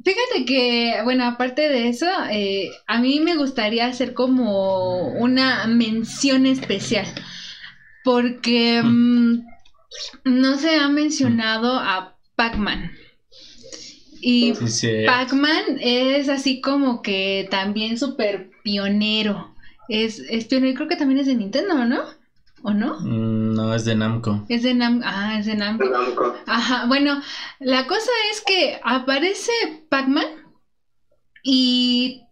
fíjate 0.05 0.45
que, 0.45 0.97
bueno, 1.05 1.25
aparte 1.27 1.69
de 1.69 1.89
eso, 1.89 2.07
eh, 2.31 2.71
a 2.89 2.99
mí 3.01 3.21
me 3.21 3.37
gustaría 3.37 3.87
hacer 3.87 4.15
como 4.15 5.09
una 5.09 5.67
mención 5.69 6.47
especial. 6.47 7.07
Porque 8.03 8.83
mm, 8.83 9.47
no 10.25 10.57
se 10.59 10.77
ha 10.77 10.89
mencionado 10.89 11.79
a 11.79 12.17
Pac-Man. 12.37 12.93
Y 14.21 14.55
Sí, 14.55 14.69
sí. 14.69 14.89
Pac-Man 15.07 15.79
es 15.81 16.29
así 16.29 16.61
como 16.61 17.03
que 17.03 17.49
también 17.51 17.99
súper 17.99 18.51
pionero. 18.63 19.55
Es, 19.89 20.21
es 20.21 20.45
pionero, 20.45 20.77
creo 20.77 20.89
que 20.89 20.97
también 20.97 21.21
es 21.21 21.27
de 21.27 21.35
Nintendo, 21.35 21.85
¿no? 21.85 22.05
¿O 22.63 22.73
no? 22.73 23.01
Mm, 23.01 23.55
No, 23.55 23.75
es 23.75 23.85
de 23.85 23.97
Namco. 23.97 24.45
Es 24.49 24.63
de 24.63 24.75
Nam... 24.75 25.01
Ah, 25.05 25.37
es 25.39 25.47
de 25.47 25.57
Namco. 25.57 25.85
Namco. 25.85 26.37
Ajá, 26.47 26.87
bueno, 26.87 27.21
la 27.59 27.87
cosa 27.89 28.11
es 28.31 28.41
que 28.41 28.79
aparece 28.85 29.51
Pac-Man 29.89 30.27
y, 31.43 32.23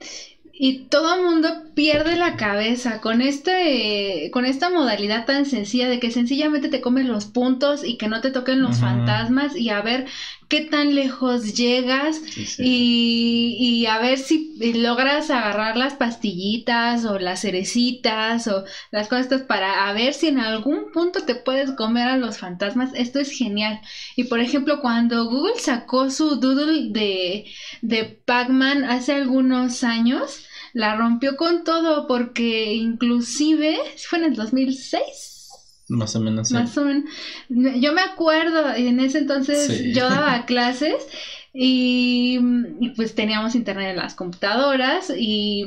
y 0.63 0.89
todo 0.89 1.15
el 1.15 1.23
mundo 1.23 1.49
pierde 1.75 2.17
la 2.17 2.37
cabeza 2.37 3.01
con 3.01 3.23
este, 3.23 4.29
con 4.31 4.45
esta 4.45 4.69
modalidad 4.69 5.25
tan 5.25 5.47
sencilla 5.47 5.89
de 5.89 5.99
que 5.99 6.11
sencillamente 6.11 6.69
te 6.69 6.83
comes 6.83 7.07
los 7.07 7.25
puntos 7.25 7.83
y 7.83 7.97
que 7.97 8.09
no 8.09 8.21
te 8.21 8.31
toquen 8.31 8.61
los 8.61 8.79
fantasmas 8.79 9.57
y 9.57 9.71
a 9.71 9.81
ver 9.81 10.07
qué 10.49 10.61
tan 10.63 10.95
lejos 10.95 11.55
llegas 11.55 12.21
Sí, 12.29 12.45
sí. 12.45 12.63
y, 12.67 13.57
y 13.59 13.87
a 13.87 13.99
ver 14.01 14.19
si 14.19 14.53
logras 14.75 15.31
agarrar 15.31 15.77
las 15.79 15.95
pastillitas 15.95 17.05
o 17.07 17.19
las 17.19 17.41
cerecitas 17.41 18.47
o 18.49 18.65
las 18.91 19.09
cosas 19.09 19.25
estas 19.27 19.43
para 19.43 19.89
a 19.89 19.93
ver 19.93 20.13
si 20.13 20.27
en 20.29 20.41
algún 20.41 20.91
punto 20.93 21.23
te 21.25 21.37
puedes 21.37 21.71
comer 21.73 22.09
a 22.09 22.17
los 22.19 22.39
fantasmas. 22.39 22.91
Esto 22.95 23.19
es 23.21 23.31
genial. 23.31 23.81
Y 24.17 24.25
por 24.25 24.41
ejemplo, 24.41 24.81
cuando 24.81 25.25
Google 25.27 25.59
sacó 25.59 26.11
su 26.11 26.37
doodle 26.37 26.91
de, 26.91 27.47
de 27.83 28.05
Pac-Man 28.27 28.85
hace 28.85 29.15
algunos 29.15 29.85
años, 29.85 30.45
la 30.73 30.97
rompió 30.97 31.37
con 31.37 31.65
todo 31.65 32.07
porque 32.07 32.75
inclusive 32.75 33.79
fue 34.09 34.19
en 34.21 34.25
el 34.27 34.35
2006. 34.37 35.49
Más 35.89 36.15
o 36.17 36.21
menos. 36.21 36.49
sí. 36.49 36.55
Más 36.55 36.77
o 36.79 36.85
menos. 36.85 37.05
Yo 37.49 37.93
me 37.93 38.01
acuerdo, 38.03 38.73
en 38.75 39.01
ese 39.01 39.19
entonces 39.19 39.67
Sí. 39.67 39.93
yo 39.93 40.09
daba 40.09 40.45
clases 40.47 40.95
y, 41.53 42.39
y 42.81 42.91
pues 42.91 43.15
teníamos 43.15 43.55
internet 43.57 43.91
en 43.91 43.97
las 43.97 44.15
computadoras 44.15 45.13
y, 45.17 45.67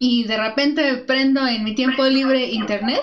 y 0.00 0.24
de 0.24 0.36
repente 0.36 0.96
prendo 1.06 1.46
en 1.46 1.62
mi 1.62 1.74
tiempo 1.76 2.04
libre 2.06 2.46
internet 2.50 3.02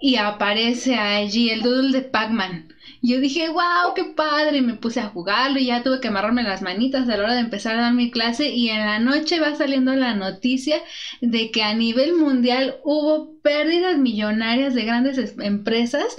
y 0.00 0.16
aparece 0.16 0.94
allí 0.94 1.50
el 1.50 1.62
doodle 1.62 1.90
de 1.92 2.02
Pac-Man. 2.02 2.72
Yo 3.02 3.18
dije, 3.20 3.48
wow, 3.48 3.94
qué 3.94 4.04
padre, 4.04 4.58
y 4.58 4.62
me 4.62 4.74
puse 4.74 5.00
a 5.00 5.08
jugarlo 5.08 5.58
y 5.58 5.66
ya 5.66 5.82
tuve 5.82 6.00
que 6.00 6.08
amarrarme 6.08 6.42
las 6.42 6.60
manitas 6.60 7.08
a 7.08 7.16
la 7.16 7.24
hora 7.24 7.34
de 7.34 7.40
empezar 7.40 7.76
a 7.76 7.80
dar 7.82 7.94
mi 7.94 8.10
clase 8.10 8.50
y 8.50 8.68
en 8.68 8.84
la 8.84 8.98
noche 8.98 9.40
va 9.40 9.54
saliendo 9.54 9.94
la 9.94 10.14
noticia 10.14 10.82
de 11.22 11.50
que 11.50 11.62
a 11.62 11.72
nivel 11.74 12.14
mundial 12.14 12.76
hubo 12.84 13.40
pérdidas 13.42 13.96
millonarias 13.96 14.74
de 14.74 14.84
grandes 14.84 15.16
es- 15.16 15.34
empresas 15.38 16.14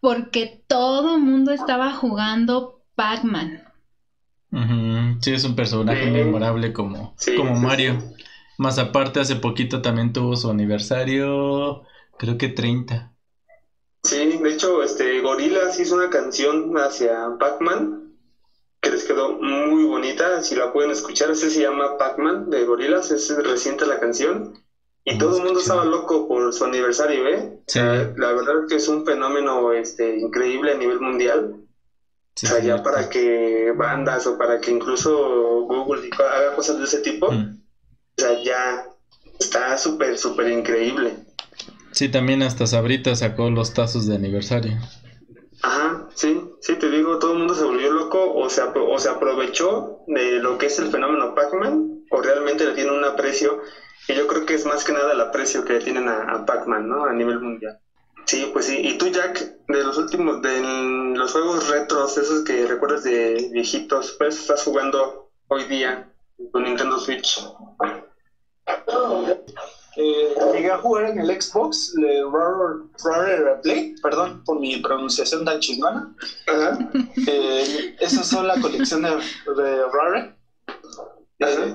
porque 0.00 0.62
todo 0.66 1.16
el 1.16 1.22
mundo 1.22 1.52
estaba 1.52 1.92
jugando 1.92 2.82
Pac-Man. 2.96 3.62
Sí, 5.20 5.32
es 5.32 5.44
un 5.44 5.54
personaje 5.56 6.04
Sí. 6.04 6.10
memorable 6.10 6.72
como, 6.72 7.14
Sí, 7.18 7.34
como 7.34 7.56
sí, 7.56 7.62
Mario. 7.62 8.00
sí. 8.00 8.24
Más 8.58 8.78
aparte, 8.78 9.20
hace 9.20 9.36
poquito 9.36 9.82
también 9.82 10.12
tuvo 10.12 10.36
su 10.36 10.50
aniversario, 10.50 11.82
creo 12.18 12.38
que 12.38 12.48
30. 12.48 13.12
Sí, 14.06 14.38
de 14.38 14.50
hecho, 14.50 14.82
este 14.82 15.20
Gorillaz 15.20 15.78
hizo 15.80 15.94
una 15.94 16.10
canción 16.10 16.76
hacia 16.78 17.36
Pac-Man 17.38 18.12
que 18.80 18.90
les 18.90 19.04
quedó 19.04 19.32
muy 19.32 19.84
bonita. 19.84 20.42
Si 20.42 20.54
la 20.54 20.72
pueden 20.72 20.90
escuchar, 20.92 21.30
ese 21.30 21.50
se 21.50 21.60
llama 21.60 21.98
Pac-Man 21.98 22.50
de 22.50 22.64
Gorillaz, 22.64 23.10
es 23.10 23.36
reciente 23.36 23.84
la 23.86 23.98
canción. 23.98 24.54
Y 25.04 25.12
No, 25.14 25.18
todo 25.18 25.36
el 25.38 25.44
mundo 25.44 25.60
estaba 25.60 25.84
loco 25.84 26.26
por 26.28 26.52
su 26.52 26.64
aniversario, 26.64 27.26
¿eh? 27.28 27.60
Sí. 27.66 27.78
Sea, 27.80 28.12
la 28.16 28.32
verdad 28.32 28.62
es 28.62 28.68
que 28.68 28.76
es 28.76 28.88
un 28.88 29.04
fenómeno 29.04 29.72
este, 29.72 30.16
increíble 30.18 30.72
a 30.72 30.76
nivel 30.76 31.00
mundial. 31.00 31.56
Sí, 32.34 32.46
o 32.46 32.48
sea, 32.50 32.58
ya 32.60 32.82
para 32.82 33.08
que 33.08 33.72
bandas 33.76 34.26
o 34.26 34.36
para 34.36 34.60
que 34.60 34.70
incluso 34.70 35.62
Google 35.62 36.10
haga 36.18 36.54
cosas 36.54 36.78
de 36.78 36.84
ese 36.84 36.98
tipo, 36.98 37.30
Mm. 37.32 37.60
o 38.18 38.20
sea, 38.20 38.42
ya 38.42 38.84
está 39.38 39.78
súper, 39.78 40.18
súper 40.18 40.48
increíble. 40.48 41.14
Sí, 41.96 42.10
también 42.10 42.42
hasta 42.42 42.66
Sabrita 42.66 43.16
sacó 43.16 43.48
los 43.48 43.72
tazos 43.72 44.06
de 44.06 44.16
aniversario. 44.16 44.76
Ajá, 45.62 46.06
sí, 46.14 46.38
sí, 46.60 46.74
te 46.74 46.90
digo, 46.90 47.18
todo 47.18 47.32
el 47.32 47.38
mundo 47.38 47.54
se 47.54 47.64
volvió 47.64 47.90
loco 47.90 48.34
o 48.34 48.50
se, 48.50 48.60
o 48.60 48.98
se 48.98 49.08
aprovechó 49.08 50.00
de 50.06 50.38
lo 50.38 50.58
que 50.58 50.66
es 50.66 50.78
el 50.78 50.90
fenómeno 50.90 51.34
Pac-Man 51.34 52.04
o 52.10 52.20
realmente 52.20 52.66
le 52.66 52.74
tiene 52.74 52.92
un 52.92 53.02
aprecio 53.02 53.62
y 54.08 54.14
yo 54.14 54.26
creo 54.26 54.44
que 54.44 54.52
es 54.52 54.66
más 54.66 54.84
que 54.84 54.92
nada 54.92 55.14
el 55.14 55.20
aprecio 55.22 55.64
que 55.64 55.72
le 55.72 55.78
tienen 55.78 56.06
a, 56.06 56.34
a 56.34 56.44
Pac-Man, 56.44 56.86
¿no? 56.86 57.06
A 57.06 57.14
nivel 57.14 57.40
mundial. 57.40 57.78
Sí, 58.26 58.50
pues 58.52 58.66
sí. 58.66 58.78
¿Y 58.84 58.98
tú, 58.98 59.08
Jack, 59.08 59.56
de 59.66 59.82
los 59.82 59.96
últimos, 59.96 60.42
de 60.42 60.60
los 61.16 61.32
juegos 61.32 61.66
retros, 61.68 62.18
esos 62.18 62.44
que 62.44 62.66
recuerdas 62.66 63.04
de 63.04 63.48
viejitos, 63.54 64.16
pues 64.18 64.38
estás 64.38 64.64
jugando 64.64 65.30
hoy 65.48 65.64
día 65.64 66.12
con 66.52 66.64
Nintendo 66.64 66.98
Switch? 66.98 67.40
Eh, 69.96 70.34
llegué 70.52 70.70
a 70.70 70.76
jugar 70.76 71.06
en 71.06 71.18
el 71.18 71.40
Xbox, 71.40 71.92
el 71.96 72.22
Rare, 72.30 72.84
Rare 73.02 73.60
Play, 73.62 73.94
perdón 74.02 74.42
por 74.44 74.60
mi 74.60 74.76
pronunciación 74.76 75.44
tan 75.44 75.58
chingona. 75.58 76.14
Ajá. 76.46 76.78
Eh, 77.26 77.96
esas 78.00 78.28
son 78.28 78.46
la 78.46 78.60
colección 78.60 79.02
de, 79.02 79.10
de 79.10 79.82
Rare. 79.90 80.34
Eh, 81.38 81.74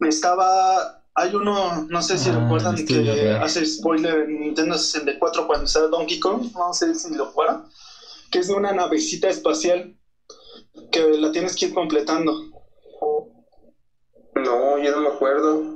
estaba. 0.00 1.02
Hay 1.18 1.34
uno, 1.34 1.84
no 1.88 2.02
sé 2.02 2.18
si 2.18 2.28
Ah, 2.28 2.38
recuerdan, 2.40 2.74
estudio 2.74 3.14
que 3.14 3.30
hace 3.30 3.64
spoiler 3.64 4.18
en 4.18 4.38
Nintendo 4.40 4.76
64 4.76 5.46
cuando 5.46 5.64
estaba 5.64 5.86
Donkey 5.88 6.20
Kong. 6.20 6.50
No 6.54 6.72
sé 6.74 6.94
si 6.94 7.12
lo 7.14 7.24
jugaron. 7.26 7.64
Que 8.30 8.38
es 8.40 8.48
de 8.48 8.54
una 8.54 8.72
navecita 8.72 9.28
espacial 9.28 9.94
que 10.92 11.00
la 11.00 11.32
tienes 11.32 11.56
que 11.56 11.66
ir 11.66 11.74
completando. 11.74 12.34
No, 14.34 14.78
yo 14.78 14.90
no 14.92 15.00
me 15.00 15.08
acuerdo. 15.08 15.75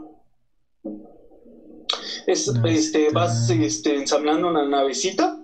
Es, 2.27 2.49
No, 2.49 2.67
este, 2.67 3.07
está- 3.09 3.19
vas 3.19 3.51
este, 3.51 3.95
ensamblando 3.97 4.49
una 4.49 4.67
navecita 4.67 5.39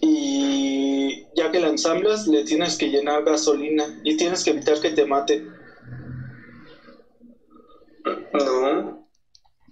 y 0.00 1.26
ya 1.36 1.50
que 1.50 1.60
la 1.60 1.68
ensamblas 1.68 2.26
le 2.26 2.44
tienes 2.44 2.76
que 2.78 2.88
llenar 2.88 3.24
gasolina 3.24 4.00
y 4.02 4.16
tienes 4.16 4.44
que 4.44 4.50
evitar 4.50 4.80
que 4.80 4.90
te 4.90 5.04
mate. 5.04 5.44
No. 8.32 9.06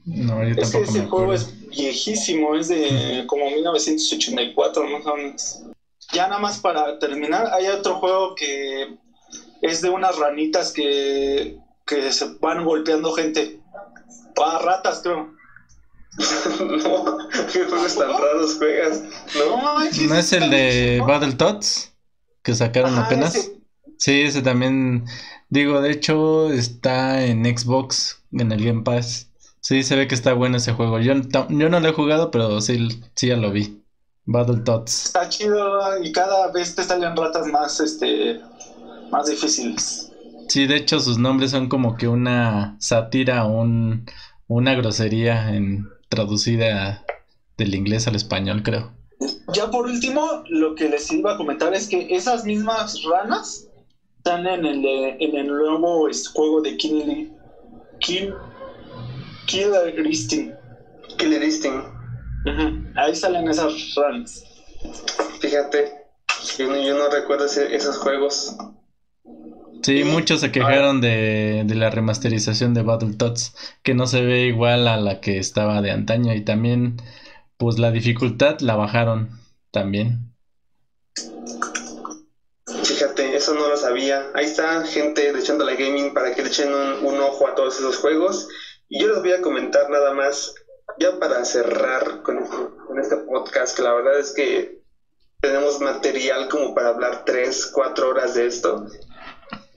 No, 0.05 0.43
yo 0.43 0.55
Es 0.57 0.71
que 0.71 0.81
ese 0.83 1.03
me 1.03 1.07
juego 1.09 1.35
es 1.35 1.69
viejísimo, 1.69 2.55
es 2.55 2.69
de 2.69 3.25
como 3.27 3.51
1984 3.51 4.85
más 4.89 5.07
o 5.07 5.16
menos. 5.16 5.62
Ya 6.12 6.29
nada 6.29 6.41
más 6.41 6.59
para 6.61 6.99
terminar, 6.99 7.53
hay 7.53 7.66
otro 7.66 7.97
juego 7.97 8.35
que 8.35 8.97
es 9.61 9.83
de 9.83 9.91
unas 9.91 10.16
ranitas 10.19 10.73
que, 10.73 11.59
que 11.87 12.11
se 12.12 12.27
van 12.41 12.64
golpeando 12.64 13.12
gente. 13.12 13.61
Ah, 14.41 14.61
ratas 14.62 15.01
creo. 15.03 15.35
no, 16.61 17.19
qué 17.53 17.65
juegos 17.65 17.97
tan 17.97 18.11
raros 18.11 18.57
juegas. 18.59 19.03
No. 19.37 20.09
¿No 20.09 20.15
es 20.15 20.33
el 20.33 20.51
de. 20.51 21.03
Battletoads? 21.07 21.93
Que 22.43 22.55
sacaron 22.55 22.95
Ajá, 22.95 23.07
apenas. 23.07 23.35
ese. 23.35 23.61
Sí, 23.99 24.23
ese 24.23 24.43
también. 24.43 25.05
Digo, 25.49 25.81
de 25.81 25.91
hecho, 25.91 26.53
está 26.53 27.25
en 27.25 27.45
Xbox, 27.45 28.23
en 28.33 28.53
el 28.53 28.65
Game 28.65 28.83
Pass. 28.83 29.31
Sí, 29.61 29.83
se 29.83 29.97
ve 29.97 30.07
que 30.07 30.15
está 30.15 30.33
bueno 30.35 30.57
ese 30.57 30.73
juego. 30.73 31.01
Yo, 31.01 31.15
yo 31.15 31.69
no 31.69 31.81
lo 31.81 31.89
he 31.89 31.93
jugado, 31.93 32.31
pero 32.31 32.61
sí, 32.61 33.03
sí 33.15 33.29
ya 33.29 33.37
lo 33.37 33.51
vi. 33.51 33.83
Battletoads. 34.25 35.07
Está 35.07 35.29
chido 35.29 36.03
y 36.03 36.13
cada 36.13 36.53
vez 36.53 36.75
te 36.75 36.85
salen 36.85 37.17
ratas 37.17 37.47
más, 37.47 37.81
este, 37.81 38.41
más 39.11 39.27
difíciles. 39.27 40.13
Sí, 40.49 40.67
de 40.67 40.77
hecho, 40.77 41.01
sus 41.01 41.19
nombres 41.19 41.51
son 41.51 41.69
como 41.69 41.97
que 41.97 42.09
una 42.09 42.77
sátira, 42.79 43.47
un, 43.47 44.07
una 44.47 44.75
grosería 44.75 45.55
en 45.55 45.89
traducida 46.09 47.05
del 47.57 47.75
inglés 47.75 48.07
al 48.07 48.15
español, 48.17 48.63
creo. 48.63 48.93
Ya 49.53 49.71
por 49.71 49.87
último, 49.87 50.45
lo 50.49 50.75
que 50.75 50.89
les 50.89 51.11
iba 51.11 51.33
a 51.33 51.37
comentar 51.37 51.75
es 51.75 51.89
que 51.89 52.15
esas 52.15 52.45
mismas 52.45 53.03
ranas 53.03 53.67
están 54.19 54.47
en 54.47 54.65
el, 54.65 54.85
en 54.85 55.37
el 55.37 55.47
nuevo 55.49 56.09
este, 56.09 56.29
juego 56.31 56.61
de 56.61 56.77
Kill, 56.77 57.33
Kill, 58.01 58.35
Killer 59.47 60.07
Instinct. 60.07 60.55
Killer 61.17 61.43
Instinct. 61.43 61.87
Ahí 62.95 63.15
salen 63.17 63.49
esas 63.49 63.73
ranas. 63.97 64.45
Fíjate, 65.41 65.93
yo 66.57 66.69
no, 66.69 66.77
yo 66.77 66.97
no 66.97 67.09
recuerdo 67.11 67.47
ese- 67.47 67.75
esos 67.75 67.97
juegos. 67.99 68.57
Sí, 69.83 70.05
muchos 70.05 70.41
se 70.41 70.53
quejaron 70.53 71.01
de, 71.01 71.62
de 71.64 71.74
la 71.74 71.91
remasterización 71.91 72.74
de 72.74 72.83
Battletoads, 72.83 73.55
que 73.83 73.95
no 73.95 74.07
se 74.07 74.22
ve 74.22 74.47
igual 74.47 74.89
a 74.89 74.97
la 74.97 75.20
que 75.20 75.39
estaba 75.39 75.81
de 75.83 75.91
antaño 75.91 76.35
y 76.35 76.45
también, 76.45 77.01
pues 77.57 77.79
la 77.79 77.91
dificultad 77.91 78.61
la 78.61 78.76
bajaron 78.76 79.31
también. 79.70 80.35
Fíjate, 82.85 83.37
eso 83.37 83.55
no 83.55 83.68
lo 83.68 83.76
sabía. 83.76 84.31
Ahí 84.35 84.45
está 84.45 84.85
gente 84.85 85.33
de 85.33 85.39
Echándole 85.39 85.76
Gaming 85.76 86.12
para 86.12 86.35
que 86.35 86.43
le 86.43 86.49
echen 86.49 86.72
un, 86.72 87.07
un 87.07 87.20
ojo 87.20 87.47
a 87.47 87.55
todos 87.55 87.79
esos 87.79 87.97
juegos. 87.97 88.49
Y 88.89 89.01
yo 89.01 89.09
les 89.09 89.20
voy 89.20 89.33
a 89.33 89.43
comentar 89.43 89.89
nada 89.91 90.12
más, 90.14 90.55
ya 90.99 91.18
para 91.18 91.45
cerrar 91.45 92.22
con 92.22 92.39
este, 92.39 92.57
con 92.87 92.99
este 92.99 93.16
podcast, 93.18 93.76
que 93.76 93.83
la 93.83 93.95
verdad 93.95 94.18
es 94.18 94.33
que 94.33 94.79
tenemos 95.41 95.81
material 95.81 96.49
como 96.49 96.74
para 96.74 96.89
hablar 96.89 97.24
3, 97.24 97.70
4 97.72 98.09
horas 98.09 98.35
de 98.35 98.47
esto. 98.47 98.87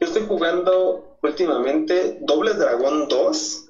Yo 0.02 0.08
estoy 0.08 0.26
jugando 0.28 1.16
últimamente 1.22 2.18
Doble 2.22 2.56
Dragón 2.56 3.08
2. 3.08 3.66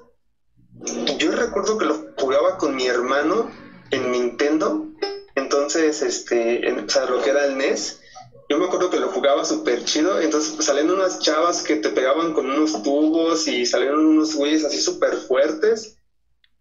Yo 1.17 1.31
recuerdo 1.31 1.77
que 1.77 1.83
lo 1.83 2.05
jugaba 2.17 2.57
con 2.57 2.73
mi 2.73 2.87
hermano 2.87 3.51
en 3.91 4.11
Nintendo. 4.13 4.87
Entonces, 5.35 6.01
este, 6.01 6.69
en- 6.69 6.85
o 6.85 6.89
sea, 6.89 7.05
lo 7.05 7.21
que 7.21 7.31
era 7.31 7.43
el 7.43 7.57
NES. 7.57 7.99
Yo 8.47 8.57
me 8.57 8.65
acuerdo 8.65 8.89
que 8.89 8.97
lo 9.01 9.09
jugaba 9.09 9.43
súper 9.43 9.83
chido, 9.83 10.21
entonces 10.21 10.63
salían 10.63 10.89
unas 10.89 11.19
chavas 11.19 11.63
que 11.63 11.75
te 11.75 11.89
pegaban 11.89 12.31
con 12.33 12.49
unos 12.49 12.81
tubos 12.81 13.47
y 13.49 13.65
salieron 13.65 14.05
unos 14.05 14.33
güeyes 14.33 14.63
así 14.63 14.79
súper 14.79 15.15
fuertes. 15.17 15.97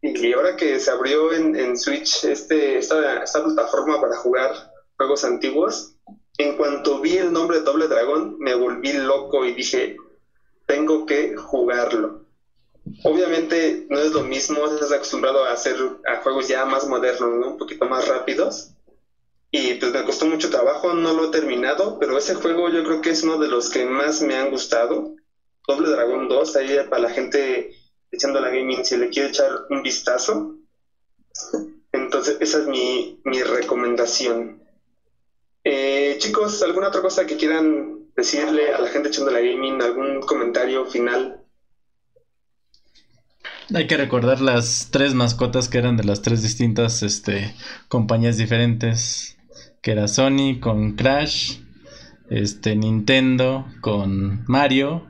Y 0.03 0.33
ahora 0.33 0.57
que 0.57 0.81
se 0.81 0.91
abrió 0.91 1.33
en, 1.33 1.55
en 1.55 1.77
Switch 1.79 2.25
este, 2.25 2.79
esta, 2.79 3.23
esta 3.23 3.45
plataforma 3.45 4.01
para 4.01 4.17
jugar 4.17 4.53
juegos 4.97 5.23
antiguos, 5.25 5.95
en 6.43 6.57
cuanto 6.57 7.01
vi 7.01 7.17
el 7.19 7.33
nombre 7.33 7.59
de 7.59 7.65
Doble 7.65 7.87
Dragón, 7.87 8.37
me 8.39 8.55
volví 8.55 8.93
loco 8.93 9.45
y 9.45 9.53
dije, 9.53 9.97
tengo 10.67 11.05
que 11.05 11.37
jugarlo. 11.37 12.25
Obviamente 13.05 13.87
no 13.91 13.99
es 13.99 14.13
lo 14.13 14.23
mismo, 14.23 14.65
estás 14.67 14.93
acostumbrado 14.93 15.45
a 15.45 15.53
hacer 15.53 15.77
a 16.07 16.17
juegos 16.23 16.49
ya 16.49 16.65
más 16.65 16.87
modernos, 16.87 17.37
¿no? 17.37 17.51
un 17.51 17.59
poquito 17.59 17.85
más 17.87 18.09
rápidos. 18.09 18.71
Y 19.51 19.75
pues 19.75 19.93
me 19.93 20.05
costó 20.05 20.27
mucho 20.27 20.49
trabajo, 20.49 20.95
no 20.95 21.13
lo 21.13 21.27
he 21.27 21.31
terminado, 21.31 21.99
pero 21.99 22.17
ese 22.17 22.35
juego 22.35 22.71
yo 22.71 22.85
creo 22.85 23.01
que 23.01 23.11
es 23.11 23.23
uno 23.23 23.37
de 23.39 23.49
los 23.49 23.69
que 23.69 23.85
más 23.85 24.23
me 24.23 24.37
han 24.37 24.51
gustado. 24.51 25.15
Doble 25.67 25.91
Dragón 25.91 26.29
2, 26.29 26.57
ahí 26.57 26.79
para 26.89 27.03
la 27.03 27.11
gente 27.11 27.71
echando 28.11 28.41
la 28.41 28.49
gaming 28.49 28.85
si 28.85 28.97
le 28.97 29.11
quiere 29.11 29.29
echar 29.29 29.51
un 29.69 29.83
vistazo. 29.83 30.57
Entonces, 31.93 32.39
esa 32.41 32.61
es 32.61 32.67
mi, 32.67 33.21
mi 33.25 33.43
recomendación. 33.43 34.63
Eh, 35.65 36.10
chicos, 36.21 36.63
¿alguna 36.63 36.89
otra 36.89 37.01
cosa 37.01 37.27
que 37.27 37.37
quieran 37.37 38.11
decirle 38.15 38.73
a 38.73 38.81
la 38.81 38.89
gente 38.89 39.09
echando 39.09 39.31
la 39.31 39.41
gaming? 39.41 39.83
¿Algún 39.83 40.21
comentario 40.21 40.87
final? 40.87 41.41
Hay 43.75 43.87
que 43.87 43.97
recordar 43.97 44.41
las 44.41 44.89
tres 44.91 45.15
mascotas 45.15 45.69
que 45.69 45.79
eran 45.79 45.97
de 45.97 46.05
las 46.05 46.23
tres 46.23 46.43
distintas 46.43 47.03
este, 47.03 47.55
compañías 47.89 48.37
diferentes. 48.37 49.39
Que 49.83 49.93
era 49.93 50.09
Sony 50.09 50.61
con 50.61 50.93
Crash, 50.93 51.61
este, 52.29 52.77
Nintendo 52.77 53.65
con 53.81 54.45
Mario. 54.47 55.09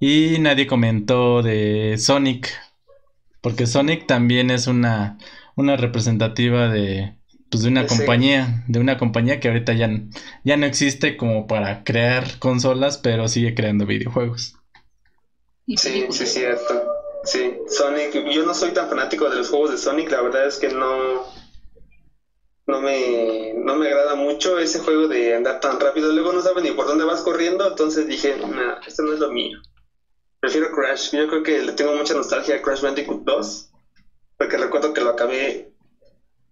Y 0.00 0.38
nadie 0.40 0.66
comentó 0.66 1.42
de 1.42 1.96
Sonic. 1.98 2.50
Porque 3.42 3.66
Sonic 3.66 4.06
también 4.06 4.50
es 4.50 4.68
una, 4.68 5.18
una 5.54 5.76
representativa 5.76 6.68
de, 6.68 7.18
pues 7.54 7.62
de 7.62 7.68
una 7.68 7.86
compañía, 7.86 8.64
de 8.66 8.80
una 8.80 8.98
compañía 8.98 9.38
que 9.38 9.46
ahorita 9.46 9.74
ya, 9.74 9.88
ya 10.42 10.56
no 10.56 10.66
existe 10.66 11.16
como 11.16 11.46
para 11.46 11.84
crear 11.84 12.40
consolas, 12.40 12.98
pero 12.98 13.28
sigue 13.28 13.54
creando 13.54 13.86
videojuegos. 13.86 14.56
Sí, 15.64 15.76
sí, 15.76 16.04
es 16.08 16.32
cierto. 16.32 16.84
Sí, 17.22 17.56
Sonic, 17.68 18.12
yo 18.32 18.44
no 18.44 18.54
soy 18.54 18.72
tan 18.72 18.88
fanático 18.88 19.30
de 19.30 19.36
los 19.36 19.50
juegos 19.50 19.70
de 19.70 19.78
Sonic, 19.78 20.10
la 20.10 20.22
verdad 20.22 20.48
es 20.48 20.56
que 20.56 20.66
no 20.70 21.32
no 22.66 22.80
me 22.80 23.52
no 23.54 23.76
me 23.76 23.86
agrada 23.86 24.16
mucho 24.16 24.58
ese 24.58 24.80
juego 24.80 25.06
de 25.06 25.36
andar 25.36 25.60
tan 25.60 25.78
rápido, 25.78 26.10
luego 26.10 26.32
no 26.32 26.42
sabes 26.42 26.64
ni 26.64 26.72
por 26.72 26.88
dónde 26.88 27.04
vas 27.04 27.22
corriendo, 27.22 27.68
entonces 27.68 28.08
dije, 28.08 28.34
nah, 28.36 28.80
esto 28.84 29.04
no 29.04 29.12
es 29.12 29.20
lo 29.20 29.30
mío. 29.30 29.58
Prefiero 30.40 30.72
Crash, 30.72 31.12
yo 31.12 31.28
creo 31.28 31.44
que 31.44 31.62
le 31.62 31.72
tengo 31.74 31.94
mucha 31.94 32.14
nostalgia 32.14 32.56
a 32.56 32.62
Crash 32.62 32.80
Bandicoot 32.80 33.22
2, 33.22 33.70
porque 34.38 34.56
recuerdo 34.56 34.92
que 34.92 35.02
lo 35.02 35.10
acabé 35.10 35.73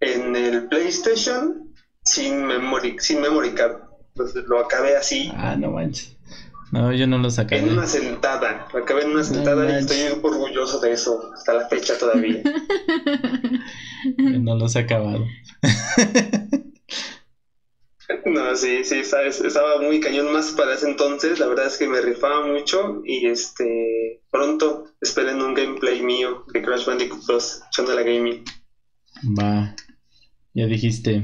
en 0.03 0.35
el 0.35 0.67
PlayStation 0.67 1.73
sin 2.03 2.45
memory, 2.45 2.97
sin 2.99 3.21
memory 3.21 3.51
card. 3.51 3.77
Entonces 4.15 4.43
lo 4.45 4.59
acabé 4.59 4.95
así. 4.95 5.31
Ah, 5.35 5.55
no 5.55 5.71
manches. 5.71 6.15
No, 6.71 6.91
yo 6.91 7.05
no 7.05 7.19
lo 7.19 7.29
saqué. 7.29 7.57
En 7.57 7.69
una 7.69 7.85
sentada. 7.85 8.67
Lo 8.73 8.79
acabé 8.79 9.03
en 9.03 9.11
una 9.11 9.23
sentada 9.23 9.71
y 9.71 9.83
estoy 9.83 10.19
orgulloso 10.21 10.79
de 10.79 10.91
eso 10.91 11.31
hasta 11.33 11.53
la 11.53 11.67
fecha 11.67 11.97
todavía. 11.99 12.41
no 14.17 14.55
lo 14.55 14.65
he 14.67 14.79
acabado. 14.79 15.25
no, 18.25 18.55
sí, 18.55 18.83
sí, 18.83 19.03
sabes, 19.03 19.39
estaba 19.41 19.79
muy 19.81 19.99
cañón 19.99 20.33
más 20.33 20.51
para 20.51 20.73
ese 20.73 20.89
entonces. 20.89 21.39
La 21.39 21.47
verdad 21.47 21.67
es 21.67 21.77
que 21.77 21.87
me 21.87 22.01
rifaba 22.01 22.45
mucho 22.45 23.01
y 23.05 23.27
este 23.27 24.21
pronto 24.31 24.85
esperen 24.99 25.41
un 25.41 25.53
gameplay 25.53 26.01
mío 26.01 26.43
de 26.53 26.61
Crash 26.61 26.85
Bandicoot 26.85 27.21
2 27.23 27.61
echando 27.67 27.93
la 27.93 28.01
gaming. 28.01 28.43
Va. 29.39 29.75
Ya 30.53 30.65
dijiste. 30.67 31.23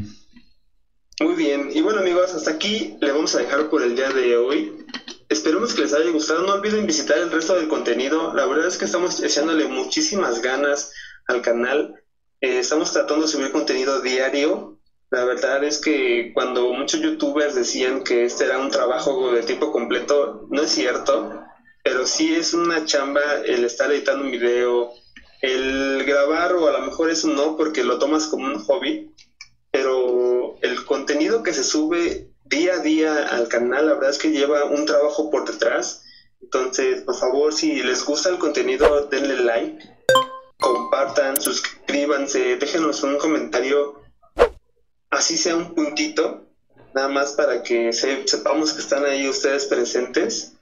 Muy 1.20 1.36
bien, 1.36 1.70
y 1.74 1.82
bueno 1.82 2.00
amigos, 2.00 2.34
hasta 2.34 2.52
aquí 2.52 2.96
le 3.02 3.12
vamos 3.12 3.36
a 3.36 3.40
dejar 3.40 3.70
por 3.70 3.84
el 3.84 3.96
día 3.96 4.10
de 4.10 4.38
hoy. 4.38 4.86
Esperemos 5.28 5.74
que 5.74 5.82
les 5.82 5.94
haya 5.94 6.10
gustado. 6.10 6.42
No 6.44 6.54
olviden 6.54 6.88
visitar 6.88 7.18
el 7.20 7.32
resto 7.32 7.56
del 7.56 7.68
contenido. 7.68 8.34
La 8.34 8.46
verdad 8.48 8.68
es 8.68 8.78
que 8.78 8.86
estamos 8.86 9.22
echándole 9.22 9.68
muchísimas 9.68 10.42
ganas 10.42 10.92
al 11.28 11.42
canal. 11.42 11.94
Eh, 12.42 12.60
estamos 12.60 12.92
tratando 12.92 13.26
de 13.26 13.32
subir 13.32 13.52
contenido 13.52 14.02
diario. 14.02 14.80
La 15.12 15.26
verdad 15.26 15.64
es 15.64 15.80
que 15.80 16.32
cuando 16.34 16.74
muchos 16.74 17.02
youtubers 17.02 17.54
decían 17.54 18.04
que 18.04 18.26
este 18.26 18.46
era 18.46 18.58
un 18.58 18.72
trabajo 18.72 19.32
de 19.32 19.44
tiempo 19.44 19.72
completo, 19.72 20.48
no 20.50 20.62
es 20.64 20.72
cierto, 20.72 21.44
pero 21.84 22.06
sí 22.08 22.34
es 22.34 22.54
una 22.54 22.86
chamba 22.86 23.22
el 23.46 23.66
estar 23.66 23.92
editando 23.92 24.26
un 24.26 24.32
video, 24.32 24.92
el 25.42 26.04
grabar 26.06 26.54
o 26.54 26.68
a 26.68 26.72
lo 26.72 26.82
mejor 26.82 27.10
eso 27.10 27.28
no 27.28 27.56
porque 27.56 27.84
lo 27.84 28.00
tomas 28.00 28.28
como 28.28 28.46
un 28.46 28.60
hobby, 28.60 29.14
pero 29.72 30.58
el 30.62 30.86
contenido 30.86 31.44
que 31.44 31.54
se 31.54 31.64
sube 31.64 32.30
día 32.46 32.76
a 32.76 32.80
día 32.80 33.28
al 33.28 33.48
canal, 33.48 33.88
la 33.88 33.94
verdad 33.94 34.10
es 34.10 34.18
que 34.18 34.32
lleva 34.32 34.66
un 34.66 34.86
trabajo 34.86 35.30
por 35.30 35.50
detrás. 35.50 36.04
Entonces, 36.42 37.02
por 37.04 37.16
favor, 37.16 37.54
si 37.54 37.84
les 37.84 38.04
gusta 38.04 38.30
el 38.30 38.40
contenido, 38.40 39.08
denle 39.08 39.36
like, 39.44 39.90
compartan, 40.60 41.40
suscríbanse, 41.40 42.58
déjenos 42.58 43.04
un 43.04 43.18
comentario, 43.18 44.02
así 45.10 45.38
sea 45.38 45.56
un 45.56 45.76
puntito, 45.76 46.48
nada 46.94 47.08
más 47.08 47.34
para 47.34 47.62
que 47.62 47.94
sepamos 47.94 48.74
que 48.74 48.82
están 48.82 49.06
ahí 49.06 49.30
ustedes 49.30 49.66
presentes. 49.66 50.54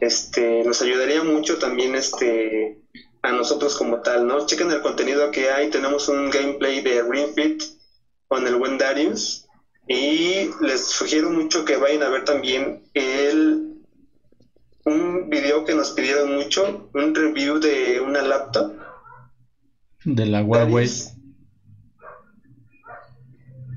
Este, 0.00 0.62
nos 0.64 0.82
ayudaría 0.82 1.22
mucho 1.22 1.58
también 1.58 1.94
este 1.94 2.78
a 3.26 3.32
nosotros 3.32 3.76
como 3.76 4.00
tal, 4.02 4.26
¿no? 4.26 4.46
Chequen 4.46 4.70
el 4.70 4.82
contenido 4.82 5.32
que 5.32 5.50
hay, 5.50 5.68
tenemos 5.68 6.08
un 6.08 6.30
gameplay 6.30 6.80
de 6.80 7.02
Ring 7.02 7.34
Fit 7.34 7.62
con 8.28 8.46
el 8.46 8.54
buen 8.54 8.78
Darius 8.78 9.46
y 9.88 10.48
les 10.60 10.86
sugiero 10.86 11.30
mucho 11.30 11.64
que 11.64 11.76
vayan 11.76 12.04
a 12.04 12.08
ver 12.08 12.24
también 12.24 12.84
el 12.94 13.62
un 14.84 15.28
video 15.28 15.64
que 15.64 15.74
nos 15.74 15.90
pidieron 15.90 16.36
mucho, 16.36 16.88
un 16.94 17.12
review 17.12 17.58
de 17.58 18.00
una 18.00 18.22
laptop 18.22 18.72
de 20.04 20.26
la 20.26 20.44
Huawei. 20.44 20.88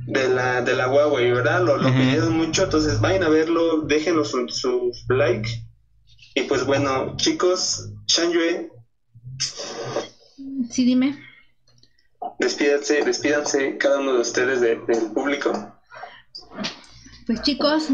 De 0.05 0.29
la, 0.29 0.61
de 0.61 0.75
la 0.75 0.89
Huawei, 0.89 1.31
¿verdad? 1.31 1.63
Lo, 1.63 1.77
pidieron 1.91 2.37
mucho, 2.37 2.65
entonces 2.65 3.01
vayan 3.01 3.23
a 3.23 3.29
verlo, 3.29 3.81
déjenos 3.81 4.29
su, 4.29 4.91
like. 5.07 5.49
Y 6.35 6.43
pues 6.43 6.65
bueno, 6.65 7.15
chicos, 7.17 7.89
Shanjue 8.05 8.69
Sí, 9.39 10.85
dime. 10.85 11.17
Despídanse, 12.39 13.03
despídanse 13.03 13.77
cada 13.77 13.99
uno 13.99 14.13
de 14.13 14.21
ustedes 14.21 14.61
del 14.61 14.79
público. 15.13 15.73
Pues 17.25 17.41
chicos, 17.41 17.89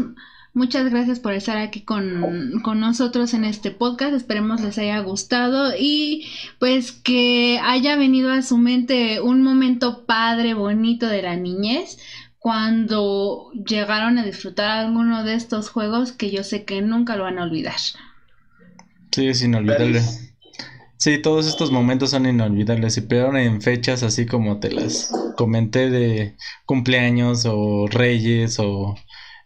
muchas 0.54 0.90
gracias 0.90 1.20
por 1.20 1.32
estar 1.32 1.58
aquí 1.58 1.82
con, 1.82 2.60
con, 2.62 2.80
nosotros 2.80 3.34
en 3.34 3.44
este 3.44 3.70
podcast. 3.70 4.14
Esperemos 4.14 4.60
les 4.60 4.78
haya 4.78 4.98
gustado 5.00 5.72
y 5.78 6.26
pues 6.58 6.92
que 6.92 7.60
haya 7.62 7.96
venido 7.96 8.32
a 8.32 8.42
su 8.42 8.56
mente 8.58 9.20
un 9.20 9.42
momento 9.42 10.06
padre, 10.06 10.54
bonito 10.54 11.06
de 11.06 11.22
la 11.22 11.36
niñez 11.36 11.98
cuando 12.38 13.50
llegaron 13.52 14.18
a 14.18 14.24
disfrutar 14.24 14.70
alguno 14.70 15.24
de 15.24 15.34
estos 15.34 15.68
juegos 15.68 16.12
que 16.12 16.30
yo 16.30 16.44
sé 16.44 16.64
que 16.64 16.80
nunca 16.80 17.16
lo 17.16 17.24
van 17.24 17.38
a 17.38 17.42
olvidar. 17.42 17.78
Sí, 19.10 19.26
es 19.26 19.42
inolvidable. 19.42 20.00
Sí, 20.98 21.18
todos 21.18 21.46
estos 21.46 21.70
momentos 21.70 22.10
son 22.10 22.26
inolvidables. 22.26 22.96
Y 22.96 23.02
peor 23.02 23.36
en 23.36 23.60
fechas 23.60 24.02
así 24.02 24.26
como 24.26 24.60
te 24.60 24.70
las 24.70 25.12
comenté 25.36 25.90
de 25.90 26.36
cumpleaños 26.64 27.44
o 27.46 27.86
reyes 27.88 28.58
o 28.58 28.96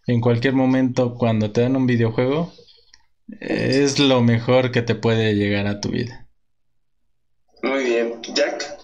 en 0.07 0.20
cualquier 0.20 0.55
momento 0.55 1.14
cuando 1.14 1.51
te 1.51 1.62
dan 1.62 1.76
un 1.76 1.86
videojuego 1.86 2.53
es 3.40 3.98
lo 3.98 4.22
mejor 4.22 4.72
que 4.72 4.82
te 4.82 4.94
puede 4.94 5.34
llegar 5.34 5.66
a 5.66 5.80
tu 5.80 5.90
vida. 5.90 6.26
Muy 7.62 7.84
bien, 7.84 8.20
Jack. 8.34 8.78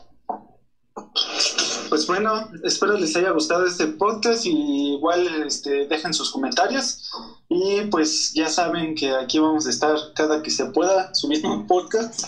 Pues 1.89 2.07
bueno, 2.07 2.51
espero 2.65 2.99
les 2.99 3.17
haya 3.17 3.31
gustado 3.31 3.67
este 3.67 3.87
podcast. 3.87 4.45
Y 4.45 4.95
igual 4.95 5.27
este, 5.47 5.87
dejen 5.87 6.13
sus 6.13 6.31
comentarios. 6.31 7.11
Y 7.49 7.83
pues 7.91 8.33
ya 8.35 8.49
saben 8.49 8.95
que 8.95 9.11
aquí 9.11 9.39
vamos 9.39 9.67
a 9.67 9.71
estar 9.71 9.97
cada 10.15 10.43
que 10.43 10.51
se 10.51 10.67
pueda 10.67 11.15
subiendo 11.15 11.53
un 11.53 11.67
podcast 11.67 12.27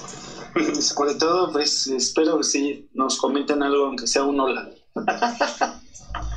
sobre 0.81 1.15
todo, 1.15 1.53
pues 1.53 1.87
espero 1.87 2.39
que 2.39 2.45
sí 2.45 2.89
nos 2.93 3.19
comenten 3.19 3.63
algo, 3.63 3.87
aunque 3.87 4.07
sea 4.07 4.23
un 4.23 4.41
hola. 4.41 4.69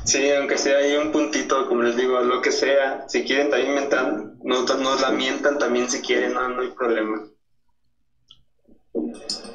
Sí, 0.04 0.30
aunque 0.30 0.58
sea 0.58 0.78
ahí 0.78 0.96
un 0.96 1.12
puntito, 1.12 1.68
como 1.68 1.82
les 1.82 1.96
digo, 1.96 2.20
lo 2.20 2.42
que 2.42 2.50
sea. 2.50 3.04
Si 3.08 3.22
quieren 3.22 3.50
también 3.50 3.74
mentan, 3.74 4.38
nos, 4.42 4.78
nos 4.78 5.00
la 5.00 5.10
mientan 5.10 5.58
también 5.58 5.88
si 5.88 6.00
quieren, 6.00 6.34
no, 6.34 6.48
no 6.48 6.62
hay 6.62 6.70
problema. 6.70 7.22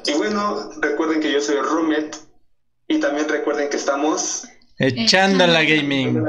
Y 0.06 0.12
bueno, 0.14 0.70
recuerden 0.80 1.20
que 1.20 1.30
yo 1.30 1.40
soy 1.40 1.56
Rumet 1.56 2.16
y 2.88 2.98
también 2.98 3.28
recuerden 3.28 3.68
que 3.68 3.76
estamos 3.76 4.48
echando 4.78 5.46
la 5.46 5.62
gaming. 5.62 6.24